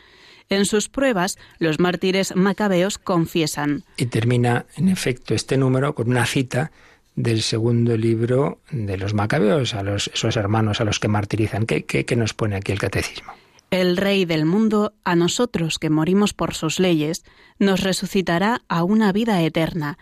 En 0.51 0.65
sus 0.65 0.89
pruebas, 0.89 1.37
los 1.59 1.79
mártires 1.79 2.35
macabeos 2.35 2.97
confiesan. 2.97 3.85
Y 3.95 4.07
termina, 4.07 4.65
en 4.75 4.89
efecto, 4.89 5.33
este 5.33 5.55
número 5.55 5.95
con 5.95 6.09
una 6.09 6.25
cita 6.25 6.73
del 7.15 7.41
segundo 7.41 7.95
libro 7.95 8.59
de 8.69 8.97
los 8.97 9.13
macabeos, 9.13 9.73
a 9.73 9.81
los, 9.81 10.11
esos 10.13 10.35
hermanos 10.35 10.81
a 10.81 10.83
los 10.83 10.99
que 10.99 11.07
martirizan. 11.07 11.65
¿Qué, 11.65 11.85
qué, 11.85 12.15
nos 12.17 12.33
pone 12.33 12.57
aquí 12.57 12.73
el 12.73 12.79
catecismo? 12.79 13.31
El 13.69 13.95
Rey 13.95 14.25
del 14.25 14.45
mundo, 14.45 14.91
a 15.05 15.15
nosotros 15.15 15.79
que 15.79 15.89
morimos 15.89 16.33
por 16.33 16.53
sus 16.53 16.81
leyes, 16.81 17.23
nos 17.57 17.79
resucitará 17.79 18.61
a 18.67 18.83
una 18.83 19.13
vida 19.13 19.41
eterna. 19.41 19.97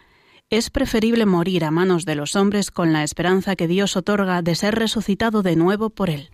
Es 0.50 0.72
preferible 0.72 1.28
morir 1.28 1.64
a 1.64 1.70
manos 1.70 2.06
de 2.06 2.16
los 2.16 2.36
hombres 2.36 2.72
con 2.72 2.92
la 2.92 3.04
esperanza 3.04 3.56
que 3.56 3.68
Dios 3.68 3.96
otorga 3.96 4.42
de 4.42 4.56
ser 4.56 4.74
resucitado 4.74 5.44
de 5.44 5.56
nuevo 5.56 5.92
por 5.92 6.10
Él. 6.10 6.32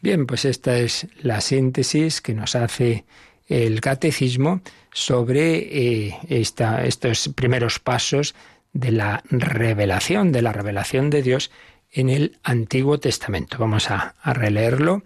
Bien, 0.00 0.26
pues 0.26 0.44
esta 0.44 0.78
es 0.78 1.08
la 1.20 1.40
síntesis 1.40 2.20
que 2.20 2.34
nos 2.34 2.54
hace 2.54 3.04
el 3.52 3.82
catecismo 3.82 4.62
sobre 4.94 6.08
eh, 6.08 6.18
estos 6.30 7.28
primeros 7.34 7.78
pasos 7.78 8.34
de 8.72 8.92
la 8.92 9.22
revelación, 9.28 10.32
de 10.32 10.40
la 10.40 10.52
revelación 10.52 11.10
de 11.10 11.22
Dios 11.22 11.50
en 11.92 12.08
el 12.08 12.38
Antiguo 12.42 12.98
Testamento. 12.98 13.58
Vamos 13.58 13.90
a, 13.90 14.14
releerlo 14.24 15.02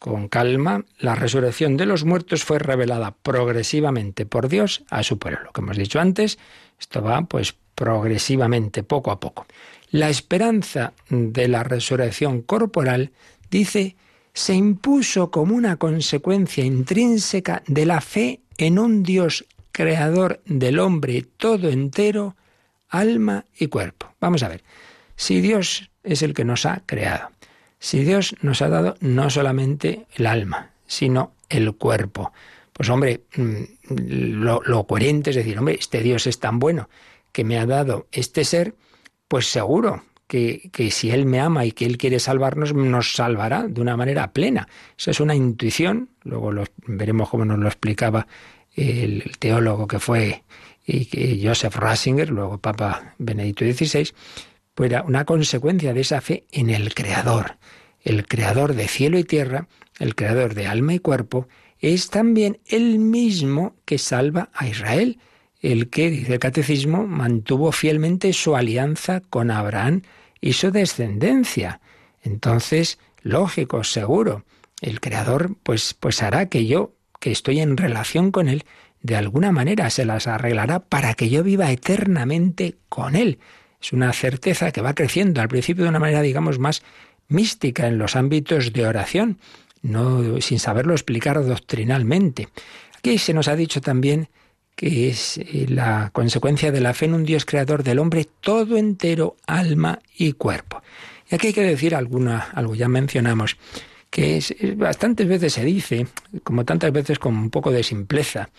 con 0.00 0.26
calma. 0.26 0.84
La 0.98 1.14
resurrección 1.14 1.76
de 1.76 1.86
los 1.86 2.04
muertos 2.04 2.42
fue 2.42 2.58
revelada 2.58 3.14
progresivamente 3.22 4.26
por 4.26 4.48
Dios 4.48 4.82
a 4.90 5.04
su 5.04 5.20
pueblo. 5.20 5.40
Lo 5.44 5.52
que 5.52 5.60
hemos 5.60 5.76
dicho 5.76 6.00
antes, 6.00 6.38
esto 6.80 7.00
va 7.00 7.22
pues 7.22 7.54
progresivamente, 7.76 8.82
poco 8.82 9.12
a 9.12 9.20
poco. 9.20 9.46
La 9.90 10.08
esperanza 10.08 10.94
de 11.08 11.46
la 11.46 11.62
resurrección 11.62 12.42
corporal, 12.42 13.12
dice, 13.50 13.94
se 14.34 14.54
impuso 14.54 15.30
como 15.30 15.54
una 15.54 15.76
consecuencia 15.76 16.64
intrínseca 16.64 17.62
de 17.68 17.86
la 17.86 18.00
fe 18.00 18.40
en 18.58 18.80
un 18.80 19.04
Dios 19.04 19.46
creador 19.70 20.42
del 20.44 20.80
hombre 20.80 21.24
todo 21.36 21.68
entero, 21.70 22.36
alma 22.88 23.44
y 23.58 23.68
cuerpo. 23.68 24.12
Vamos 24.20 24.42
a 24.42 24.48
ver, 24.48 24.62
si 25.16 25.40
Dios 25.40 25.90
es 26.02 26.22
el 26.22 26.34
que 26.34 26.44
nos 26.44 26.66
ha 26.66 26.82
creado, 26.84 27.30
si 27.78 28.04
Dios 28.04 28.34
nos 28.42 28.60
ha 28.60 28.68
dado 28.68 28.96
no 29.00 29.30
solamente 29.30 30.06
el 30.14 30.26
alma, 30.26 30.72
sino 30.86 31.32
el 31.48 31.72
cuerpo, 31.74 32.32
pues 32.72 32.90
hombre, 32.90 33.22
mm, 33.36 33.62
lo, 33.88 34.86
coherente 34.86 35.30
es 35.30 35.36
decir, 35.36 35.58
hombre, 35.58 35.76
este 35.78 36.00
Dios 36.00 36.26
es 36.26 36.40
tan 36.40 36.58
bueno 36.58 36.88
que 37.30 37.44
me 37.44 37.58
ha 37.58 37.66
dado 37.66 38.08
este 38.10 38.44
ser, 38.44 38.74
pues 39.28 39.46
seguro 39.46 40.02
que, 40.26 40.70
que, 40.72 40.90
si 40.90 41.10
Él 41.10 41.26
me 41.26 41.40
ama 41.40 41.64
y 41.64 41.72
que 41.72 41.84
Él 41.84 41.98
quiere 41.98 42.18
salvarnos, 42.18 42.74
nos 42.74 43.14
salvará 43.14 43.66
de 43.68 43.80
una 43.80 43.96
manera 43.96 44.32
plena. 44.32 44.68
Eso 44.98 45.10
es 45.10 45.20
una 45.20 45.34
intuición, 45.34 46.10
luego 46.22 46.52
lo, 46.52 46.64
veremos 46.86 47.28
cómo 47.28 47.44
nos 47.44 47.58
lo 47.58 47.66
explicaba 47.66 48.26
el 48.74 49.32
teólogo 49.38 49.86
que 49.86 50.00
fue 50.00 50.42
y 50.86 51.06
que 51.06 51.40
Joseph 51.42 51.76
Ratzinger, 51.76 52.30
luego 52.30 52.58
Papa 52.58 53.14
Benedicto 53.18 53.64
XVI, 53.64 54.10
pues 54.74 54.90
era 54.90 55.02
una 55.02 55.24
consecuencia 55.24 55.94
de 55.94 56.00
esa 56.00 56.20
fe 56.20 56.44
en 56.52 56.70
el 56.70 56.94
Creador. 56.94 57.56
El 58.02 58.26
Creador 58.26 58.74
de 58.74 58.88
cielo 58.88 59.18
y 59.18 59.24
tierra, 59.24 59.68
el 59.98 60.14
Creador 60.14 60.54
de 60.54 60.66
alma 60.66 60.94
y 60.94 60.98
cuerpo, 60.98 61.48
es 61.80 62.10
también 62.10 62.58
el 62.66 62.98
mismo 62.98 63.76
que 63.84 63.98
salva 63.98 64.50
a 64.52 64.66
Israel, 64.66 65.18
el 65.64 65.88
que, 65.88 66.10
dice 66.10 66.34
el 66.34 66.38
Catecismo, 66.38 67.06
mantuvo 67.06 67.72
fielmente 67.72 68.32
su 68.34 68.54
alianza 68.54 69.20
con 69.20 69.50
Abraham 69.50 70.02
y 70.40 70.52
su 70.52 70.70
descendencia. 70.70 71.80
Entonces, 72.22 72.98
lógico, 73.22 73.82
seguro, 73.82 74.44
el 74.82 75.00
Creador 75.00 75.56
pues, 75.62 75.94
pues 75.94 76.22
hará 76.22 76.50
que 76.50 76.66
yo, 76.66 76.92
que 77.18 77.32
estoy 77.32 77.60
en 77.60 77.78
relación 77.78 78.30
con 78.30 78.48
Él, 78.48 78.64
de 79.00 79.16
alguna 79.16 79.52
manera 79.52 79.88
se 79.88 80.04
las 80.04 80.26
arreglará 80.26 80.80
para 80.80 81.14
que 81.14 81.30
yo 81.30 81.42
viva 81.42 81.70
eternamente 81.70 82.76
con 82.90 83.16
Él. 83.16 83.38
Es 83.80 83.94
una 83.94 84.12
certeza 84.12 84.70
que 84.70 84.82
va 84.82 84.94
creciendo 84.94 85.40
al 85.40 85.48
principio 85.48 85.84
de 85.84 85.90
una 85.90 85.98
manera, 85.98 86.20
digamos, 86.20 86.58
más 86.58 86.82
mística 87.28 87.86
en 87.86 87.96
los 87.96 88.16
ámbitos 88.16 88.74
de 88.74 88.86
oración, 88.86 89.38
no 89.80 90.40
sin 90.42 90.58
saberlo 90.58 90.92
explicar 90.92 91.42
doctrinalmente. 91.42 92.48
Aquí 92.98 93.16
se 93.16 93.32
nos 93.32 93.48
ha 93.48 93.56
dicho 93.56 93.80
también 93.80 94.28
que 94.74 95.08
es 95.08 95.38
eh, 95.38 95.66
la 95.68 96.10
consecuencia 96.12 96.72
de 96.72 96.80
la 96.80 96.94
fe 96.94 97.06
en 97.06 97.14
un 97.14 97.24
Dios 97.24 97.44
creador 97.44 97.82
del 97.82 97.98
hombre 97.98 98.26
todo 98.40 98.76
entero, 98.76 99.36
alma 99.46 100.00
y 100.16 100.32
cuerpo. 100.32 100.82
Y 101.30 101.34
aquí 101.34 101.48
hay 101.48 101.52
que 101.52 101.62
decir 101.62 101.94
alguna, 101.94 102.48
algo 102.54 102.74
ya 102.74 102.88
mencionamos, 102.88 103.56
que 104.10 104.36
es, 104.36 104.54
bastantes 104.76 105.26
veces 105.26 105.52
se 105.52 105.64
dice, 105.64 106.06
como 106.42 106.64
tantas 106.64 106.92
veces 106.92 107.18
con 107.18 107.36
un 107.36 107.50
poco 107.50 107.70
de 107.70 107.82
simpleza, 107.82 108.50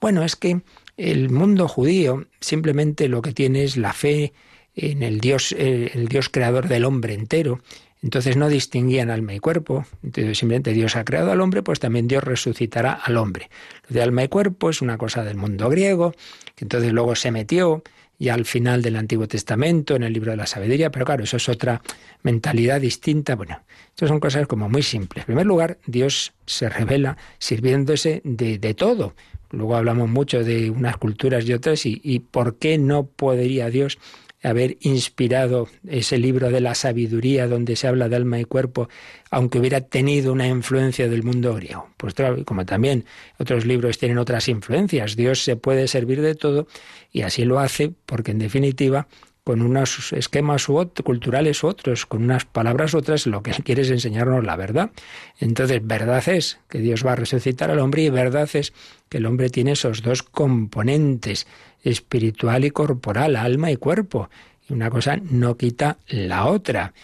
bueno, 0.00 0.22
es 0.22 0.36
que 0.36 0.60
el 0.96 1.30
mundo 1.30 1.66
judío 1.66 2.26
simplemente 2.40 3.08
lo 3.08 3.22
que 3.22 3.32
tiene 3.32 3.64
es 3.64 3.76
la 3.76 3.92
fe 3.92 4.32
en 4.76 5.02
el 5.02 5.20
Dios, 5.20 5.52
eh, 5.52 5.90
el 5.94 6.08
Dios 6.08 6.28
creador 6.28 6.68
del 6.68 6.84
hombre 6.84 7.14
entero. 7.14 7.60
Entonces 8.04 8.36
no 8.36 8.50
distinguían 8.50 9.10
alma 9.10 9.32
y 9.32 9.38
cuerpo. 9.38 9.86
Entonces 10.02 10.36
simplemente 10.36 10.74
Dios 10.74 10.94
ha 10.94 11.06
creado 11.06 11.32
al 11.32 11.40
hombre, 11.40 11.62
pues 11.62 11.80
también 11.80 12.06
Dios 12.06 12.22
resucitará 12.22 12.92
al 12.92 13.16
hombre. 13.16 13.48
Lo 13.88 13.94
de 13.94 14.02
alma 14.02 14.22
y 14.22 14.28
cuerpo 14.28 14.68
es 14.68 14.82
una 14.82 14.98
cosa 14.98 15.24
del 15.24 15.38
mundo 15.38 15.70
griego, 15.70 16.12
que 16.54 16.66
entonces 16.66 16.92
luego 16.92 17.16
se 17.16 17.30
metió 17.30 17.82
ya 18.18 18.34
al 18.34 18.44
final 18.44 18.82
del 18.82 18.96
Antiguo 18.96 19.26
Testamento, 19.26 19.96
en 19.96 20.02
el 20.02 20.12
libro 20.12 20.32
de 20.32 20.36
la 20.36 20.46
sabiduría, 20.46 20.90
pero 20.90 21.06
claro, 21.06 21.24
eso 21.24 21.38
es 21.38 21.48
otra 21.48 21.80
mentalidad 22.22 22.78
distinta. 22.78 23.36
Bueno, 23.36 23.62
estas 23.88 24.10
son 24.10 24.20
cosas 24.20 24.46
como 24.46 24.68
muy 24.68 24.82
simples. 24.82 25.22
En 25.22 25.26
primer 25.26 25.46
lugar, 25.46 25.78
Dios 25.86 26.34
se 26.44 26.68
revela 26.68 27.16
sirviéndose 27.38 28.20
de, 28.22 28.58
de 28.58 28.74
todo. 28.74 29.14
Luego 29.50 29.76
hablamos 29.76 30.10
mucho 30.10 30.44
de 30.44 30.68
unas 30.68 30.98
culturas 30.98 31.48
y 31.48 31.54
otras 31.54 31.86
y, 31.86 32.00
y 32.04 32.18
por 32.18 32.58
qué 32.58 32.76
no 32.76 33.06
podría 33.06 33.70
Dios 33.70 33.98
haber 34.44 34.76
inspirado 34.80 35.68
ese 35.88 36.18
libro 36.18 36.50
de 36.50 36.60
la 36.60 36.74
sabiduría 36.74 37.48
donde 37.48 37.76
se 37.76 37.88
habla 37.88 38.08
de 38.08 38.16
alma 38.16 38.38
y 38.38 38.44
cuerpo, 38.44 38.88
aunque 39.30 39.58
hubiera 39.58 39.80
tenido 39.80 40.32
una 40.32 40.46
influencia 40.46 41.08
del 41.08 41.22
mundo 41.22 41.54
griego. 41.54 41.88
Pues 41.96 42.14
como 42.44 42.66
también 42.66 43.04
otros 43.38 43.64
libros 43.64 43.98
tienen 43.98 44.18
otras 44.18 44.48
influencias, 44.48 45.16
Dios 45.16 45.42
se 45.42 45.56
puede 45.56 45.88
servir 45.88 46.20
de 46.20 46.34
todo 46.34 46.66
y 47.10 47.22
así 47.22 47.44
lo 47.44 47.58
hace 47.58 47.92
porque 48.06 48.32
en 48.32 48.38
definitiva 48.38 49.08
con 49.44 49.60
unos 49.60 50.12
esquemas 50.14 50.66
culturales 51.04 51.62
u 51.62 51.66
otros, 51.66 52.06
con 52.06 52.24
unas 52.24 52.46
palabras 52.46 52.94
u 52.94 52.98
otras, 52.98 53.26
lo 53.26 53.42
que 53.42 53.50
él 53.56 53.62
quiere 53.62 53.82
es 53.82 53.90
enseñarnos 53.90 54.42
la 54.44 54.56
verdad. 54.56 54.90
Entonces, 55.38 55.80
verdad 55.86 56.26
es 56.28 56.58
que 56.68 56.78
Dios 56.78 57.04
va 57.06 57.12
a 57.12 57.16
resucitar 57.16 57.70
al 57.70 57.78
hombre 57.78 58.02
y 58.02 58.10
verdad 58.10 58.48
es 58.54 58.72
que 59.10 59.18
el 59.18 59.26
hombre 59.26 59.50
tiene 59.50 59.72
esos 59.72 60.02
dos 60.02 60.22
componentes, 60.22 61.46
espiritual 61.82 62.64
y 62.64 62.70
corporal, 62.70 63.36
alma 63.36 63.70
y 63.70 63.76
cuerpo. 63.76 64.30
Y 64.68 64.72
una 64.72 64.88
cosa 64.88 65.16
no 65.16 65.58
quita 65.58 65.98
la 66.08 66.46
otra. 66.46 66.94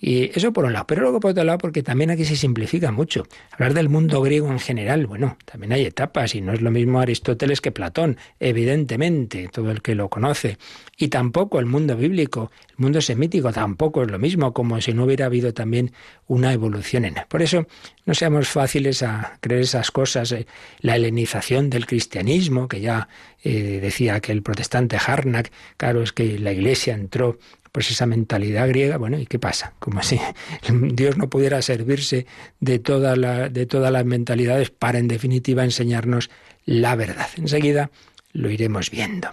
Y 0.00 0.30
eso 0.36 0.52
por 0.52 0.64
un 0.64 0.72
lado. 0.72 0.86
Pero 0.86 1.02
luego 1.02 1.20
por 1.20 1.32
otro 1.32 1.44
lado, 1.44 1.58
porque 1.58 1.82
también 1.82 2.10
aquí 2.10 2.24
se 2.24 2.34
simplifica 2.34 2.90
mucho. 2.90 3.24
Hablar 3.52 3.74
del 3.74 3.90
mundo 3.90 4.22
griego 4.22 4.50
en 4.50 4.58
general, 4.58 5.06
bueno, 5.06 5.36
también 5.44 5.72
hay 5.72 5.84
etapas 5.84 6.34
y 6.34 6.40
no 6.40 6.52
es 6.52 6.62
lo 6.62 6.70
mismo 6.70 7.00
Aristóteles 7.00 7.60
que 7.60 7.70
Platón, 7.70 8.16
evidentemente, 8.38 9.48
todo 9.52 9.70
el 9.70 9.82
que 9.82 9.94
lo 9.94 10.08
conoce. 10.08 10.56
Y 10.96 11.08
tampoco 11.08 11.58
el 11.58 11.66
mundo 11.66 11.96
bíblico, 11.96 12.50
el 12.70 12.76
mundo 12.78 13.02
semítico 13.02 13.52
tampoco 13.52 14.02
es 14.02 14.10
lo 14.10 14.18
mismo, 14.18 14.54
como 14.54 14.80
si 14.80 14.94
no 14.94 15.04
hubiera 15.04 15.26
habido 15.26 15.52
también 15.52 15.92
una 16.26 16.52
evolución 16.52 17.04
en 17.04 17.18
él. 17.18 17.24
Por 17.28 17.42
eso 17.42 17.66
no 18.06 18.14
seamos 18.14 18.48
fáciles 18.48 19.02
a 19.02 19.38
creer 19.40 19.62
esas 19.62 19.90
cosas. 19.90 20.32
Eh, 20.32 20.46
la 20.80 20.96
helenización 20.96 21.68
del 21.68 21.86
cristianismo, 21.86 22.68
que 22.68 22.80
ya 22.80 23.08
eh, 23.42 23.80
decía 23.82 24.20
que 24.20 24.32
el 24.32 24.42
protestante 24.42 24.96
Harnack, 24.96 25.52
claro, 25.76 26.02
es 26.02 26.12
que 26.12 26.38
la 26.38 26.52
iglesia 26.52 26.94
entró 26.94 27.38
pues 27.72 27.90
esa 27.90 28.06
mentalidad 28.06 28.68
griega, 28.68 28.96
bueno, 28.96 29.18
¿y 29.18 29.26
qué 29.26 29.38
pasa? 29.38 29.74
Como 29.78 30.02
si 30.02 30.20
Dios 30.92 31.16
no 31.16 31.28
pudiera 31.28 31.62
servirse 31.62 32.26
de, 32.60 32.78
de 32.78 33.66
todas 33.66 33.92
las 33.92 34.04
mentalidades 34.04 34.70
para, 34.70 34.98
en 34.98 35.08
definitiva, 35.08 35.64
enseñarnos 35.64 36.30
la 36.64 36.96
verdad. 36.96 37.28
Enseguida 37.36 37.90
lo 38.32 38.50
iremos 38.50 38.90
viendo. 38.90 39.28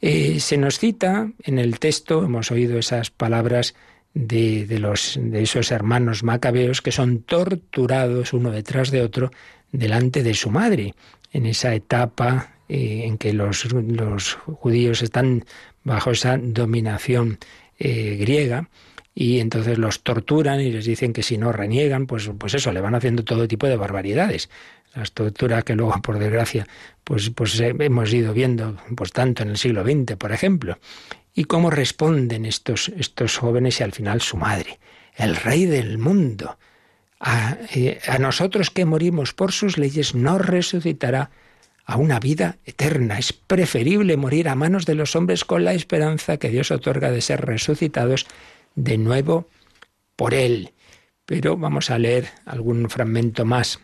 Eh, 0.00 0.40
se 0.40 0.56
nos 0.56 0.78
cita 0.78 1.30
en 1.42 1.58
el 1.58 1.78
texto, 1.78 2.24
hemos 2.24 2.50
oído 2.50 2.78
esas 2.78 3.10
palabras 3.10 3.74
de, 4.12 4.66
de, 4.66 4.78
los, 4.78 5.18
de 5.20 5.42
esos 5.42 5.72
hermanos 5.72 6.22
macabeos 6.22 6.82
que 6.82 6.92
son 6.92 7.22
torturados 7.22 8.32
uno 8.32 8.50
detrás 8.50 8.90
de 8.90 9.02
otro 9.02 9.30
delante 9.72 10.22
de 10.22 10.34
su 10.34 10.50
madre, 10.50 10.94
en 11.32 11.46
esa 11.46 11.74
etapa 11.74 12.54
eh, 12.68 13.02
en 13.04 13.18
que 13.18 13.32
los, 13.32 13.72
los 13.72 14.34
judíos 14.34 15.02
están 15.02 15.44
bajo 15.82 16.12
esa 16.12 16.38
dominación 16.38 17.38
eh, 17.78 18.16
griega 18.18 18.68
y 19.14 19.38
entonces 19.38 19.78
los 19.78 20.02
torturan 20.02 20.60
y 20.60 20.70
les 20.70 20.84
dicen 20.84 21.12
que 21.12 21.22
si 21.22 21.38
no 21.38 21.52
reniegan, 21.52 22.06
pues, 22.06 22.30
pues 22.36 22.54
eso, 22.54 22.72
le 22.72 22.80
van 22.80 22.94
haciendo 22.94 23.24
todo 23.24 23.46
tipo 23.46 23.68
de 23.68 23.76
barbaridades. 23.76 24.50
Las 24.94 25.12
torturas 25.12 25.64
que 25.64 25.76
luego, 25.76 26.00
por 26.02 26.18
desgracia, 26.18 26.66
pues, 27.04 27.30
pues 27.30 27.58
hemos 27.60 28.12
ido 28.12 28.32
viendo 28.32 28.76
pues 28.96 29.12
tanto 29.12 29.42
en 29.42 29.50
el 29.50 29.56
siglo 29.56 29.84
XX, 29.84 30.16
por 30.16 30.32
ejemplo. 30.32 30.78
Y 31.32 31.44
cómo 31.44 31.70
responden 31.70 32.44
estos, 32.44 32.90
estos 32.96 33.38
jóvenes 33.38 33.80
y 33.80 33.84
al 33.84 33.92
final 33.92 34.20
su 34.20 34.36
madre, 34.36 34.78
el 35.16 35.36
rey 35.36 35.66
del 35.66 35.98
mundo. 35.98 36.58
A, 37.20 37.56
eh, 37.72 38.00
nosotros 38.20 38.70
que 38.70 38.84
morimos 38.84 39.32
por 39.32 39.52
sus 39.52 39.78
leyes 39.78 40.14
nos 40.14 40.44
resucitará 40.44 41.30
a 41.84 41.96
una 41.96 42.20
vida 42.20 42.58
eterna. 42.64 43.18
Es 43.18 43.32
preferible 43.32 44.16
morir 44.16 44.48
a 44.48 44.54
manos 44.54 44.86
de 44.86 44.94
los 44.94 45.16
hombres 45.16 45.44
con 45.44 45.64
la 45.64 45.74
esperanza 45.74 46.36
que 46.36 46.50
Dios 46.50 46.70
otorga 46.70 47.10
de 47.10 47.20
ser 47.20 47.44
resucitados 47.44 48.26
de 48.74 48.98
nuevo 48.98 49.48
por 50.16 50.34
Él. 50.34 50.72
Pero 51.26 51.56
vamos 51.56 51.90
a 51.90 51.98
leer 51.98 52.28
algún 52.44 52.88
fragmento 52.90 53.44
más 53.44 53.80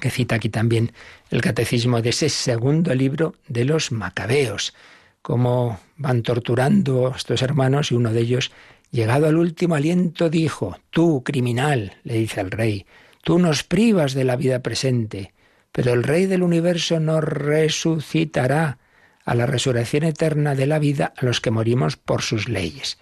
que 0.00 0.10
cita 0.10 0.36
aquí 0.36 0.48
también 0.48 0.92
el 1.30 1.40
catecismo 1.40 2.02
de 2.02 2.10
ese 2.10 2.28
segundo 2.28 2.94
libro 2.94 3.34
de 3.48 3.64
los 3.64 3.92
macabeos, 3.92 4.74
cómo 5.22 5.80
van 5.96 6.22
torturando 6.22 7.12
a 7.12 7.16
estos 7.16 7.42
hermanos 7.42 7.90
y 7.90 7.94
uno 7.94 8.12
de 8.12 8.20
ellos, 8.20 8.52
llegado 8.90 9.26
al 9.26 9.36
último 9.36 9.74
aliento, 9.74 10.30
dijo, 10.30 10.78
tú, 10.90 11.22
criminal, 11.22 11.96
le 12.04 12.14
dice 12.14 12.40
al 12.40 12.50
rey, 12.50 12.86
tú 13.22 13.38
nos 13.38 13.62
privas 13.62 14.14
de 14.14 14.24
la 14.24 14.36
vida 14.36 14.60
presente, 14.60 15.33
pero 15.74 15.92
el 15.92 16.04
Rey 16.04 16.26
del 16.26 16.44
universo 16.44 17.00
nos 17.00 17.24
resucitará 17.24 18.78
a 19.24 19.34
la 19.34 19.44
resurrección 19.44 20.04
eterna 20.04 20.54
de 20.54 20.68
la 20.68 20.78
vida 20.78 21.12
a 21.16 21.24
los 21.26 21.40
que 21.40 21.50
morimos 21.50 21.96
por 21.96 22.22
sus 22.22 22.48
leyes. 22.48 22.96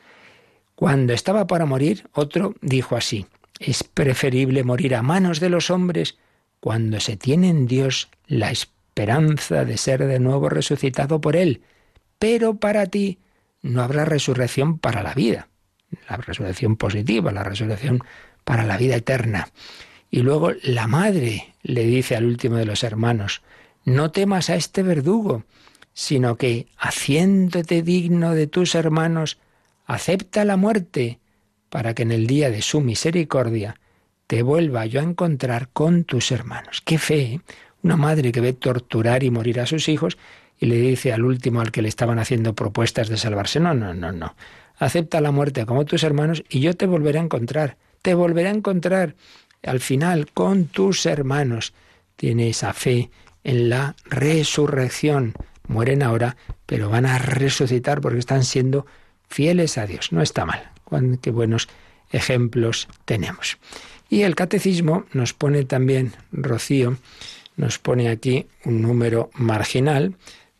Cuando 0.74 1.12
estaba 1.12 1.46
para 1.46 1.66
morir, 1.66 2.08
otro 2.14 2.54
dijo 2.62 2.96
así, 2.96 3.26
es 3.58 3.84
preferible 3.84 4.64
morir 4.64 4.94
a 4.94 5.02
manos 5.02 5.38
de 5.38 5.50
los 5.50 5.68
hombres 5.68 6.16
cuando 6.60 6.98
se 6.98 7.18
tiene 7.18 7.50
en 7.50 7.66
Dios 7.66 8.08
la 8.26 8.50
esperanza 8.50 9.66
de 9.66 9.76
ser 9.76 10.06
de 10.06 10.18
nuevo 10.18 10.48
resucitado 10.48 11.20
por 11.20 11.36
Él, 11.36 11.60
pero 12.18 12.56
para 12.56 12.86
ti 12.86 13.18
no 13.60 13.82
habrá 13.82 14.06
resurrección 14.06 14.78
para 14.78 15.02
la 15.02 15.12
vida, 15.12 15.48
la 16.08 16.16
resurrección 16.16 16.76
positiva, 16.76 17.32
la 17.32 17.44
resurrección 17.44 18.02
para 18.44 18.64
la 18.64 18.78
vida 18.78 18.96
eterna. 18.96 19.48
Y 20.12 20.20
luego 20.20 20.52
la 20.62 20.86
madre 20.86 21.54
le 21.62 21.84
dice 21.86 22.14
al 22.14 22.26
último 22.26 22.56
de 22.56 22.66
los 22.66 22.84
hermanos, 22.84 23.40
no 23.86 24.10
temas 24.10 24.50
a 24.50 24.56
este 24.56 24.82
verdugo, 24.82 25.44
sino 25.94 26.36
que, 26.36 26.66
haciéndote 26.76 27.82
digno 27.82 28.34
de 28.34 28.46
tus 28.46 28.74
hermanos, 28.74 29.38
acepta 29.86 30.44
la 30.44 30.58
muerte, 30.58 31.18
para 31.70 31.94
que 31.94 32.02
en 32.02 32.12
el 32.12 32.26
día 32.26 32.50
de 32.50 32.60
su 32.60 32.82
misericordia 32.82 33.80
te 34.26 34.42
vuelva 34.42 34.84
yo 34.84 35.00
a 35.00 35.04
encontrar 35.04 35.70
con 35.72 36.04
tus 36.04 36.30
hermanos. 36.30 36.82
Qué 36.84 36.98
fe, 36.98 37.20
¿eh? 37.22 37.40
una 37.82 37.96
madre 37.96 38.32
que 38.32 38.42
ve 38.42 38.52
torturar 38.52 39.24
y 39.24 39.30
morir 39.30 39.60
a 39.60 39.66
sus 39.66 39.88
hijos 39.88 40.18
y 40.58 40.66
le 40.66 40.76
dice 40.76 41.14
al 41.14 41.24
último 41.24 41.62
al 41.62 41.72
que 41.72 41.80
le 41.80 41.88
estaban 41.88 42.18
haciendo 42.18 42.54
propuestas 42.54 43.08
de 43.08 43.16
salvarse, 43.16 43.60
no, 43.60 43.72
no, 43.72 43.94
no, 43.94 44.12
no, 44.12 44.36
acepta 44.76 45.22
la 45.22 45.30
muerte 45.30 45.64
como 45.64 45.86
tus 45.86 46.04
hermanos 46.04 46.44
y 46.50 46.60
yo 46.60 46.74
te 46.74 46.86
volveré 46.86 47.18
a 47.18 47.22
encontrar, 47.22 47.78
te 48.02 48.14
volveré 48.14 48.48
a 48.48 48.52
encontrar 48.52 49.14
al 49.62 49.80
final 49.80 50.30
con 50.32 50.66
tus 50.66 51.06
hermanos. 51.06 51.72
Tiene 52.16 52.48
esa 52.48 52.72
fe 52.72 53.10
en 53.44 53.68
la 53.68 53.96
resurrección. 54.04 55.34
Mueren 55.68 56.02
ahora, 56.02 56.36
pero 56.66 56.90
van 56.90 57.06
a 57.06 57.18
resucitar 57.18 58.00
porque 58.00 58.18
están 58.18 58.44
siendo 58.44 58.86
fieles 59.28 59.78
a 59.78 59.86
Dios. 59.86 60.12
No 60.12 60.22
está 60.22 60.44
mal. 60.44 60.70
Qué 61.22 61.30
buenos 61.30 61.68
ejemplos 62.10 62.88
tenemos. 63.04 63.58
Y 64.10 64.22
el 64.22 64.34
catecismo 64.34 65.06
nos 65.12 65.32
pone 65.32 65.64
también, 65.64 66.12
Rocío, 66.32 66.98
nos 67.56 67.78
pone 67.78 68.10
aquí 68.10 68.46
un 68.64 68.82
número 68.82 69.30
marginal, 69.34 70.14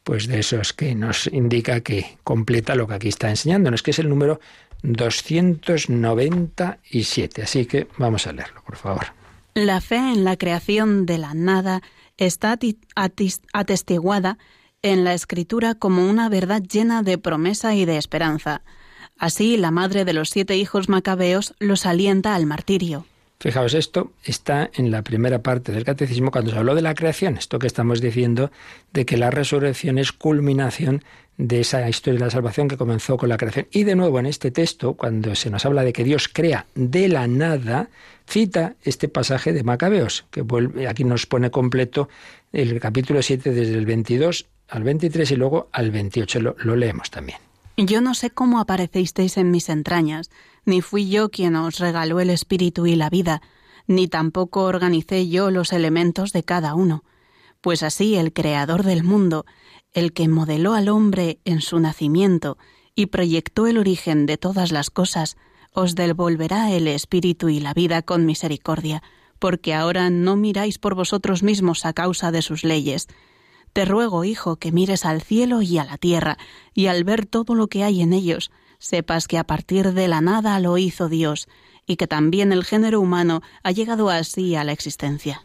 pues 0.04 0.26
de 0.26 0.40
esos 0.40 0.72
que 0.72 0.94
nos 0.94 1.26
indica 1.26 1.80
que 1.80 2.16
completa 2.24 2.74
lo 2.74 2.88
que 2.88 2.94
aquí 2.94 3.08
está 3.08 3.28
enseñándonos, 3.28 3.82
que 3.82 3.90
es 3.90 3.98
el 3.98 4.08
número 4.08 4.40
297. 4.82 7.42
Así 7.42 7.66
que 7.66 7.86
vamos 7.98 8.26
a 8.26 8.32
leerlo, 8.32 8.62
por 8.64 8.76
favor. 8.76 9.06
La 9.54 9.80
fe 9.80 9.96
en 9.96 10.24
la 10.24 10.36
creación 10.36 11.06
de 11.06 11.18
la 11.18 11.34
nada 11.34 11.82
está 12.16 12.58
atestiguada 13.52 14.38
en 14.82 15.04
la 15.04 15.14
escritura 15.14 15.74
como 15.74 16.08
una 16.08 16.28
verdad 16.28 16.62
llena 16.62 17.02
de 17.02 17.18
promesa 17.18 17.74
y 17.74 17.84
de 17.84 17.98
esperanza. 17.98 18.62
Así, 19.18 19.56
la 19.56 19.70
madre 19.70 20.04
de 20.04 20.12
los 20.12 20.30
siete 20.30 20.56
hijos 20.56 20.88
macabeos 20.88 21.54
los 21.58 21.86
alienta 21.86 22.34
al 22.34 22.46
martirio. 22.46 23.06
Fijaos, 23.38 23.74
esto 23.74 24.12
está 24.24 24.70
en 24.74 24.92
la 24.92 25.02
primera 25.02 25.42
parte 25.42 25.72
del 25.72 25.84
catecismo 25.84 26.30
cuando 26.30 26.52
se 26.52 26.58
habló 26.58 26.76
de 26.76 26.82
la 26.82 26.94
creación, 26.94 27.36
esto 27.36 27.58
que 27.58 27.66
estamos 27.66 28.00
diciendo 28.00 28.52
de 28.92 29.04
que 29.04 29.16
la 29.16 29.32
resurrección 29.32 29.98
es 29.98 30.12
culminación 30.12 31.02
de 31.38 31.60
esa 31.60 31.88
historia 31.88 32.18
de 32.18 32.24
la 32.26 32.30
salvación 32.30 32.68
que 32.68 32.76
comenzó 32.76 33.16
con 33.16 33.28
la 33.28 33.36
creación. 33.36 33.66
Y 33.70 33.84
de 33.84 33.96
nuevo 33.96 34.18
en 34.18 34.26
este 34.26 34.50
texto, 34.50 34.94
cuando 34.94 35.34
se 35.34 35.50
nos 35.50 35.64
habla 35.64 35.82
de 35.82 35.92
que 35.92 36.04
Dios 36.04 36.28
crea 36.28 36.66
de 36.74 37.08
la 37.08 37.26
nada, 37.26 37.88
cita 38.28 38.76
este 38.82 39.08
pasaje 39.08 39.52
de 39.52 39.64
Macabeos, 39.64 40.26
que 40.30 40.42
vuelve, 40.42 40.88
aquí 40.88 41.04
nos 41.04 41.26
pone 41.26 41.50
completo 41.50 42.08
el 42.52 42.78
capítulo 42.80 43.22
7 43.22 43.52
desde 43.52 43.74
el 43.74 43.86
22 43.86 44.46
al 44.68 44.84
23 44.84 45.30
y 45.30 45.36
luego 45.36 45.68
al 45.72 45.90
28. 45.90 46.40
Lo, 46.40 46.56
lo 46.58 46.76
leemos 46.76 47.10
también. 47.10 47.38
Yo 47.76 48.00
no 48.00 48.14
sé 48.14 48.30
cómo 48.30 48.60
aparecisteis 48.60 49.38
en 49.38 49.50
mis 49.50 49.68
entrañas, 49.68 50.30
ni 50.64 50.82
fui 50.82 51.08
yo 51.08 51.30
quien 51.30 51.56
os 51.56 51.78
regaló 51.78 52.20
el 52.20 52.30
espíritu 52.30 52.86
y 52.86 52.96
la 52.96 53.08
vida, 53.08 53.40
ni 53.86 54.08
tampoco 54.08 54.64
organicé 54.64 55.28
yo 55.28 55.50
los 55.50 55.72
elementos 55.72 56.32
de 56.32 56.44
cada 56.44 56.74
uno, 56.74 57.02
pues 57.60 57.82
así 57.82 58.16
el 58.16 58.32
Creador 58.32 58.82
del 58.82 59.04
mundo, 59.04 59.46
el 59.92 60.12
que 60.12 60.28
modeló 60.28 60.74
al 60.74 60.88
hombre 60.88 61.38
en 61.44 61.60
su 61.60 61.78
nacimiento 61.78 62.58
y 62.94 63.06
proyectó 63.06 63.66
el 63.66 63.78
origen 63.78 64.26
de 64.26 64.38
todas 64.38 64.72
las 64.72 64.90
cosas, 64.90 65.36
os 65.72 65.94
devolverá 65.94 66.70
el 66.72 66.88
espíritu 66.88 67.48
y 67.48 67.60
la 67.60 67.74
vida 67.74 68.02
con 68.02 68.26
misericordia, 68.26 69.02
porque 69.38 69.74
ahora 69.74 70.10
no 70.10 70.36
miráis 70.36 70.78
por 70.78 70.94
vosotros 70.94 71.42
mismos 71.42 71.84
a 71.84 71.92
causa 71.92 72.30
de 72.30 72.42
sus 72.42 72.64
leyes. 72.64 73.08
Te 73.72 73.84
ruego, 73.84 74.24
hijo, 74.24 74.56
que 74.56 74.72
mires 74.72 75.04
al 75.04 75.22
cielo 75.22 75.62
y 75.62 75.78
a 75.78 75.84
la 75.84 75.96
tierra, 75.96 76.36
y 76.74 76.86
al 76.86 77.04
ver 77.04 77.26
todo 77.26 77.54
lo 77.54 77.68
que 77.68 77.84
hay 77.84 78.02
en 78.02 78.12
ellos, 78.12 78.50
sepas 78.78 79.26
que 79.28 79.38
a 79.38 79.44
partir 79.44 79.92
de 79.92 80.08
la 80.08 80.20
nada 80.20 80.58
lo 80.60 80.76
hizo 80.76 81.08
Dios 81.08 81.48
y 81.86 81.96
que 81.96 82.06
también 82.06 82.52
el 82.52 82.64
género 82.64 83.00
humano 83.00 83.40
ha 83.62 83.72
llegado 83.72 84.10
así 84.10 84.54
a 84.54 84.64
la 84.64 84.72
existencia. 84.72 85.42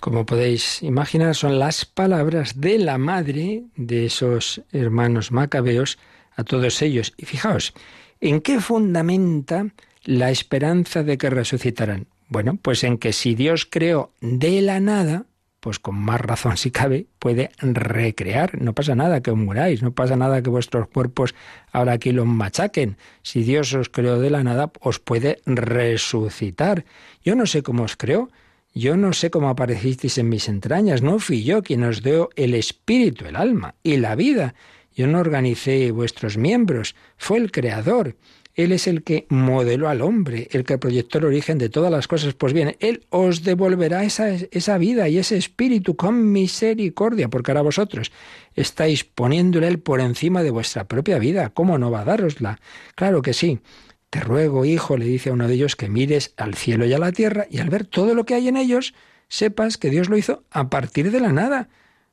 Como 0.00 0.24
podéis 0.24 0.82
imaginar, 0.82 1.34
son 1.34 1.58
las 1.58 1.84
palabras 1.84 2.58
de 2.58 2.78
la 2.78 2.96
madre 2.96 3.64
de 3.76 4.06
esos 4.06 4.62
hermanos 4.72 5.30
macabeos 5.30 5.98
a 6.34 6.42
todos 6.42 6.80
ellos. 6.80 7.12
Y 7.18 7.26
fijaos, 7.26 7.74
¿en 8.18 8.40
qué 8.40 8.60
fundamenta 8.60 9.66
la 10.04 10.30
esperanza 10.30 11.02
de 11.02 11.18
que 11.18 11.28
resucitarán? 11.28 12.06
Bueno, 12.28 12.58
pues 12.62 12.82
en 12.82 12.96
que 12.96 13.12
si 13.12 13.34
Dios 13.34 13.68
creó 13.70 14.12
de 14.22 14.62
la 14.62 14.80
nada, 14.80 15.26
pues 15.60 15.78
con 15.78 15.96
más 15.96 16.22
razón 16.22 16.56
si 16.56 16.70
cabe, 16.70 17.04
puede 17.18 17.50
recrear. 17.58 18.58
No 18.58 18.72
pasa 18.72 18.94
nada 18.94 19.20
que 19.20 19.32
os 19.32 19.36
muráis, 19.36 19.82
no 19.82 19.92
pasa 19.92 20.16
nada 20.16 20.40
que 20.40 20.48
vuestros 20.48 20.88
cuerpos 20.88 21.34
ahora 21.72 21.92
aquí 21.92 22.12
los 22.12 22.26
machaquen. 22.26 22.96
Si 23.22 23.42
Dios 23.42 23.74
os 23.74 23.90
creó 23.90 24.18
de 24.18 24.30
la 24.30 24.42
nada, 24.42 24.72
os 24.80 24.98
puede 24.98 25.42
resucitar. 25.44 26.86
Yo 27.22 27.34
no 27.34 27.44
sé 27.44 27.62
cómo 27.62 27.82
os 27.82 27.96
creó, 27.96 28.30
yo 28.74 28.96
no 28.96 29.12
sé 29.12 29.30
cómo 29.30 29.48
aparecisteis 29.48 30.18
en 30.18 30.28
mis 30.28 30.48
entrañas, 30.48 31.02
no 31.02 31.18
fui 31.18 31.42
yo 31.42 31.62
quien 31.62 31.82
os 31.84 32.02
dio 32.02 32.30
el 32.36 32.54
espíritu, 32.54 33.26
el 33.26 33.36
alma 33.36 33.74
y 33.82 33.96
la 33.96 34.14
vida. 34.14 34.54
Yo 34.94 35.06
no 35.06 35.18
organicé 35.18 35.90
vuestros 35.92 36.36
miembros, 36.36 36.94
fue 37.16 37.38
el 37.38 37.50
Creador. 37.50 38.16
Él 38.54 38.72
es 38.72 38.86
el 38.86 39.02
que 39.02 39.26
modeló 39.28 39.88
al 39.88 40.02
hombre, 40.02 40.48
el 40.50 40.64
que 40.64 40.76
proyectó 40.76 41.18
el 41.18 41.24
origen 41.24 41.58
de 41.58 41.68
todas 41.68 41.90
las 41.90 42.08
cosas. 42.08 42.34
Pues 42.34 42.52
bien, 42.52 42.76
Él 42.80 43.06
os 43.10 43.42
devolverá 43.42 44.04
esa, 44.04 44.78
vida 44.78 45.08
y 45.08 45.18
ese 45.18 45.36
espíritu 45.36 45.96
con 45.96 46.30
misericordia, 46.32 47.28
porque 47.28 47.52
ahora 47.52 47.62
vosotros 47.62 48.12
estáis 48.54 49.04
poniéndole 49.04 49.68
Él 49.68 49.78
por 49.78 50.00
encima 50.00 50.42
de 50.42 50.50
vuestra 50.50 50.84
propia 50.84 51.18
vida. 51.18 51.50
¿Cómo 51.50 51.78
no 51.78 51.90
va 51.90 52.02
a 52.02 52.04
darosla? 52.04 52.60
Claro 52.96 53.22
que 53.22 53.32
sí. 53.32 53.60
Te 54.10 54.20
ruego, 54.20 54.64
hijo, 54.64 54.96
le 54.96 55.04
dice 55.04 55.30
a 55.30 55.32
uno 55.32 55.46
de 55.46 55.54
ellos, 55.54 55.76
que 55.76 55.88
mires 55.88 56.34
al 56.36 56.54
cielo 56.54 56.84
y 56.84 56.92
a 56.92 56.98
la 56.98 57.12
tierra 57.12 57.46
y 57.48 57.58
al 57.58 57.70
ver 57.70 57.86
todo 57.86 58.14
lo 58.14 58.24
que 58.24 58.34
hay 58.34 58.48
en 58.48 58.56
ellos, 58.56 58.92
sepas 59.28 59.78
que 59.78 59.88
Dios 59.88 60.08
lo 60.08 60.16
hizo 60.16 60.42
a 60.50 60.68
partir 60.68 61.12
de 61.12 61.20
la 61.20 61.32
nada. 61.32 61.68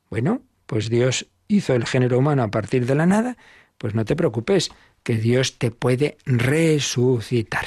Bueno, 0.08 0.42
pues 0.66 0.88
Dios 0.90 1.26
hizo 1.48 1.74
el 1.74 1.86
género 1.86 2.18
humano 2.18 2.44
a 2.44 2.50
partir 2.50 2.86
de 2.86 2.94
la 2.94 3.06
nada, 3.06 3.36
pues 3.78 3.94
no 3.94 4.04
te 4.04 4.14
preocupes, 4.14 4.70
que 5.02 5.16
Dios 5.16 5.58
te 5.58 5.70
puede 5.72 6.18
resucitar. 6.24 7.66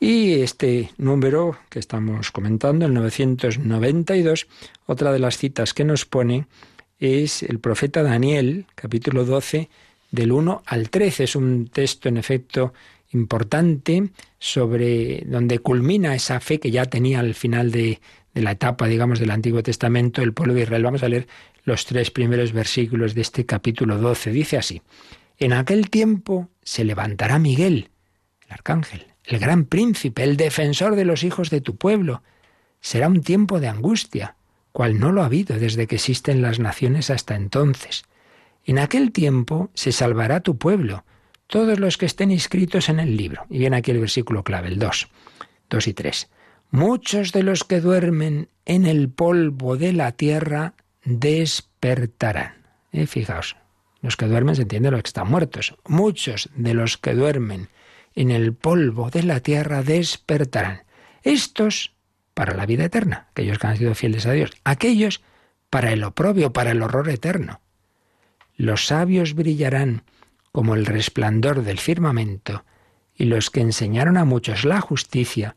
Y 0.00 0.40
este 0.40 0.90
número 0.98 1.56
que 1.70 1.78
estamos 1.78 2.30
comentando, 2.32 2.84
el 2.86 2.94
992, 2.94 4.46
otra 4.86 5.12
de 5.12 5.18
las 5.18 5.38
citas 5.38 5.72
que 5.72 5.84
nos 5.84 6.04
pone 6.04 6.46
es 6.98 7.42
el 7.42 7.60
profeta 7.60 8.02
Daniel, 8.02 8.66
capítulo 8.74 9.24
12, 9.24 9.68
del 10.10 10.32
1 10.32 10.62
al 10.66 10.90
13. 10.90 11.24
Es 11.24 11.36
un 11.36 11.68
texto, 11.68 12.08
en 12.08 12.16
efecto, 12.16 12.74
importante 13.16 14.10
sobre 14.38 15.22
donde 15.26 15.58
culmina 15.58 16.14
esa 16.14 16.40
fe 16.40 16.60
que 16.60 16.70
ya 16.70 16.86
tenía 16.86 17.20
al 17.20 17.34
final 17.34 17.70
de, 17.70 18.00
de 18.34 18.42
la 18.42 18.52
etapa, 18.52 18.86
digamos, 18.86 19.18
del 19.18 19.30
Antiguo 19.30 19.62
Testamento 19.62 20.22
el 20.22 20.34
pueblo 20.34 20.54
de 20.54 20.62
Israel. 20.62 20.84
Vamos 20.84 21.02
a 21.02 21.08
leer 21.08 21.26
los 21.64 21.86
tres 21.86 22.10
primeros 22.10 22.52
versículos 22.52 23.14
de 23.14 23.22
este 23.22 23.46
capítulo 23.46 23.98
12. 23.98 24.30
Dice 24.30 24.58
así, 24.58 24.82
en 25.38 25.52
aquel 25.52 25.90
tiempo 25.90 26.48
se 26.62 26.84
levantará 26.84 27.38
Miguel, 27.38 27.90
el 28.46 28.52
arcángel, 28.52 29.06
el 29.24 29.38
gran 29.38 29.64
príncipe, 29.64 30.22
el 30.22 30.36
defensor 30.36 30.96
de 30.96 31.04
los 31.04 31.24
hijos 31.24 31.50
de 31.50 31.60
tu 31.60 31.76
pueblo. 31.76 32.22
Será 32.80 33.08
un 33.08 33.22
tiempo 33.22 33.58
de 33.58 33.68
angustia, 33.68 34.36
cual 34.72 35.00
no 35.00 35.12
lo 35.12 35.22
ha 35.22 35.26
habido 35.26 35.58
desde 35.58 35.86
que 35.86 35.96
existen 35.96 36.42
las 36.42 36.58
naciones 36.58 37.10
hasta 37.10 37.34
entonces. 37.34 38.04
En 38.64 38.78
aquel 38.78 39.12
tiempo 39.12 39.70
se 39.74 39.92
salvará 39.92 40.40
tu 40.40 40.58
pueblo, 40.58 41.04
todos 41.46 41.78
los 41.78 41.96
que 41.96 42.06
estén 42.06 42.30
inscritos 42.30 42.88
en 42.88 43.00
el 43.00 43.16
libro. 43.16 43.46
Y 43.48 43.58
viene 43.58 43.76
aquí 43.76 43.90
el 43.90 44.00
versículo 44.00 44.42
clave, 44.42 44.68
el 44.68 44.78
2, 44.78 45.08
2 45.70 45.86
y 45.88 45.94
3. 45.94 46.28
Muchos 46.70 47.32
de 47.32 47.42
los 47.42 47.64
que 47.64 47.80
duermen 47.80 48.48
en 48.64 48.86
el 48.86 49.08
polvo 49.08 49.76
de 49.76 49.92
la 49.92 50.12
tierra 50.12 50.74
despertarán. 51.04 52.54
Eh, 52.92 53.06
fijaos, 53.06 53.56
los 54.02 54.16
que 54.16 54.26
duermen 54.26 54.56
se 54.56 54.62
entiende 54.62 54.90
los 54.90 55.02
que 55.02 55.08
están 55.08 55.28
muertos. 55.28 55.76
Muchos 55.86 56.50
de 56.54 56.74
los 56.74 56.98
que 56.98 57.14
duermen 57.14 57.68
en 58.14 58.30
el 58.30 58.54
polvo 58.54 59.10
de 59.10 59.22
la 59.22 59.40
tierra 59.40 59.82
despertarán. 59.82 60.82
Estos 61.22 61.92
para 62.34 62.54
la 62.54 62.66
vida 62.66 62.84
eterna, 62.84 63.28
aquellos 63.30 63.58
que 63.58 63.66
han 63.66 63.76
sido 63.76 63.94
fieles 63.94 64.26
a 64.26 64.32
Dios. 64.32 64.50
Aquellos 64.64 65.22
para 65.70 65.92
el 65.92 66.04
oprobio, 66.04 66.52
para 66.52 66.72
el 66.72 66.82
horror 66.82 67.08
eterno. 67.08 67.60
Los 68.56 68.86
sabios 68.86 69.34
brillarán 69.34 70.02
como 70.56 70.74
el 70.74 70.86
resplandor 70.86 71.64
del 71.64 71.76
firmamento, 71.76 72.64
y 73.14 73.26
los 73.26 73.50
que 73.50 73.60
enseñaron 73.60 74.16
a 74.16 74.24
muchos 74.24 74.64
la 74.64 74.80
justicia, 74.80 75.54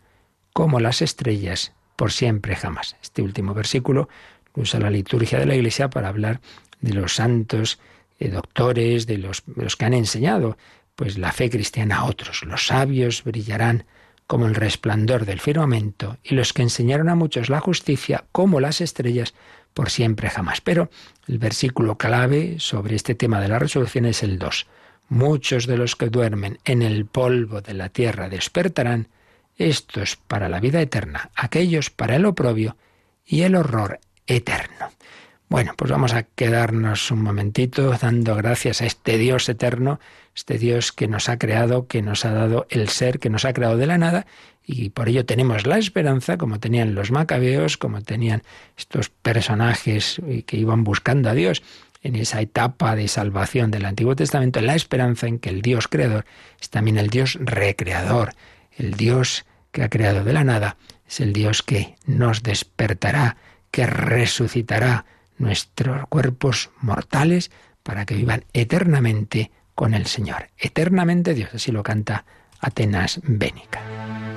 como 0.52 0.82
las 0.82 1.02
estrellas, 1.02 1.72
por 1.96 2.12
siempre 2.12 2.54
jamás. 2.58 2.98
Este 3.02 3.22
último 3.22 3.54
versículo 3.54 4.10
usa 4.56 4.78
la 4.82 4.90
liturgia 4.90 5.40
de 5.40 5.46
la 5.46 5.56
Iglesia 5.56 5.90
para 5.90 6.10
hablar 6.10 6.42
de 6.82 6.92
los 6.92 7.16
santos, 7.16 7.80
eh, 8.20 8.28
doctores, 8.28 9.08
de 9.08 9.20
los, 9.20 9.44
de 9.46 9.64
los 9.64 9.78
que 9.78 9.86
han 9.86 9.94
enseñado 9.94 10.58
pues 10.98 11.18
la 11.18 11.32
fe 11.32 11.50
cristiana 11.50 12.00
a 12.00 12.04
otros. 12.04 12.44
Los 12.44 12.68
sabios 12.68 13.24
brillarán 13.24 13.86
como 14.28 14.48
el 14.48 14.56
resplandor 14.56 15.26
del 15.26 15.40
firmamento, 15.40 16.18
y 16.26 16.36
los 16.36 16.52
que 16.52 16.64
enseñaron 16.64 17.08
a 17.08 17.16
muchos 17.16 17.48
la 17.48 17.62
justicia, 17.62 18.26
como 18.34 18.60
las 18.60 18.82
estrellas, 18.82 19.34
por 19.74 19.92
siempre 19.92 20.30
jamás. 20.30 20.60
Pero 20.60 20.90
el 21.26 21.40
versículo 21.40 21.98
clave 21.98 22.56
sobre 22.60 22.98
este 22.98 23.16
tema 23.16 23.40
de 23.40 23.48
la 23.48 23.60
resurrección 23.60 24.06
es 24.06 24.24
el 24.24 24.38
2. 24.38 24.68
Muchos 25.10 25.66
de 25.66 25.76
los 25.76 25.96
que 25.96 26.10
duermen 26.10 26.60
en 26.66 26.84
el 26.84 27.06
polvo 27.06 27.62
de 27.62 27.74
la 27.74 27.90
tierra 27.90 28.30
despertarán, 28.30 29.08
estos 29.58 30.16
para 30.16 30.48
la 30.50 30.60
vida 30.60 30.82
eterna, 30.82 31.32
aquellos 31.36 31.90
para 31.90 32.16
el 32.16 32.26
oprobio 32.26 32.78
y 33.26 33.42
el 33.42 33.56
horror 33.56 34.00
eterno. 34.28 34.92
Bueno, 35.50 35.74
pues 35.76 35.90
vamos 35.90 36.14
a 36.14 36.24
quedarnos 36.24 37.10
un 37.10 37.24
momentito 37.24 37.92
dando 38.00 38.36
gracias 38.36 38.84
a 38.84 38.86
este 38.86 39.18
Dios 39.18 39.50
eterno, 39.50 40.00
este 40.36 40.60
Dios 40.60 40.92
que 40.92 41.08
nos 41.08 41.28
ha 41.28 41.40
creado, 41.40 41.88
que 41.88 42.04
nos 42.04 42.24
ha 42.24 42.32
dado 42.32 42.68
el 42.70 42.90
ser, 42.90 43.20
que 43.20 43.32
nos 43.32 43.46
ha 43.46 43.54
creado 43.54 43.76
de 43.76 43.88
la 43.88 43.98
nada, 43.98 44.28
y 44.64 44.92
por 44.92 45.10
ello 45.10 45.26
tenemos 45.26 45.66
la 45.66 45.80
esperanza, 45.80 46.38
como 46.38 46.60
tenían 46.60 46.94
los 46.94 47.10
macabeos, 47.10 47.78
como 47.78 48.04
tenían 48.04 48.44
estos 48.78 49.10
personajes 49.10 50.22
que 50.46 50.58
iban 50.58 50.84
buscando 50.84 51.32
a 51.32 51.34
Dios, 51.34 51.64
en 52.02 52.16
esa 52.16 52.42
etapa 52.42 52.96
de 52.96 53.08
salvación 53.08 53.72
del 53.72 53.86
Antiguo 53.86 54.16
Testamento, 54.16 54.62
la 54.62 54.76
esperanza 54.76 55.28
en 55.28 55.40
que 55.40 55.50
el 55.50 55.62
Dios 55.62 55.88
creador 55.88 56.26
es 56.60 56.70
también 56.70 56.98
el 56.98 57.10
Dios 57.10 57.38
recreador, 57.42 58.34
el 58.78 58.94
Dios 58.94 59.46
que 59.72 59.84
ha 59.84 59.90
creado 59.90 60.24
de 60.24 60.34
la 60.34 60.44
nada, 60.44 60.78
es 61.08 61.20
el 61.20 61.34
Dios 61.34 61.64
que 61.64 61.96
nos 62.06 62.44
despertará, 62.44 63.38
que 63.72 63.86
resucitará 63.86 65.06
nuestros 65.38 66.08
cuerpos 66.08 66.70
mortales 66.80 67.52
para 67.84 68.06
que 68.06 68.16
vivan 68.16 68.46
eternamente 68.54 69.52
con 69.76 69.94
el 69.94 70.06
Señor. 70.06 70.50
Eternamente 70.58 71.34
Dios, 71.34 71.50
así 71.54 71.72
lo 71.72 71.84
canta 71.84 72.26
Atenas 72.60 73.22
Bénica. 73.24 74.29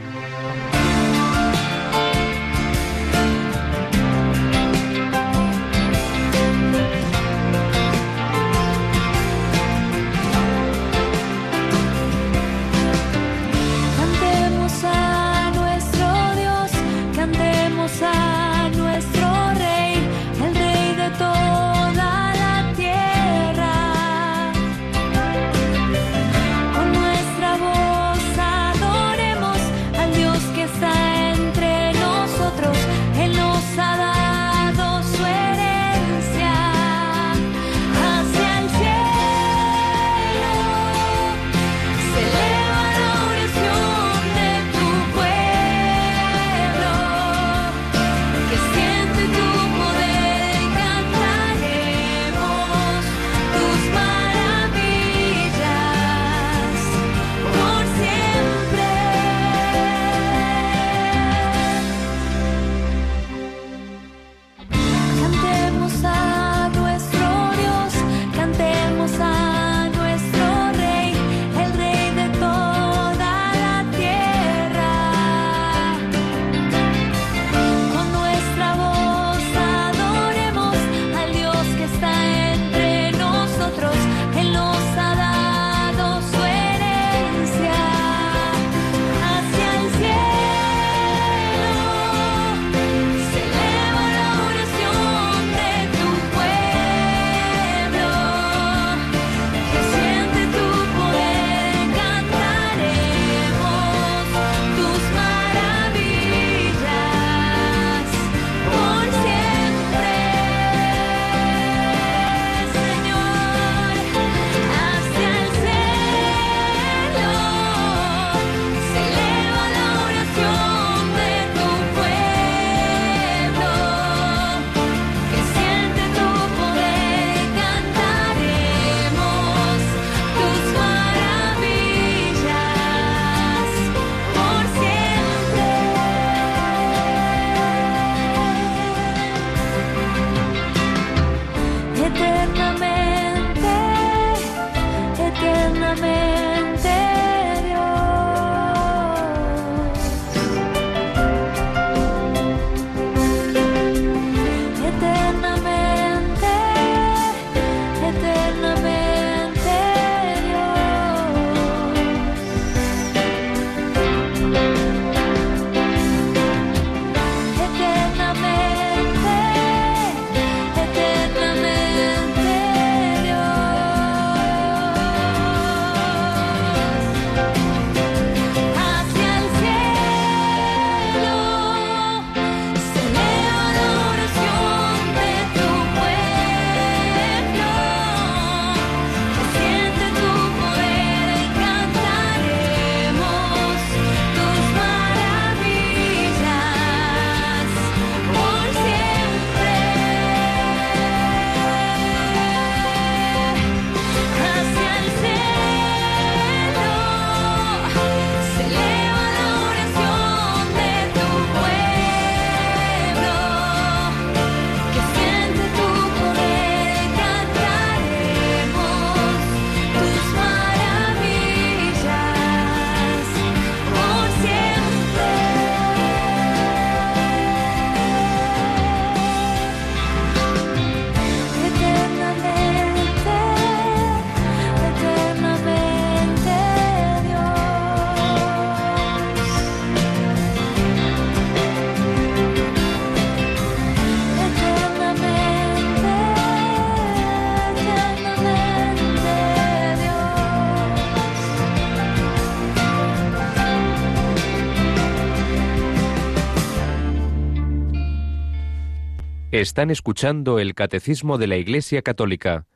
Están 259.62 259.92
escuchando 259.92 260.58
el 260.58 260.74
Catecismo 260.74 261.38
de 261.38 261.46
la 261.46 261.56
Iglesia 261.56 262.02
Católica 262.02 262.66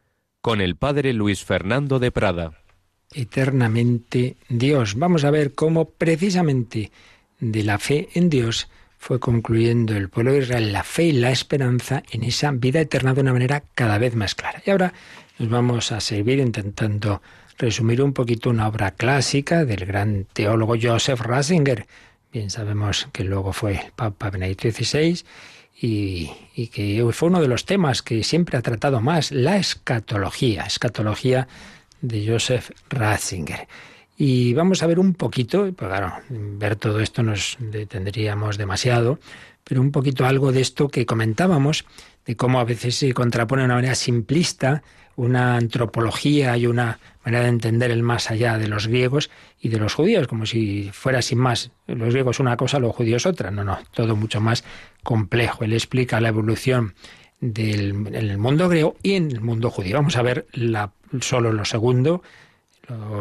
con 0.40 0.60
el 0.60 0.76
Padre 0.76 1.14
Luis 1.14 1.42
Fernando 1.42 1.98
de 1.98 2.12
Prada. 2.12 2.52
Eternamente 3.12 4.36
Dios. 4.48 4.94
Vamos 4.94 5.24
a 5.24 5.32
ver 5.32 5.52
cómo 5.52 5.86
precisamente 5.86 6.92
de 7.40 7.64
la 7.64 7.80
fe 7.80 8.08
en 8.14 8.30
Dios 8.30 8.68
fue 8.98 9.18
concluyendo 9.18 9.96
el 9.96 10.08
pueblo 10.10 10.34
de 10.34 10.42
Israel 10.42 10.72
la 10.72 10.84
fe 10.84 11.06
y 11.06 11.12
la 11.12 11.32
esperanza 11.32 12.04
en 12.12 12.22
esa 12.22 12.52
vida 12.52 12.82
eterna 12.82 13.14
de 13.14 13.22
una 13.22 13.32
manera 13.32 13.64
cada 13.74 13.98
vez 13.98 14.14
más 14.14 14.36
clara. 14.36 14.62
Y 14.64 14.70
ahora 14.70 14.94
nos 15.40 15.50
vamos 15.50 15.90
a 15.90 15.98
servir 15.98 16.38
intentando 16.38 17.20
resumir 17.58 18.00
un 18.00 18.12
poquito 18.12 18.48
una 18.48 18.68
obra 18.68 18.92
clásica 18.92 19.64
del 19.64 19.86
gran 19.86 20.28
teólogo 20.32 20.76
Joseph 20.80 21.20
Ratzinger. 21.20 21.84
Bien 22.32 22.48
sabemos 22.48 23.08
que 23.12 23.24
luego 23.24 23.52
fue 23.52 23.72
el 23.72 23.90
Papa 23.96 24.30
Benedicto 24.30 24.70
XVI 24.70 25.24
y, 25.80 26.30
que 26.72 27.06
fue 27.12 27.28
uno 27.28 27.40
de 27.40 27.48
los 27.48 27.66
temas 27.66 28.02
que 28.02 28.24
siempre 28.24 28.56
ha 28.56 28.62
tratado 28.62 29.00
más, 29.00 29.30
la 29.30 29.56
escatología, 29.56 30.62
escatología 30.62 31.48
de 32.00 32.26
Joseph 32.26 32.70
Ratzinger. 32.88 33.68
Y 34.16 34.54
vamos 34.54 34.82
a 34.82 34.86
ver 34.86 34.98
un 34.98 35.12
poquito, 35.12 35.70
pues 35.72 35.90
claro, 35.90 36.14
ver 36.30 36.76
todo 36.76 37.00
esto 37.00 37.22
nos 37.22 37.56
detendríamos 37.60 38.56
demasiado, 38.56 39.18
pero 39.64 39.82
un 39.82 39.92
poquito 39.92 40.24
algo 40.24 40.52
de 40.52 40.62
esto 40.62 40.88
que 40.88 41.04
comentábamos, 41.04 41.84
de 42.24 42.36
cómo 42.36 42.58
a 42.58 42.64
veces 42.64 42.96
se 42.96 43.12
contrapone 43.12 43.62
de 43.62 43.66
una 43.66 43.74
manera 43.74 43.94
simplista 43.94 44.82
una 45.16 45.56
antropología 45.56 46.56
y 46.56 46.66
una 46.66 46.98
manera 47.24 47.44
de 47.44 47.48
entender 47.48 47.90
el 47.90 48.02
más 48.02 48.30
allá 48.30 48.58
de 48.58 48.68
los 48.68 48.86
griegos 48.86 49.30
y 49.60 49.70
de 49.70 49.78
los 49.78 49.94
judíos, 49.94 50.28
como 50.28 50.46
si 50.46 50.90
fuera 50.92 51.22
sin 51.22 51.38
más, 51.38 51.70
los 51.86 52.12
griegos 52.12 52.38
una 52.38 52.56
cosa, 52.56 52.78
los 52.78 52.94
judíos 52.94 53.26
otra. 53.26 53.50
No, 53.50 53.64
no, 53.64 53.78
todo 53.92 54.14
mucho 54.14 54.40
más 54.40 54.62
complejo. 55.02 55.64
Él 55.64 55.72
explica 55.72 56.20
la 56.20 56.28
evolución 56.28 56.94
del, 57.40 57.90
en 57.90 58.14
el 58.14 58.38
mundo 58.38 58.68
griego 58.68 58.96
y 59.02 59.14
en 59.14 59.30
el 59.30 59.40
mundo 59.40 59.70
judío. 59.70 59.96
Vamos 59.96 60.16
a 60.16 60.22
ver 60.22 60.46
la, 60.52 60.92
solo 61.20 61.52
lo 61.52 61.64
segundo, 61.64 62.22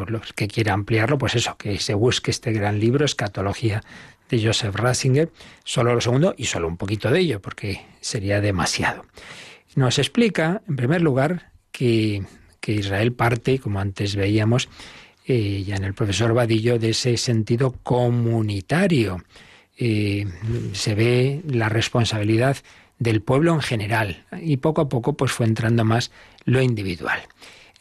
los 0.08 0.34
que 0.34 0.48
quiera 0.48 0.74
ampliarlo, 0.74 1.18
pues 1.18 1.36
eso, 1.36 1.58
que 1.58 1.80
se 1.80 1.94
busque 1.94 2.32
este 2.32 2.52
gran 2.52 2.80
libro, 2.80 3.06
Escatología 3.06 3.84
de 4.30 4.44
Joseph 4.44 4.76
Ratzinger, 4.76 5.30
solo 5.64 5.94
lo 5.94 6.02
segundo 6.02 6.36
y 6.38 6.46
solo 6.46 6.68
un 6.68 6.78
poquito 6.78 7.10
de 7.10 7.20
ello, 7.20 7.42
porque 7.42 7.86
sería 8.02 8.42
demasiado. 8.42 9.06
Nos 9.76 10.00
explica, 10.00 10.62
en 10.68 10.76
primer 10.76 11.02
lugar, 11.02 11.52
que, 11.76 12.24
Israel 12.68 13.14
parte, 13.14 13.60
como 13.60 13.80
antes 13.80 14.16
veíamos, 14.16 14.70
eh, 15.28 15.64
ya 15.66 15.76
en 15.76 15.84
el 15.84 15.94
profesor 15.94 16.34
Vadillo, 16.34 16.80
de 16.80 16.90
ese 16.90 17.18
sentido 17.18 17.76
comunitario. 17.84 19.24
Eh, 19.78 20.26
se 20.74 20.96
ve 20.96 21.42
la 21.48 21.70
responsabilidad 21.70 22.58
del 22.98 23.22
pueblo 23.22 23.54
en 23.54 23.62
general 23.62 24.26
y 24.42 24.58
poco 24.58 24.82
a 24.82 24.90
poco 24.90 25.18
pues 25.18 25.34
fue 25.34 25.46
entrando 25.46 25.84
más 25.84 26.12
lo 26.46 26.62
individual. 26.62 27.20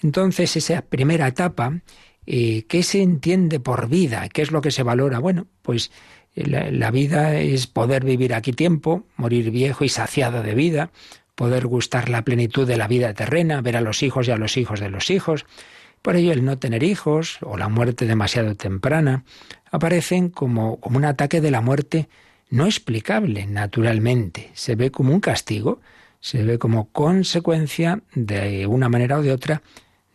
Entonces 0.02 0.56
esa 0.56 0.82
primera 0.82 1.28
etapa, 1.28 1.80
eh, 2.26 2.64
¿qué 2.68 2.82
se 2.82 3.00
entiende 3.00 3.60
por 3.60 3.88
vida? 3.88 4.28
¿Qué 4.28 4.42
es 4.42 4.50
lo 4.50 4.60
que 4.60 4.72
se 4.72 4.82
valora? 4.82 5.20
Bueno, 5.20 5.46
pues 5.62 5.92
la, 6.34 6.70
la, 6.72 6.90
vida 6.90 7.38
es 7.38 7.68
poder 7.68 8.04
vivir 8.04 8.34
aquí 8.34 8.52
tiempo, 8.52 9.06
morir 9.16 9.52
viejo 9.52 9.84
y 9.84 9.88
saciado 9.88 10.42
de 10.42 10.54
vida, 10.54 10.90
poder 11.34 11.66
gustar 11.66 12.08
la 12.08 12.22
plenitud 12.22 12.66
de 12.66 12.76
la 12.76 12.88
vida 12.88 13.12
terrena, 13.14 13.60
ver 13.60 13.76
a 13.76 13.80
los 13.80 14.02
hijos 14.02 14.28
y 14.28 14.30
a 14.30 14.36
los 14.36 14.56
hijos 14.56 14.80
de 14.80 14.90
los 14.90 15.10
hijos. 15.10 15.46
Por 16.02 16.16
ello 16.16 16.32
el 16.32 16.44
no 16.44 16.58
tener 16.58 16.82
hijos 16.82 17.38
o 17.40 17.56
la 17.56 17.68
muerte 17.68 18.06
demasiado 18.06 18.54
temprana 18.54 19.24
aparecen 19.70 20.28
como, 20.28 20.78
como 20.80 20.98
un 20.98 21.04
ataque 21.04 21.40
de 21.40 21.50
la 21.50 21.60
muerte 21.60 22.08
no 22.50 22.66
explicable 22.66 23.46
naturalmente. 23.46 24.50
Se 24.54 24.76
ve 24.76 24.90
como 24.90 25.12
un 25.12 25.20
castigo, 25.20 25.80
se 26.20 26.42
ve 26.42 26.58
como 26.58 26.88
consecuencia 26.90 28.00
de 28.14 28.66
una 28.66 28.88
manera 28.88 29.18
o 29.18 29.22
de 29.22 29.32
otra 29.32 29.62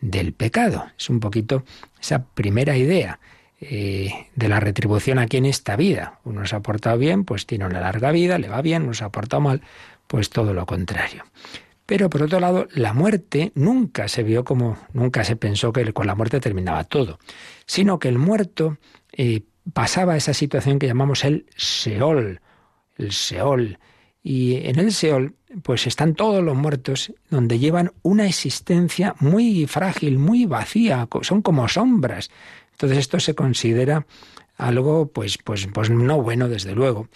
del 0.00 0.32
pecado. 0.32 0.86
Es 0.98 1.10
un 1.10 1.20
poquito 1.20 1.64
esa 2.00 2.24
primera 2.24 2.76
idea 2.76 3.20
eh, 3.60 4.28
de 4.34 4.48
la 4.48 4.58
retribución 4.58 5.18
aquí 5.18 5.36
en 5.36 5.44
esta 5.44 5.76
vida. 5.76 6.18
Uno 6.24 6.46
se 6.46 6.56
ha 6.56 6.60
portado 6.60 6.96
bien, 6.96 7.24
pues 7.24 7.44
tiene 7.44 7.66
una 7.66 7.80
larga 7.80 8.10
vida, 8.10 8.38
le 8.38 8.48
va 8.48 8.62
bien, 8.62 8.84
uno 8.84 8.94
se 8.94 9.04
ha 9.04 9.10
portado 9.10 9.42
mal, 9.42 9.60
pues 10.10 10.28
todo 10.28 10.52
lo 10.52 10.66
contrario. 10.66 11.24
Pero 11.86 12.10
por 12.10 12.24
otro 12.24 12.40
lado, 12.40 12.66
la 12.74 12.92
muerte 12.92 13.52
nunca 13.54 14.08
se 14.08 14.24
vio 14.24 14.42
como, 14.44 14.76
nunca 14.92 15.22
se 15.22 15.36
pensó 15.36 15.72
que 15.72 15.92
con 15.92 16.08
la 16.08 16.16
muerte 16.16 16.40
terminaba 16.40 16.82
todo, 16.82 17.20
sino 17.64 18.00
que 18.00 18.08
el 18.08 18.18
muerto 18.18 18.78
eh, 19.12 19.42
pasaba 19.72 20.14
a 20.14 20.16
esa 20.16 20.34
situación 20.34 20.80
que 20.80 20.88
llamamos 20.88 21.24
el 21.24 21.46
Seol, 21.56 22.40
el 22.96 23.12
Seol. 23.12 23.78
Y 24.20 24.56
en 24.66 24.80
el 24.80 24.90
Seol, 24.90 25.36
pues 25.62 25.86
están 25.86 26.14
todos 26.14 26.42
los 26.42 26.56
muertos 26.56 27.12
donde 27.30 27.60
llevan 27.60 27.92
una 28.02 28.26
existencia 28.26 29.14
muy 29.20 29.68
frágil, 29.68 30.18
muy 30.18 30.44
vacía, 30.44 31.08
son 31.22 31.40
como 31.40 31.68
sombras. 31.68 32.32
Entonces 32.72 32.98
esto 32.98 33.20
se 33.20 33.36
considera 33.36 34.06
algo, 34.56 35.06
pues, 35.06 35.38
pues, 35.38 35.68
pues 35.72 35.88
no 35.88 36.20
bueno, 36.20 36.48
desde 36.48 36.74
luego. 36.74 37.06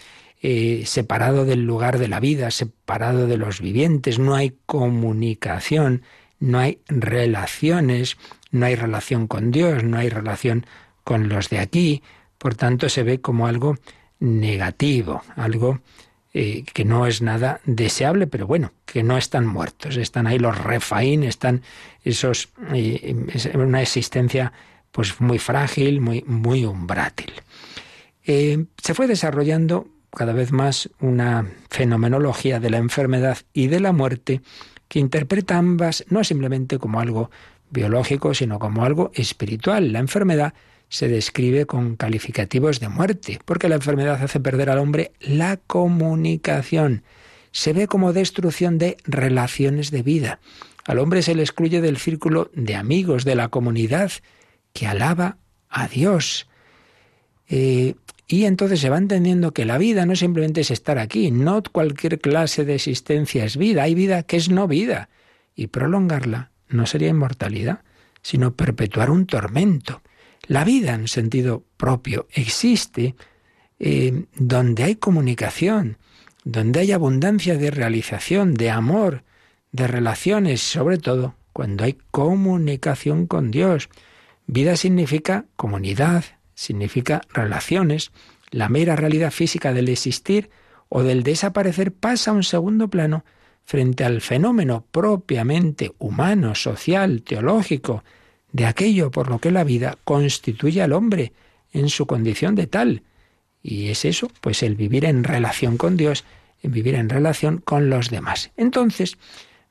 Eh, 0.47 0.83
separado 0.85 1.43
del 1.43 1.65
lugar 1.65 1.97
de 1.97 2.07
la 2.07 2.19
vida, 2.19 2.51
separado 2.51 3.25
de 3.25 3.35
los 3.35 3.61
vivientes, 3.61 4.19
no 4.19 4.35
hay 4.35 4.55
comunicación, 4.67 6.03
no 6.39 6.59
hay 6.59 6.77
relaciones, 6.87 8.17
no 8.51 8.67
hay 8.67 8.75
relación 8.75 9.25
con 9.25 9.49
Dios, 9.49 9.83
no 9.83 9.97
hay 9.97 10.09
relación 10.09 10.67
con 11.03 11.29
los 11.29 11.49
de 11.49 11.57
aquí, 11.57 12.03
por 12.37 12.53
tanto 12.53 12.89
se 12.89 13.01
ve 13.01 13.21
como 13.21 13.47
algo 13.47 13.77
negativo, 14.19 15.23
algo 15.35 15.79
eh, 16.35 16.63
que 16.71 16.85
no 16.85 17.07
es 17.07 17.23
nada 17.23 17.59
deseable, 17.65 18.27
pero 18.27 18.45
bueno, 18.45 18.71
que 18.85 19.01
no 19.01 19.17
están 19.17 19.47
muertos, 19.47 19.97
están 19.97 20.27
ahí 20.27 20.37
los 20.37 20.55
refaín, 20.55 21.23
están 21.23 21.63
esos, 22.03 22.49
eh, 22.71 23.15
una 23.55 23.81
existencia 23.81 24.53
pues 24.91 25.19
muy 25.19 25.39
frágil, 25.39 26.01
muy, 26.01 26.23
muy 26.27 26.65
umbrátil. 26.65 27.33
se 28.23 28.93
fue 28.93 29.07
desarrollando 29.07 29.87
cada 30.15 30.33
vez 30.33 30.51
más 30.51 30.89
una 30.99 31.51
fenomenología 31.69 32.59
de 32.59 32.71
la 32.71 32.77
enfermedad 32.77 33.37
y 33.53 33.67
de 33.67 33.79
la 33.79 33.91
muerte 33.91 34.41
que 34.87 34.99
interpreta 34.99 35.57
ambas 35.57 36.05
no 36.09 36.23
simplemente 36.23 36.79
como 36.79 36.99
algo 36.99 37.29
biológico, 37.69 38.33
sino 38.33 38.57
como 38.57 38.83
algo 38.83 39.11
espiritual. 39.13 39.91
La 39.91 39.99
enfermedad 39.99 40.53
se 40.89 41.07
describe 41.07 41.65
con 41.65 41.95
calificativos 41.95 42.79
de 42.79 42.89
muerte, 42.89 43.39
porque 43.45 43.69
la 43.69 43.75
enfermedad 43.75 44.21
hace 44.21 44.39
perder 44.39 44.69
al 44.69 44.79
hombre 44.79 45.11
la 45.19 45.57
comunicación. 45.57 47.03
Se 47.51 47.73
ve 47.73 47.87
como 47.87 48.13
destrucción 48.13 48.77
de 48.77 48.97
relaciones 49.05 49.91
de 49.91 50.03
vida. 50.03 50.39
Al 50.85 50.99
hombre 50.99 51.21
se 51.21 51.35
le 51.35 51.41
excluye 51.41 51.81
del 51.81 51.97
círculo 51.97 52.51
de 52.53 52.75
amigos, 52.75 53.25
de 53.25 53.35
la 53.35 53.47
comunidad 53.47 54.11
que 54.73 54.87
alaba 54.87 55.37
a 55.69 55.87
Dios. 55.87 56.47
Eh, 57.47 57.95
y 58.27 58.45
entonces 58.45 58.79
se 58.79 58.89
va 58.89 58.97
entendiendo 58.97 59.53
que 59.53 59.65
la 59.65 59.77
vida 59.77 60.05
no 60.05 60.15
simplemente 60.15 60.61
es 60.61 60.71
estar 60.71 60.97
aquí, 60.97 61.29
no 61.29 61.61
cualquier 61.63 62.19
clase 62.19 62.65
de 62.65 62.75
existencia 62.75 63.45
es 63.45 63.57
vida, 63.57 63.83
hay 63.83 63.93
vida 63.93 64.23
que 64.23 64.37
es 64.37 64.49
no 64.49 64.67
vida. 64.67 65.09
Y 65.55 65.67
prolongarla 65.67 66.51
no 66.67 66.85
sería 66.85 67.09
inmortalidad, 67.09 67.81
sino 68.21 68.55
perpetuar 68.55 69.11
un 69.11 69.27
tormento. 69.27 70.01
La 70.47 70.63
vida 70.63 70.93
en 70.93 71.07
sentido 71.07 71.63
propio 71.77 72.27
existe 72.31 73.15
eh, 73.79 74.25
donde 74.35 74.83
hay 74.83 74.95
comunicación, 74.95 75.97
donde 76.43 76.79
hay 76.79 76.91
abundancia 76.91 77.57
de 77.57 77.71
realización, 77.71 78.55
de 78.55 78.71
amor, 78.71 79.23
de 79.71 79.87
relaciones, 79.87 80.61
sobre 80.61 80.97
todo 80.97 81.35
cuando 81.53 81.83
hay 81.83 81.97
comunicación 82.11 83.27
con 83.27 83.51
Dios. 83.51 83.89
Vida 84.47 84.75
significa 84.75 85.45
comunidad, 85.55 86.23
significa 86.55 87.21
relaciones. 87.31 88.11
La 88.49 88.69
mera 88.69 88.95
realidad 88.95 89.31
física 89.31 89.73
del 89.73 89.89
existir 89.89 90.49
o 90.89 91.03
del 91.03 91.23
desaparecer 91.23 91.93
pasa 91.93 92.31
a 92.31 92.33
un 92.33 92.43
segundo 92.43 92.89
plano 92.89 93.23
frente 93.65 94.03
al 94.03 94.21
fenómeno 94.21 94.85
propiamente 94.91 95.93
humano, 95.97 96.55
social, 96.55 97.23
teológico, 97.23 98.03
de 98.51 98.65
aquello 98.65 99.11
por 99.11 99.29
lo 99.29 99.39
que 99.39 99.51
la 99.51 99.63
vida 99.63 99.97
constituye 100.03 100.81
al 100.81 100.93
hombre 100.93 101.33
en 101.73 101.89
su 101.89 102.05
condición 102.05 102.55
de 102.55 102.67
tal. 102.67 103.03
Y 103.61 103.89
es 103.89 104.05
eso, 104.05 104.31
pues 104.41 104.63
el 104.63 104.75
vivir 104.75 105.05
en 105.05 105.23
relación 105.23 105.77
con 105.77 105.97
Dios, 105.97 106.23
en 106.61 106.71
vivir 106.71 106.95
en 106.95 107.09
relación 107.09 107.57
con 107.57 107.89
los 107.89 108.09
demás. 108.09 108.51
Entonces 108.55 109.17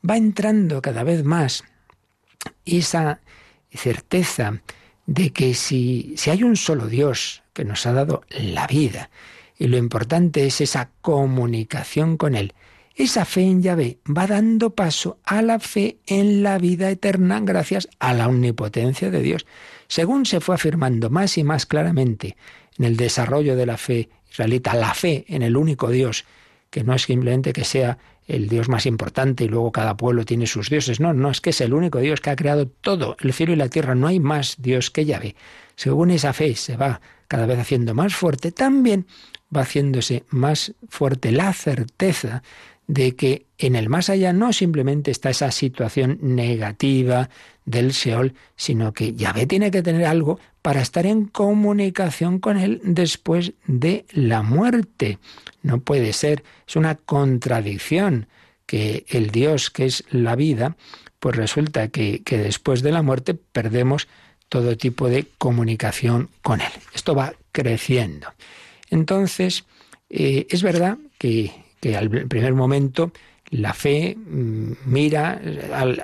va 0.09 0.17
entrando 0.17 0.83
cada 0.83 1.05
vez 1.05 1.25
más 1.25 1.65
esa 2.65 3.21
certeza 3.71 4.61
de 5.07 5.33
que 5.33 5.55
si, 5.55 6.15
si 6.17 6.31
hay 6.31 6.43
un 6.43 6.57
solo 6.57 6.87
Dios 6.87 7.43
que 7.53 7.65
nos 7.65 7.87
ha 7.87 7.93
dado 7.93 8.23
la 8.31 8.67
vida, 8.67 9.11
y 9.59 9.69
lo 9.69 9.77
importante 9.77 10.47
es 10.47 10.61
esa 10.61 10.91
comunicación 11.01 12.17
con 12.17 12.35
Él, 12.35 12.55
esa 12.97 13.25
fe 13.25 13.43
en 13.43 13.61
Yahvé 13.61 13.99
va 14.07 14.27
dando 14.27 14.71
paso 14.71 15.19
a 15.25 15.43
la 15.43 15.59
fe 15.59 15.99
en 16.07 16.45
la 16.45 16.59
vida 16.59 16.91
eterna 16.91 17.41
gracias 17.41 17.89
a 17.99 18.15
la 18.15 18.29
omnipotencia 18.29 19.11
de 19.11 19.21
Dios. 19.21 19.47
Según 19.89 20.27
se 20.27 20.41
fue 20.41 20.55
afirmando 20.55 21.11
más 21.11 21.37
y 21.37 21.43
más 21.43 21.67
claramente 21.67 22.37
en 22.79 22.85
el 22.85 22.97
desarrollo 22.97 23.57
de 23.57 23.67
la 23.67 23.79
fe 23.79 24.11
israelita, 24.31 24.75
la 24.75 24.95
fe 24.95 25.25
en 25.29 25.43
el 25.43 25.57
único 25.57 25.91
Dios, 25.91 26.25
que 26.71 26.85
no 26.85 26.95
es 26.95 27.03
simplemente 27.03 27.53
que 27.53 27.65
sea 27.65 27.99
el 28.27 28.49
Dios 28.49 28.69
más 28.69 28.87
importante 28.87 29.45
y 29.45 29.49
luego 29.49 29.73
cada 29.73 29.97
pueblo 29.97 30.25
tiene 30.25 30.47
sus 30.47 30.71
dioses. 30.71 31.01
No, 31.01 31.13
no, 31.13 31.31
es 31.31 31.41
que 31.41 31.51
es 31.51 31.61
el 31.61 31.75
único 31.75 31.99
Dios 31.99 32.21
que 32.21 32.31
ha 32.31 32.37
creado 32.37 32.67
todo, 32.67 33.17
el 33.21 33.33
cielo 33.33 33.53
y 33.53 33.57
la 33.57 33.69
tierra. 33.69 33.95
No 33.95 34.07
hay 34.07 34.21
más 34.21 34.57
Dios 34.59 34.91
que 34.91 35.05
Yahvé. 35.05 35.37
Según 35.77 36.11
esa 36.11 36.33
fe 36.33 36.55
se 36.55 36.77
va 36.77 37.01
cada 37.29 37.47
vez 37.47 37.59
haciendo 37.59 37.95
más 37.95 38.15
fuerte, 38.15 38.53
también 38.53 39.07
va 39.55 39.63
haciéndose 39.63 40.25
más 40.31 40.75
fuerte 40.89 41.33
la 41.33 41.53
certeza 41.53 42.43
de 42.87 43.17
que 43.17 43.47
en 43.59 43.77
el 43.77 43.89
más 43.89 44.11
allá 44.11 44.33
no 44.33 44.53
simplemente 44.53 45.11
está 45.11 45.31
esa 45.31 45.51
situación 45.51 46.19
negativa 46.21 47.31
del 47.65 47.93
Seol, 47.93 48.35
sino 48.57 48.93
que 48.93 49.15
Yahvé 49.15 49.47
tiene 49.47 49.71
que 49.71 49.83
tener 49.83 50.07
algo 50.07 50.39
para 50.63 50.81
estar 50.81 51.07
en 51.07 51.27
comunicación 51.27 52.39
con 52.39 52.57
él 52.57 52.81
después 52.85 53.53
de 53.67 54.07
la 54.13 54.43
muerte. 54.43 55.19
No 55.63 55.81
puede 55.81 56.13
ser, 56.13 56.43
es 56.67 56.77
una 56.77 56.95
contradicción 56.95 58.27
que 58.67 59.05
el 59.09 59.31
Dios 59.31 59.71
que 59.71 59.87
es 59.87 60.05
la 60.11 60.37
vida, 60.37 60.77
pues 61.21 61.37
resulta 61.37 61.89
que, 61.89 62.23
que 62.23 62.39
después 62.39 62.83
de 62.83 62.93
la 62.93 63.03
muerte 63.03 63.35
perdemos 63.35 64.09
todo 64.49 64.77
tipo 64.77 65.09
de 65.09 65.27
comunicación 65.39 66.29
con 66.43 66.61
él. 66.61 66.71
Esto 66.95 67.15
va 67.15 67.35
creciendo. 67.53 68.29
Entonces, 68.91 69.65
eh, 70.11 70.47
es 70.49 70.63
verdad 70.63 70.99
que, 71.19 71.51
al 71.99 72.09
primer 72.09 72.55
momento 72.55 73.13
la 73.51 73.73
fe 73.73 74.17
mm, 74.17 74.73
mira 74.87 75.41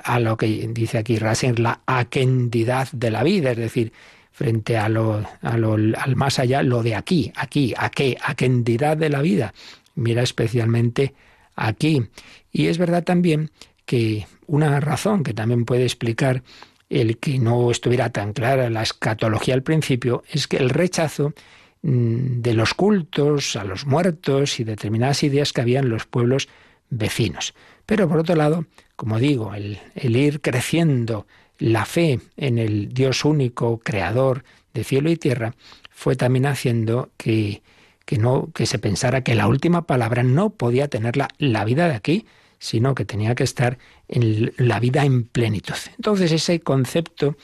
a, 0.03 0.19
lo 0.19 0.37
que 0.37 0.47
dice 0.71 0.99
aquí 0.99 1.17
Racing, 1.17 1.55
la 1.57 1.81
aquendidad 1.85 2.89
de 2.91 3.11
la 3.11 3.23
vida, 3.23 3.51
es 3.51 3.57
decir, 3.57 3.91
frente 4.31 4.77
a 4.77 4.89
lo, 4.89 5.23
al 5.41 6.15
más 6.15 6.39
allá, 6.39 6.63
lo 6.63 6.83
de 6.83 6.95
aquí, 6.95 7.31
aquí, 7.35 7.73
a 7.77 7.89
qué, 7.89 8.17
aquendidad 8.23 8.97
de 8.97 9.09
la 9.09 9.21
vida. 9.21 9.53
Mira 9.95 10.23
especialmente 10.23 11.13
aquí. 11.55 12.07
Y 12.51 12.67
es 12.67 12.77
verdad 12.77 13.03
también 13.03 13.51
que 13.85 14.25
una 14.47 14.79
razón 14.79 15.23
que 15.23 15.33
también 15.33 15.65
puede 15.65 15.83
explicar 15.83 16.43
el 16.89 17.17
que 17.17 17.39
no 17.39 17.71
estuviera 17.71 18.09
tan 18.09 18.33
clara 18.33 18.69
la 18.69 18.83
escatología 18.83 19.53
al 19.53 19.63
principio 19.63 20.23
es 20.29 20.47
que 20.47 20.57
el 20.57 20.69
rechazo 20.69 21.33
Mm, 21.83 22.41
de 22.41 22.53
los 22.53 22.75
cultos 22.75 23.55
a 23.55 23.63
los 23.63 23.87
muertos 23.87 24.59
y 24.59 24.63
determinadas 24.63 25.23
ideas 25.23 25.51
que 25.51 25.61
había 25.61 25.79
en 25.79 25.89
los 25.89 26.05
pueblos 26.05 26.47
vecinos. 26.91 27.55
Pero 27.87 28.07
por 28.07 28.19
otro 28.19 28.35
lado, 28.35 28.65
como 28.95 29.17
digo, 29.17 29.55
el, 29.55 29.79
ir 29.95 30.41
creciendo 30.41 31.25
la 31.57 31.85
fe 31.85 32.19
en 32.37 32.59
el 32.59 32.93
Dios 32.93 33.25
único, 33.25 33.79
creador 33.79 34.43
de 34.75 34.83
cielo 34.83 35.09
y 35.09 35.17
tierra, 35.17 35.55
fue 35.89 36.15
también 36.15 36.45
haciendo 36.45 37.09
que, 37.17 37.63
que, 38.05 38.19
no, 38.19 38.51
que 38.53 38.67
se 38.67 38.77
pensara 38.77 39.23
que 39.23 39.33
la 39.33 39.47
última 39.47 39.87
palabra 39.87 40.21
no 40.21 40.51
podía 40.51 40.87
tenerla 40.87 41.29
la 41.39 41.65
vida 41.65 41.87
de 41.87 41.95
aquí, 41.95 42.25
sino 42.59 42.93
que 42.93 43.05
tenía 43.05 43.33
que 43.33 43.43
estar 43.43 43.79
en 44.07 44.53
la 44.57 44.79
vida 44.79 45.03
en 45.03 45.23
plenitud. 45.23 45.75
Entonces 45.97 46.31
ese 46.31 46.59
concepto 46.59 47.35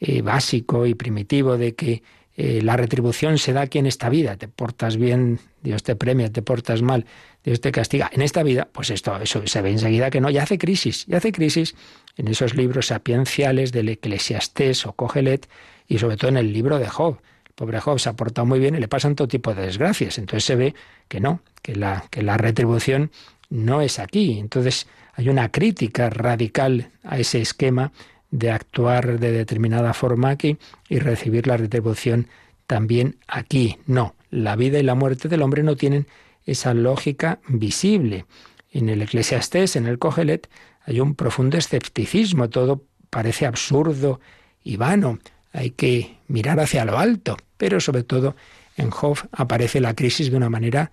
eh, 0.00 0.22
básico 0.22 0.86
y 0.86 0.94
primitivo 0.94 1.56
de 1.56 1.74
que 1.74 2.02
eh, 2.36 2.62
la 2.62 2.76
retribución 2.76 3.38
se 3.38 3.52
da 3.52 3.62
aquí 3.62 3.78
en 3.78 3.86
esta 3.86 4.08
vida. 4.08 4.36
Te 4.36 4.46
portas 4.46 4.96
bien, 4.96 5.40
Dios 5.60 5.82
te 5.82 5.96
premia, 5.96 6.32
te 6.32 6.40
portas 6.40 6.82
mal, 6.82 7.04
Dios 7.48 7.62
te 7.62 7.72
castiga. 7.72 8.10
En 8.12 8.20
esta 8.20 8.42
vida, 8.42 8.68
pues 8.70 8.90
esto 8.90 9.16
eso 9.16 9.46
se 9.46 9.62
ve 9.62 9.70
enseguida 9.70 10.10
que 10.10 10.20
no, 10.20 10.28
ya 10.28 10.42
hace 10.42 10.58
crisis, 10.58 11.06
ya 11.06 11.16
hace 11.16 11.32
crisis 11.32 11.74
en 12.18 12.28
esos 12.28 12.54
libros 12.54 12.88
sapienciales 12.88 13.72
del 13.72 13.88
Eclesiastés 13.88 14.84
o 14.84 14.92
Cogelet 14.92 15.48
y 15.86 15.98
sobre 15.98 16.18
todo 16.18 16.28
en 16.28 16.36
el 16.36 16.52
libro 16.52 16.78
de 16.78 16.88
Job. 16.88 17.18
El 17.46 17.52
pobre 17.54 17.80
Job 17.80 17.98
se 17.98 18.10
ha 18.10 18.12
portado 18.12 18.44
muy 18.44 18.58
bien 18.58 18.74
y 18.74 18.80
le 18.80 18.86
pasan 18.86 19.14
todo 19.14 19.28
tipo 19.28 19.54
de 19.54 19.62
desgracias. 19.62 20.18
Entonces 20.18 20.44
se 20.44 20.56
ve 20.56 20.74
que 21.08 21.20
no, 21.20 21.40
que 21.62 21.74
la, 21.74 22.04
que 22.10 22.22
la 22.22 22.36
retribución 22.36 23.10
no 23.48 23.80
es 23.80 23.98
aquí. 23.98 24.38
Entonces 24.38 24.86
hay 25.14 25.30
una 25.30 25.50
crítica 25.50 26.10
radical 26.10 26.90
a 27.02 27.18
ese 27.18 27.40
esquema 27.40 27.92
de 28.30 28.50
actuar 28.50 29.18
de 29.18 29.32
determinada 29.32 29.94
forma 29.94 30.28
aquí 30.28 30.58
y 30.90 30.98
recibir 30.98 31.46
la 31.46 31.56
retribución 31.56 32.26
también 32.66 33.16
aquí. 33.26 33.78
No, 33.86 34.14
la 34.30 34.54
vida 34.54 34.78
y 34.78 34.82
la 34.82 34.94
muerte 34.94 35.28
del 35.28 35.40
hombre 35.40 35.62
no 35.62 35.76
tienen 35.76 36.06
esa 36.48 36.72
lógica 36.72 37.40
visible. 37.46 38.24
En 38.72 38.88
el 38.88 39.02
Eclesiastés, 39.02 39.76
en 39.76 39.86
el 39.86 39.98
Cogelet, 39.98 40.48
hay 40.84 41.00
un 41.00 41.14
profundo 41.14 41.58
escepticismo, 41.58 42.48
todo 42.48 42.84
parece 43.10 43.46
absurdo 43.46 44.20
y 44.64 44.76
vano. 44.76 45.18
Hay 45.52 45.70
que 45.70 46.16
mirar 46.26 46.58
hacia 46.58 46.86
lo 46.86 46.98
alto, 46.98 47.36
pero 47.58 47.80
sobre 47.80 48.02
todo 48.02 48.34
en 48.76 48.90
Job 48.90 49.18
aparece 49.32 49.80
la 49.80 49.94
crisis 49.94 50.30
de 50.30 50.36
una 50.36 50.48
manera 50.48 50.90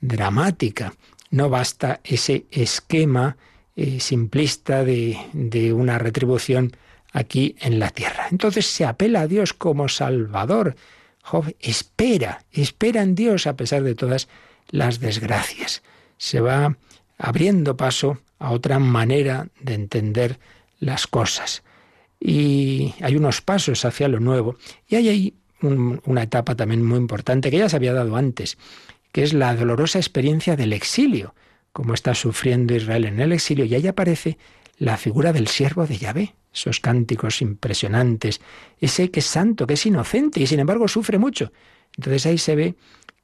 dramática. 0.00 0.92
No 1.30 1.48
basta 1.48 2.00
ese 2.04 2.46
esquema 2.50 3.36
eh, 3.76 4.00
simplista 4.00 4.84
de, 4.84 5.18
de 5.32 5.72
una 5.72 5.98
retribución 5.98 6.76
aquí 7.12 7.56
en 7.60 7.78
la 7.78 7.90
tierra. 7.90 8.28
Entonces 8.30 8.66
se 8.66 8.84
apela 8.84 9.22
a 9.22 9.26
Dios 9.26 9.54
como 9.54 9.88
Salvador. 9.88 10.76
Job 11.22 11.54
espera, 11.60 12.44
espera 12.52 13.02
en 13.02 13.14
Dios 13.14 13.46
a 13.46 13.56
pesar 13.56 13.82
de 13.82 13.94
todas 13.94 14.28
las 14.70 15.00
desgracias. 15.00 15.82
Se 16.16 16.40
va 16.40 16.76
abriendo 17.18 17.76
paso 17.76 18.18
a 18.38 18.50
otra 18.50 18.78
manera 18.78 19.48
de 19.60 19.74
entender 19.74 20.38
las 20.80 21.06
cosas. 21.06 21.62
Y 22.20 22.94
hay 23.00 23.16
unos 23.16 23.40
pasos 23.40 23.84
hacia 23.84 24.08
lo 24.08 24.20
nuevo. 24.20 24.56
Y 24.88 24.96
hay 24.96 25.08
ahí 25.08 25.34
una 25.60 26.22
etapa 26.22 26.54
también 26.54 26.84
muy 26.84 26.98
importante 26.98 27.50
que 27.50 27.58
ya 27.58 27.68
se 27.68 27.76
había 27.76 27.92
dado 27.92 28.16
antes, 28.16 28.58
que 29.10 29.24
es 29.24 29.32
la 29.32 29.54
dolorosa 29.56 29.98
experiencia 29.98 30.54
del 30.54 30.72
exilio 30.72 31.34
como 31.78 31.94
está 31.94 32.12
sufriendo 32.12 32.74
Israel 32.74 33.04
en 33.04 33.20
el 33.20 33.32
exilio, 33.32 33.64
y 33.64 33.72
ahí 33.72 33.86
aparece 33.86 34.36
la 34.78 34.96
figura 34.96 35.32
del 35.32 35.46
siervo 35.46 35.86
de 35.86 35.96
Yahvé, 35.96 36.34
esos 36.52 36.80
cánticos 36.80 37.40
impresionantes, 37.40 38.40
ese 38.80 39.12
que 39.12 39.20
es 39.20 39.26
santo, 39.26 39.64
que 39.64 39.74
es 39.74 39.86
inocente 39.86 40.40
y 40.40 40.48
sin 40.48 40.58
embargo 40.58 40.88
sufre 40.88 41.18
mucho. 41.18 41.52
Entonces 41.96 42.26
ahí 42.26 42.36
se 42.36 42.56
ve 42.56 42.74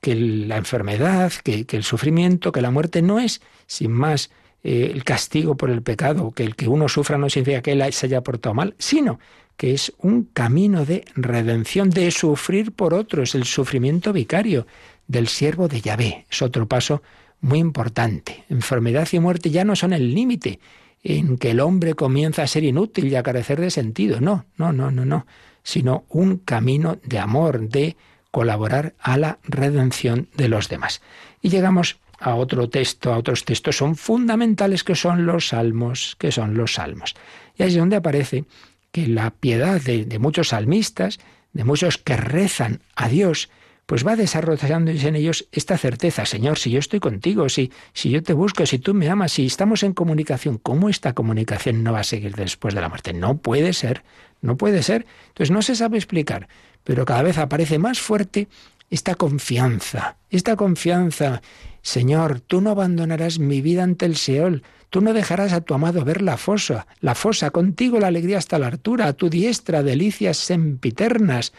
que 0.05 0.15
la 0.15 0.59
enfermedad, 0.59 1.33
que, 1.43 1.65
el 1.67 1.83
sufrimiento, 1.83 2.53
que 2.53 2.61
la 2.61 2.71
muerte 2.71 3.01
no 3.01 3.21
es, 3.21 3.41
sin 3.67 3.91
más, 3.91 4.31
eh, 4.63 4.91
el 4.93 5.03
castigo 5.03 5.57
por 5.57 5.71
el 5.71 5.81
pecado, 5.81 6.31
que 6.33 6.43
el 6.43 6.57
que 6.57 6.69
uno 6.69 6.91
sufra 6.91 7.17
no 7.17 7.31
significa 7.31 7.63
que 7.63 7.73
él 7.73 7.91
se 7.91 8.05
haya 8.05 8.21
portado 8.21 8.55
mal, 8.55 8.75
sino 8.79 9.19
que 9.57 9.73
es 9.73 9.95
un 9.97 10.25
camino 10.25 10.85
de 10.85 11.07
redención, 11.15 11.89
de 11.89 12.11
sufrir 12.11 12.73
por 12.73 12.93
otros, 12.93 13.35
el 13.35 13.45
sufrimiento 13.45 14.13
vicario 14.13 14.67
del 15.07 15.27
siervo 15.27 15.69
de 15.69 15.81
Yahvé. 15.81 16.27
Es 16.31 16.43
otro 16.43 16.69
paso 16.69 17.03
muy 17.41 17.59
importante. 17.59 18.45
Enfermedad 18.51 19.09
y 19.11 19.21
muerte 19.21 19.49
ya 19.49 19.65
no 19.65 19.75
son 19.75 19.95
el 19.95 20.15
límite 20.15 20.61
en 21.03 21.39
que 21.39 21.53
el 21.53 21.61
hombre 21.61 21.95
comienza 21.95 22.43
a 22.43 22.47
ser 22.47 22.65
inútil 22.65 23.07
y 23.07 23.15
a 23.15 23.23
carecer 23.23 23.59
de 23.59 23.71
sentido. 23.71 24.21
No, 24.21 24.45
no, 24.59 24.71
no, 24.71 24.91
no, 24.91 25.07
no. 25.07 25.27
Sino 25.63 26.05
un 26.11 26.37
camino 26.37 26.99
de 27.03 27.19
amor, 27.19 27.71
de 27.71 27.97
colaborar 28.35 28.95
a 28.99 29.16
la 29.16 29.39
redención 29.45 30.26
de 30.35 30.49
los 30.49 30.68
demás. 30.68 31.03
Y 31.41 31.51
llegamos 31.51 32.01
a 32.18 32.35
otro 32.35 32.68
texto, 32.68 33.14
a 33.14 33.16
otros 33.16 33.45
textos 33.45 33.76
son 33.76 33.95
fundamentales 33.95 34.82
que 34.82 34.97
son 34.97 35.24
los 35.24 35.49
salmos, 35.51 36.16
que 36.18 36.32
son 36.32 36.57
los 36.57 36.74
salmos. 36.74 37.14
Y 37.57 37.62
ahí 37.62 37.68
es 37.68 37.76
donde 37.76 37.95
aparece 37.95 38.45
que 38.91 39.07
la 39.07 39.30
piedad 39.30 39.80
de, 39.80 40.05
de 40.05 40.18
muchos 40.18 40.49
salmistas, 40.49 41.20
de 41.53 41.62
muchos 41.62 41.97
que 41.97 42.16
rezan 42.16 42.80
a 42.97 43.09
Dios, 43.09 43.51
pues 43.87 44.07
va 44.07 44.16
desarrollándose 44.16 45.09
en 45.09 45.16
ellos 45.16 45.47
esta 45.53 45.76
certeza, 45.76 46.24
Señor, 46.24 46.59
si 46.59 46.70
yo 46.70 46.78
estoy 46.78 47.01
contigo, 47.01 47.49
si, 47.49 47.70
si 47.93 48.11
yo 48.11 48.22
te 48.22 48.32
busco, 48.32 48.64
si 48.66 48.78
tú 48.78 48.95
me 48.95 49.09
amas, 49.09 49.32
si 49.32 49.47
estamos 49.47 49.82
en 49.82 49.93
comunicación, 49.93 50.59
¿cómo 50.59 50.89
esta 50.89 51.12
comunicación 51.12 51.82
no 51.82 51.93
va 51.93 52.01
a 52.01 52.05
seguir 52.05 52.35
después 52.35 52.74
de 52.74 52.80
la 52.80 52.89
muerte? 52.89 53.12
No 53.12 53.39
puede 53.39 53.72
ser, 53.72 54.03
no 54.41 54.57
puede 54.57 54.82
ser. 54.82 55.07
Entonces 55.28 55.51
no 55.51 55.62
se 55.62 55.76
sabe 55.76 55.99
explicar, 55.99 56.49
pero 56.82 57.05
cada 57.05 57.22
vez 57.22 57.39
aparece 57.39 57.78
más 57.78 58.01
fuerte 58.01 58.49
esta 58.91 59.14
confianza, 59.14 60.16
esta 60.30 60.57
confianza. 60.57 61.43
Señor, 61.82 62.41
tú 62.41 62.61
no 62.61 62.70
abandonarás 62.70 63.39
mi 63.39 63.61
vida 63.61 63.82
ante 63.82 64.07
el 64.07 64.16
Seol, 64.16 64.62
tú 64.89 65.01
no 65.01 65.12
dejarás 65.12 65.53
a 65.53 65.61
tu 65.61 65.74
amado 65.74 66.05
ver 66.05 66.22
la 66.22 66.37
fosa, 66.37 66.87
la 67.01 67.14
fosa, 67.14 67.51
contigo 67.51 67.99
la 67.99 68.07
alegría 68.07 68.39
hasta 68.39 68.59
la 68.59 68.68
altura, 68.68 69.09
a 69.09 69.12
tu 69.12 69.28
diestra 69.28 69.82
delicias 69.82 70.39
sempiternas. 70.39 71.53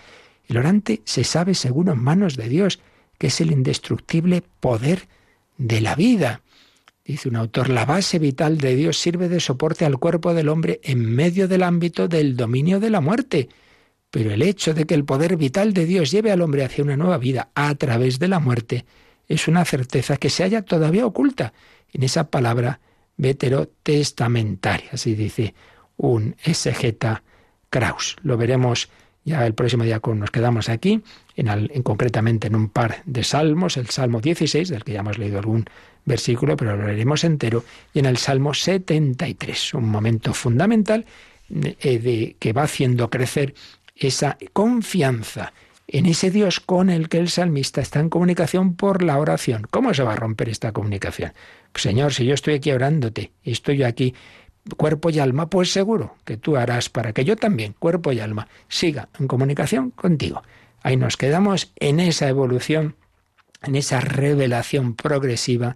El 0.47 0.57
orante 0.57 1.01
se 1.05 1.23
sabe 1.23 1.53
según 1.53 1.89
en 1.89 2.01
manos 2.01 2.35
de 2.35 2.49
Dios, 2.49 2.79
que 3.17 3.27
es 3.27 3.41
el 3.41 3.51
indestructible 3.51 4.43
poder 4.59 5.07
de 5.57 5.81
la 5.81 5.95
vida. 5.95 6.41
Dice 7.03 7.29
un 7.29 7.35
autor, 7.35 7.69
la 7.69 7.85
base 7.85 8.19
vital 8.19 8.57
de 8.57 8.75
Dios 8.75 8.97
sirve 8.97 9.29
de 9.29 9.39
soporte 9.39 9.85
al 9.85 9.99
cuerpo 9.99 10.33
del 10.33 10.49
hombre 10.49 10.79
en 10.83 11.05
medio 11.05 11.47
del 11.47 11.63
ámbito 11.63 12.07
del 12.07 12.35
dominio 12.35 12.79
de 12.79 12.89
la 12.89 13.01
muerte. 13.01 13.49
Pero 14.09 14.31
el 14.31 14.41
hecho 14.41 14.73
de 14.73 14.85
que 14.85 14.95
el 14.95 15.05
poder 15.05 15.37
vital 15.37 15.73
de 15.73 15.85
Dios 15.85 16.11
lleve 16.11 16.31
al 16.31 16.41
hombre 16.41 16.63
hacia 16.63 16.83
una 16.83 16.97
nueva 16.97 17.17
vida 17.17 17.49
a 17.53 17.75
través 17.75 18.17
de 18.17 18.27
la 18.27 18.39
muerte 18.39 18.85
es 19.27 19.47
una 19.47 19.65
certeza 19.65 20.17
que 20.17 20.29
se 20.29 20.43
halla 20.43 20.61
todavía 20.61 21.05
oculta 21.05 21.53
en 21.91 22.03
esa 22.03 22.29
palabra 22.29 22.79
veterotestamentaria, 23.17 24.89
así 24.93 25.15
dice 25.15 25.55
un 25.97 26.35
exegeta 26.43 27.23
Kraus. 27.69 28.17
Lo 28.23 28.37
veremos 28.37 28.89
Ya 29.25 29.45
el 29.45 29.55
próximo 29.55 29.83
día 29.83 29.99
nos 30.03 30.31
quedamos 30.31 30.69
aquí, 30.69 31.01
en, 31.35 31.47
en, 31.47 31.83
concretamente 31.83 32.47
en 32.47 32.55
un 32.55 32.69
par 32.69 33.01
de 33.05 33.23
salmos, 33.23 33.75
el 33.75 33.87
Salmo 33.89 34.21
16, 34.21 34.69
del 34.69 34.83
que 34.83 34.93
ya 34.93 34.99
hemos 34.99 35.17
leído 35.17 35.39
algún 35.39 35.65
versículo, 36.05 36.55
pero 36.55 36.77
lo 36.77 36.85
leeremos 36.85 37.23
entero, 37.23 37.65
y 37.93 37.99
en 37.99 38.05
el 38.05 38.17
Salmo 38.17 38.53
73, 38.53 39.73
un 39.73 39.89
momento 39.89 40.33
fundamental 40.33 41.05
eh, 41.49 41.99
de, 41.99 42.35
que 42.39 42.53
va 42.53 42.63
haciendo 42.63 43.09
crecer 43.09 43.55
esa 43.95 44.37
confianza 44.53 45.53
en 45.87 46.05
ese 46.05 46.31
Dios 46.31 46.59
con 46.59 46.89
el 46.89 47.09
que 47.09 47.19
el 47.19 47.29
salmista 47.29 47.81
está 47.81 47.99
en 47.99 48.09
comunicación 48.09 48.75
por 48.75 49.03
la 49.03 49.19
oración. 49.19 49.67
¿Cómo 49.69 49.93
se 49.93 50.03
va 50.03 50.13
a 50.13 50.15
romper 50.15 50.49
esta 50.49 50.71
comunicación? 50.71 51.33
Señor, 51.75 52.13
si 52.13 52.25
yo 52.25 52.33
estoy 52.33 52.55
aquí 52.55 52.71
orándote, 52.71 53.31
estoy 53.43 53.83
aquí 53.83 54.15
cuerpo 54.77 55.09
y 55.09 55.19
alma, 55.19 55.49
pues 55.49 55.71
seguro 55.71 56.15
que 56.25 56.37
tú 56.37 56.57
harás 56.57 56.89
para 56.89 57.13
que 57.13 57.25
yo 57.25 57.35
también, 57.35 57.75
cuerpo 57.77 58.11
y 58.11 58.19
alma, 58.19 58.47
siga 58.67 59.09
en 59.19 59.27
comunicación 59.27 59.91
contigo. 59.91 60.43
Ahí 60.81 60.97
nos 60.97 61.17
quedamos 61.17 61.71
en 61.77 61.99
esa 61.99 62.27
evolución, 62.29 62.95
en 63.63 63.75
esa 63.75 64.01
revelación 64.01 64.95
progresiva 64.95 65.75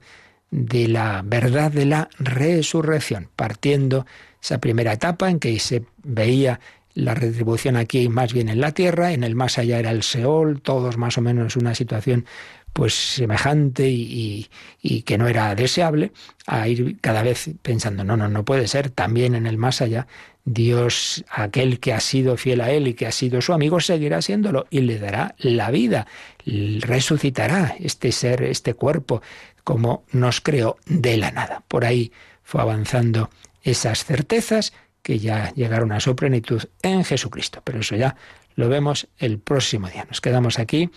de 0.51 0.87
la 0.87 1.21
verdad 1.23 1.71
de 1.71 1.85
la 1.85 2.09
resurrección, 2.17 3.29
partiendo 3.35 4.05
esa 4.41 4.59
primera 4.59 4.93
etapa 4.93 5.29
en 5.29 5.39
que 5.39 5.59
se 5.59 5.83
veía 6.03 6.59
la 6.95 7.13
retribución 7.13 7.75
aquí 7.75 8.09
más 8.09 8.33
bien 8.33 8.49
en 8.49 8.59
la 8.59 8.71
tierra, 8.71 9.13
en 9.13 9.23
el 9.23 9.35
más 9.35 9.57
allá 9.57 9.79
era 9.79 9.91
el 9.91 10.03
Seol, 10.03 10.61
todos 10.61 10.97
más 10.97 11.17
o 11.17 11.21
menos 11.21 11.55
una 11.55 11.75
situación 11.75 12.25
pues 12.73 12.93
semejante 12.93 13.89
y, 13.89 14.49
y, 14.81 15.01
que 15.01 15.17
no 15.17 15.27
era 15.27 15.53
deseable, 15.55 16.11
a 16.45 16.67
ir 16.67 16.97
cada 17.01 17.23
vez 17.23 17.49
pensando, 17.61 18.03
no, 18.03 18.15
no, 18.15 18.29
no 18.29 18.45
puede 18.45 18.67
ser, 18.67 18.89
también 18.89 19.35
en 19.35 19.47
el 19.47 19.57
más 19.57 19.81
allá, 19.81 20.07
Dios, 20.45 21.23
aquel 21.29 21.79
que 21.79 21.93
ha 21.93 21.99
sido 21.99 22.37
fiel 22.37 22.61
a 22.61 22.71
Él 22.71 22.87
y 22.87 22.93
que 22.93 23.05
ha 23.05 23.11
sido 23.11 23.41
su 23.41 23.53
amigo, 23.53 23.79
seguirá 23.79 24.21
siéndolo 24.21 24.65
y 24.69 24.81
le 24.81 24.97
dará 24.97 25.35
la 25.37 25.69
vida, 25.69 26.07
resucitará 26.45 27.75
este 27.79 28.11
ser, 28.11 28.43
este 28.43 28.73
cuerpo, 28.73 29.21
como 29.63 30.03
nos 30.11 30.41
creó 30.41 30.77
de 30.87 31.17
la 31.17 31.31
nada. 31.31 31.63
Por 31.67 31.85
ahí 31.85 32.11
fue 32.43 32.61
avanzando 32.61 33.29
esas 33.61 34.05
certezas 34.05 34.73
que 35.03 35.19
ya 35.19 35.51
llegaron 35.53 35.91
a 35.91 35.99
su 35.99 36.15
plenitud 36.15 36.63
en 36.81 37.03
Jesucristo. 37.03 37.61
Pero 37.63 37.79
eso 37.79 37.95
ya 37.95 38.15
lo 38.55 38.69
vemos 38.69 39.07
el 39.17 39.39
próximo 39.39 39.87
día. 39.87 40.05
Nos 40.05 40.21
quedamos 40.21 40.59
aquí, 40.59 40.89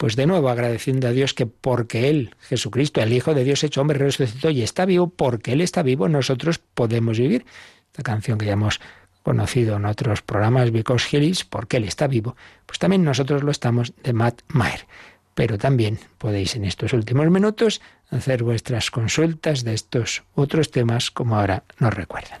pues 0.00 0.16
de 0.16 0.26
nuevo 0.26 0.48
agradeciendo 0.48 1.08
a 1.08 1.10
Dios 1.10 1.34
que 1.34 1.44
porque 1.44 2.08
Él, 2.08 2.34
Jesucristo, 2.40 3.02
el 3.02 3.12
Hijo 3.12 3.34
de 3.34 3.44
Dios 3.44 3.62
hecho 3.64 3.82
hombre, 3.82 3.98
resucitó 3.98 4.48
y 4.48 4.62
está 4.62 4.86
vivo, 4.86 5.10
porque 5.10 5.52
Él 5.52 5.60
está 5.60 5.82
vivo, 5.82 6.08
nosotros 6.08 6.56
podemos 6.56 7.18
vivir. 7.18 7.44
Esta 7.88 8.02
canción 8.02 8.38
que 8.38 8.46
ya 8.46 8.54
hemos 8.54 8.80
conocido 9.22 9.76
en 9.76 9.84
otros 9.84 10.22
programas, 10.22 10.70
Because 10.70 11.14
He 11.14 11.32
porque 11.50 11.76
Él 11.76 11.84
está 11.84 12.06
vivo, 12.06 12.34
pues 12.64 12.78
también 12.78 13.04
nosotros 13.04 13.42
lo 13.42 13.50
estamos 13.50 13.92
de 14.02 14.14
Matt 14.14 14.40
Maher. 14.48 14.86
Pero 15.34 15.58
también 15.58 15.98
podéis 16.16 16.56
en 16.56 16.64
estos 16.64 16.94
últimos 16.94 17.28
minutos 17.28 17.82
hacer 18.08 18.42
vuestras 18.42 18.90
consultas 18.90 19.64
de 19.64 19.74
estos 19.74 20.22
otros 20.34 20.70
temas 20.70 21.10
como 21.10 21.36
ahora 21.36 21.64
nos 21.78 21.92
recuerdan. 21.92 22.40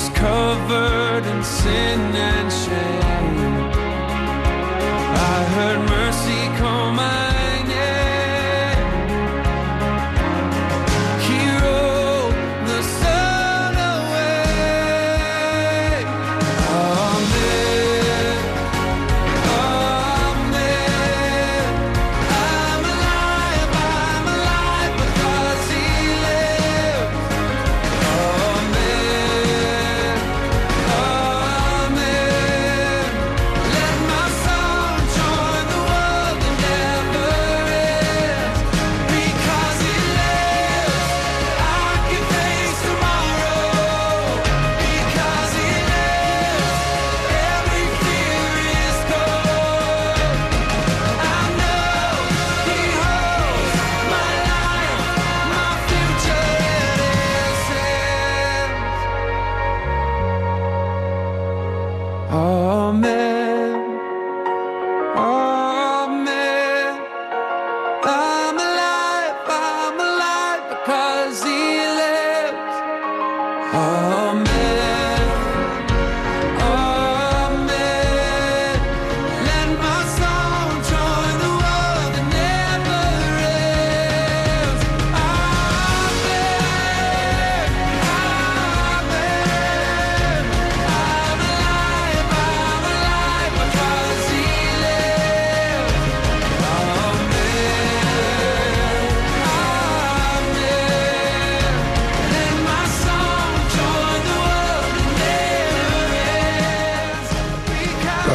was 0.00 0.08
covered 0.10 1.24
in 1.26 1.44
sin 1.44 2.00
and 2.30 2.50
shame. 2.50 3.70
I 5.32 5.38
heard 5.54 5.80
mercy 5.90 6.42
call 6.58 6.92
my 6.92 7.19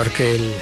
Porque 0.06 0.36
Él 0.36 0.54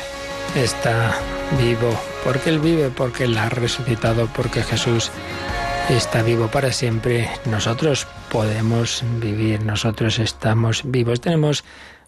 está 0.56 1.14
vivo, 1.60 2.00
porque 2.24 2.50
Él 2.50 2.60
vive, 2.60 2.90
porque 2.90 3.26
Él 3.26 3.38
ha 3.38 3.50
resucitado, 3.50 4.28
porque 4.28 4.64
Jesús 4.64 5.12
está 5.90 6.24
vivo 6.24 6.48
para 6.48 6.72
siempre. 6.72 7.30
Nosotros 7.44 8.08
podemos 8.32 9.04
vivir, 9.20 9.62
nosotros 9.66 10.20
estamos 10.20 10.84
vivos. 10.86 11.20
Tenemos 11.20 11.66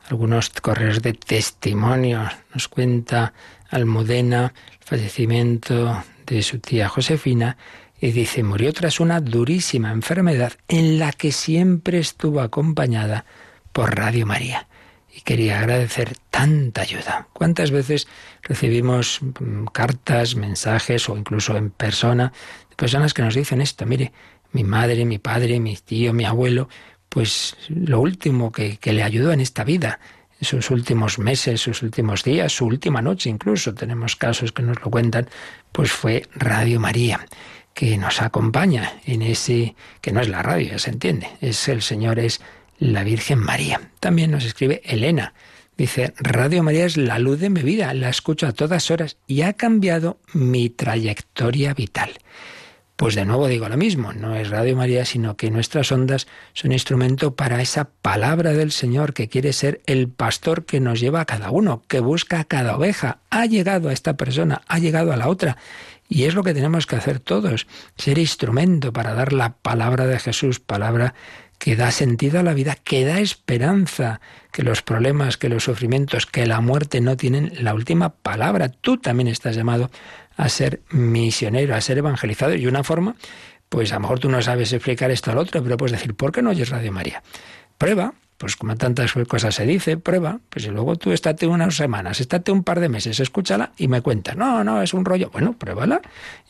algunos 0.10 0.50
correos 0.50 1.02
de 1.02 1.12
testimonio. 1.12 2.22
Nos 2.54 2.70
cuenta 2.70 3.34
Almudena 3.70 4.54
el 4.72 4.86
fallecimiento 4.86 6.06
de 6.26 6.42
su 6.42 6.60
tía 6.60 6.88
Josefina 6.88 7.58
y 8.00 8.12
dice, 8.12 8.44
murió 8.44 8.72
tras 8.72 9.02
una 9.02 9.20
durísima 9.20 9.92
enfermedad 9.92 10.54
en 10.70 11.00
la 11.00 11.12
que 11.12 11.34
siempre 11.34 12.00
estuvo 12.00 12.40
acompañada 12.40 13.26
por 13.74 13.94
Radio 13.94 14.26
María. 14.26 14.70
Y 15.16 15.22
quería 15.22 15.60
agradecer 15.60 16.18
tanta 16.30 16.82
ayuda. 16.82 17.30
¿Cuántas 17.32 17.72
veces 17.72 18.08
recibimos 18.42 19.22
mm, 19.22 19.66
cartas, 19.68 20.36
mensajes 20.36 21.08
o 21.08 21.16
incluso 21.16 21.56
en 21.56 21.70
persona 21.70 22.34
de 22.70 22.76
personas 22.76 23.14
que 23.14 23.22
nos 23.22 23.34
dicen 23.34 23.62
esto? 23.62 23.86
Mire, 23.86 24.12
mi 24.52 24.66
madre, 24.66 25.06
mi 25.06 25.18
padre, 25.18 25.62
mi 25.62 25.78
tío, 25.78 26.12
mi 26.12 26.26
abuelo, 26.26 26.68
pues 27.08 27.56
lo 27.70 28.02
último 28.02 28.52
que, 28.52 28.78
que 28.78 28.92
le 28.92 29.04
ayudó 29.04 29.32
en 29.32 29.40
esta 29.40 29.64
vida, 29.64 30.00
en 30.42 30.46
sus 30.46 30.70
últimos 30.70 31.18
meses, 31.18 31.62
sus 31.62 31.82
últimos 31.82 32.24
días, 32.24 32.52
su 32.52 32.66
última 32.66 33.02
noche 33.02 33.30
incluso, 33.30 33.74
tenemos 33.74 34.18
casos 34.18 34.52
que 34.52 34.64
nos 34.64 34.82
lo 34.84 34.92
cuentan, 34.92 35.30
pues 35.72 35.94
fue 35.94 36.28
Radio 36.36 36.82
María 36.82 37.26
que 37.76 37.98
nos 37.98 38.22
acompaña 38.22 38.94
en 39.06 39.22
ese, 39.22 39.76
que 40.02 40.14
no 40.14 40.22
es 40.22 40.30
la 40.30 40.42
radio, 40.42 40.72
ya 40.72 40.80
se 40.80 40.92
entiende, 40.92 41.30
es 41.42 41.68
el 41.68 41.82
Señor, 41.82 42.20
es 42.20 42.42
la 42.78 43.04
Virgen 43.04 43.40
María. 43.40 43.90
También 44.00 44.32
nos 44.32 44.46
escribe 44.46 44.82
Elena. 44.86 45.34
Dice, 45.78 46.14
Radio 46.18 46.64
María 46.64 46.86
es 46.86 46.96
la 46.96 47.20
luz 47.20 47.40
de 47.40 47.50
mi 47.50 47.62
vida, 47.62 47.94
la 47.94 48.10
escucho 48.10 48.48
a 48.48 48.54
todas 48.54 48.92
horas 48.92 49.18
y 49.28 49.42
ha 49.42 49.54
cambiado 49.54 50.20
mi 50.34 50.70
trayectoria 50.70 51.74
vital. 51.74 52.12
Pues 52.96 53.14
de 53.16 53.26
nuevo 53.26 53.50
digo 53.50 53.68
lo 53.68 53.76
mismo, 53.76 54.14
no 54.14 54.38
es 54.38 54.50
Radio 54.50 54.78
María, 54.78 55.04
sino 55.04 55.36
que 55.36 55.52
nuestras 55.52 55.92
ondas 55.92 56.28
son 56.54 56.72
instrumento 56.72 57.36
para 57.36 57.62
esa 57.62 57.90
palabra 58.02 58.54
del 58.54 58.72
Señor 58.72 59.14
que 59.14 59.28
quiere 59.28 59.52
ser 59.52 59.82
el 59.86 60.08
pastor 60.08 60.64
que 60.64 60.80
nos 60.80 61.02
lleva 61.02 61.20
a 61.20 61.26
cada 61.26 61.52
uno, 61.52 61.84
que 61.90 62.00
busca 62.00 62.40
a 62.40 62.46
cada 62.46 62.78
oveja. 62.78 63.20
Ha 63.30 63.48
llegado 63.48 63.90
a 63.90 63.94
esta 63.94 64.16
persona, 64.16 64.62
ha 64.70 64.80
llegado 64.80 65.12
a 65.12 65.18
la 65.18 65.28
otra 65.28 65.58
y 66.08 66.24
es 66.24 66.36
lo 66.36 66.44
que 66.44 66.54
tenemos 66.54 66.86
que 66.86 66.96
hacer 66.96 67.20
todos, 67.20 67.68
ser 67.98 68.18
instrumento 68.18 68.94
para 68.94 69.14
dar 69.14 69.34
la 69.34 69.58
palabra 69.58 70.06
de 70.06 70.20
Jesús, 70.20 70.62
palabra 70.62 71.16
que 71.66 71.76
da 71.76 71.90
sentido 71.90 72.40
a 72.40 72.44
la 72.44 72.54
vida, 72.54 72.76
que 72.76 73.06
da 73.06 73.20
esperanza, 73.20 74.22
que 74.52 74.62
los 74.62 74.84
problemas, 74.84 75.36
que 75.36 75.50
los 75.50 75.64
sufrimientos, 75.64 76.28
que 76.28 76.46
la 76.46 76.62
muerte 76.62 77.02
no 77.02 77.18
tienen 77.18 77.54
la 77.60 77.74
última 77.74 78.10
palabra. 78.10 78.70
Tú 78.70 78.98
también 78.98 79.28
estás 79.28 79.56
llamado 79.56 79.90
a 80.38 80.48
ser 80.48 80.82
misionero, 80.92 81.74
a 81.74 81.82
ser 81.82 81.98
evangelizado. 81.98 82.54
Y 82.54 82.68
una 82.68 82.84
forma, 82.84 83.16
pues 83.68 83.92
a 83.94 83.96
lo 83.96 84.02
mejor 84.02 84.20
tú 84.20 84.30
no 84.30 84.44
sabes 84.44 84.74
explicar 84.74 85.10
esto 85.10 85.32
al 85.32 85.40
otro, 85.40 85.64
pero 85.64 85.76
puedes 85.76 85.94
decir, 85.94 86.14
¿por 86.14 86.32
qué 86.32 86.44
no 86.44 86.52
oyes 86.52 86.70
Radio 86.70 86.92
María? 86.92 87.24
Prueba, 87.80 88.14
pues 88.38 88.58
como 88.58 88.76
tantas 88.76 89.14
cosas 89.28 89.56
se 89.56 89.66
dice, 89.66 89.98
prueba, 89.98 90.40
pues 90.50 90.66
y 90.66 90.70
luego 90.70 90.98
tú 90.98 91.14
estate 91.14 91.48
unas 91.48 91.76
semanas, 91.76 92.20
estate 92.20 92.52
un 92.52 92.64
par 92.64 92.80
de 92.80 92.90
meses, 92.90 93.20
escúchala 93.20 93.72
y 93.78 93.88
me 93.88 94.02
cuentas, 94.02 94.36
no, 94.36 94.64
no, 94.64 94.82
es 94.82 94.94
un 94.94 95.06
rollo, 95.06 95.30
bueno, 95.32 95.54
pruébala 95.54 96.02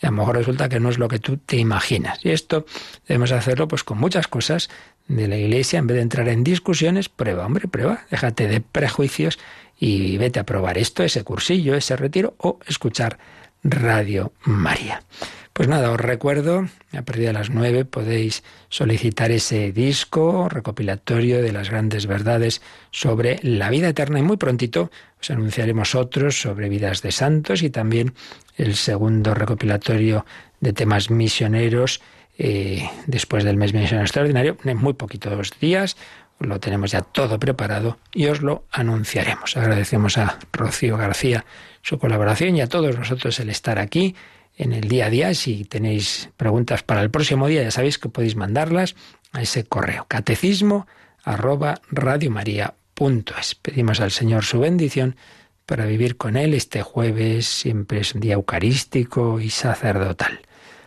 y 0.02 0.06
a 0.06 0.10
lo 0.10 0.18
mejor 0.18 0.36
resulta 0.36 0.68
que 0.68 0.80
no 0.80 0.90
es 0.90 0.98
lo 0.98 1.08
que 1.08 1.20
tú 1.20 1.38
te 1.38 1.58
imaginas. 1.58 2.20
Y 2.26 2.32
esto 2.32 2.66
debemos 3.08 3.32
hacerlo 3.32 3.68
pues 3.68 3.84
con 3.84 4.00
muchas 4.00 4.28
cosas 4.28 4.70
de 5.08 5.28
la 5.28 5.38
iglesia, 5.38 5.80
en 5.80 5.88
vez 5.88 5.96
de 5.96 6.02
entrar 6.02 6.28
en 6.30 6.44
discusiones, 6.44 7.10
prueba, 7.10 7.46
hombre, 7.46 7.68
prueba, 7.68 8.06
déjate 8.10 8.48
de 8.48 8.62
prejuicios 8.62 9.40
y 9.78 10.18
vete 10.18 10.40
a 10.40 10.46
probar 10.46 10.78
esto, 10.78 11.04
ese 11.04 11.24
cursillo, 11.24 11.76
ese 11.76 11.96
retiro 11.96 12.36
o 12.38 12.60
escuchar 12.68 13.18
Radio 13.64 14.34
María. 14.44 15.04
Pues 15.56 15.70
nada, 15.70 15.92
os 15.92 16.00
recuerdo, 16.00 16.68
a 16.92 17.02
partir 17.04 17.28
de 17.28 17.32
las 17.32 17.50
nueve 17.50 17.86
podéis 17.86 18.44
solicitar 18.68 19.32
ese 19.32 19.72
disco 19.72 20.50
recopilatorio 20.50 21.42
de 21.42 21.54
las 21.54 21.70
grandes 21.70 22.08
verdades 22.08 22.62
sobre 22.92 23.40
la 23.42 23.70
vida 23.70 23.88
eterna 23.88 24.20
y 24.20 24.22
muy 24.22 24.36
prontito 24.36 24.92
os 25.22 25.32
anunciaremos 25.32 25.96
otros 25.96 26.42
sobre 26.42 26.68
vidas 26.68 27.02
de 27.02 27.14
santos 27.14 27.64
y 27.64 27.70
también 27.70 28.14
el 28.58 28.76
segundo 28.76 29.34
recopilatorio 29.34 30.26
de 30.60 30.74
temas 30.74 31.10
misioneros 31.10 32.02
eh, 32.38 32.90
después 33.08 33.44
del 33.44 33.58
mes 33.58 33.74
misionero 33.74 34.04
extraordinario, 34.04 34.58
en 34.64 34.78
muy 34.78 34.94
poquitos 34.94 35.52
días. 35.60 35.98
Lo 36.40 36.60
tenemos 36.60 36.92
ya 36.92 37.02
todo 37.02 37.40
preparado 37.40 37.98
y 38.14 38.26
os 38.28 38.42
lo 38.42 38.66
anunciaremos. 38.72 39.56
Agradecemos 39.56 40.18
a 40.18 40.38
Rocío 40.52 40.98
García 40.98 41.46
su 41.82 41.98
colaboración 41.98 42.58
y 42.58 42.62
a 42.62 42.68
todos 42.68 42.98
vosotros 42.98 43.40
el 43.40 43.50
estar 43.50 43.80
aquí 43.80 44.16
en 44.58 44.74
el 44.74 44.88
día 44.88 45.06
a 45.06 45.10
día. 45.10 45.34
Si 45.34 45.64
tenéis 45.64 46.30
preguntas 46.36 46.84
para 46.84 47.02
el 47.02 47.10
próximo 47.10 47.48
día, 47.48 47.64
ya 47.64 47.72
sabéis 47.72 47.98
que 47.98 48.10
podéis 48.10 48.36
mandarlas 48.36 48.96
a 49.32 49.42
ese 49.42 49.64
correo 49.64 50.06
catecismo 50.08 50.88
arroba 51.24 51.82
Pedimos 53.62 54.00
al 54.00 54.12
Señor 54.12 54.46
su 54.46 54.60
bendición 54.60 55.16
para 55.66 55.86
vivir 55.86 56.16
con 56.18 56.38
Él 56.38 56.54
este 56.54 56.82
jueves, 56.82 57.48
siempre 57.48 58.00
es 58.00 58.14
un 58.14 58.22
día 58.22 58.36
eucarístico 58.36 59.40
y 59.40 59.50
sacerdotal. 59.50 60.42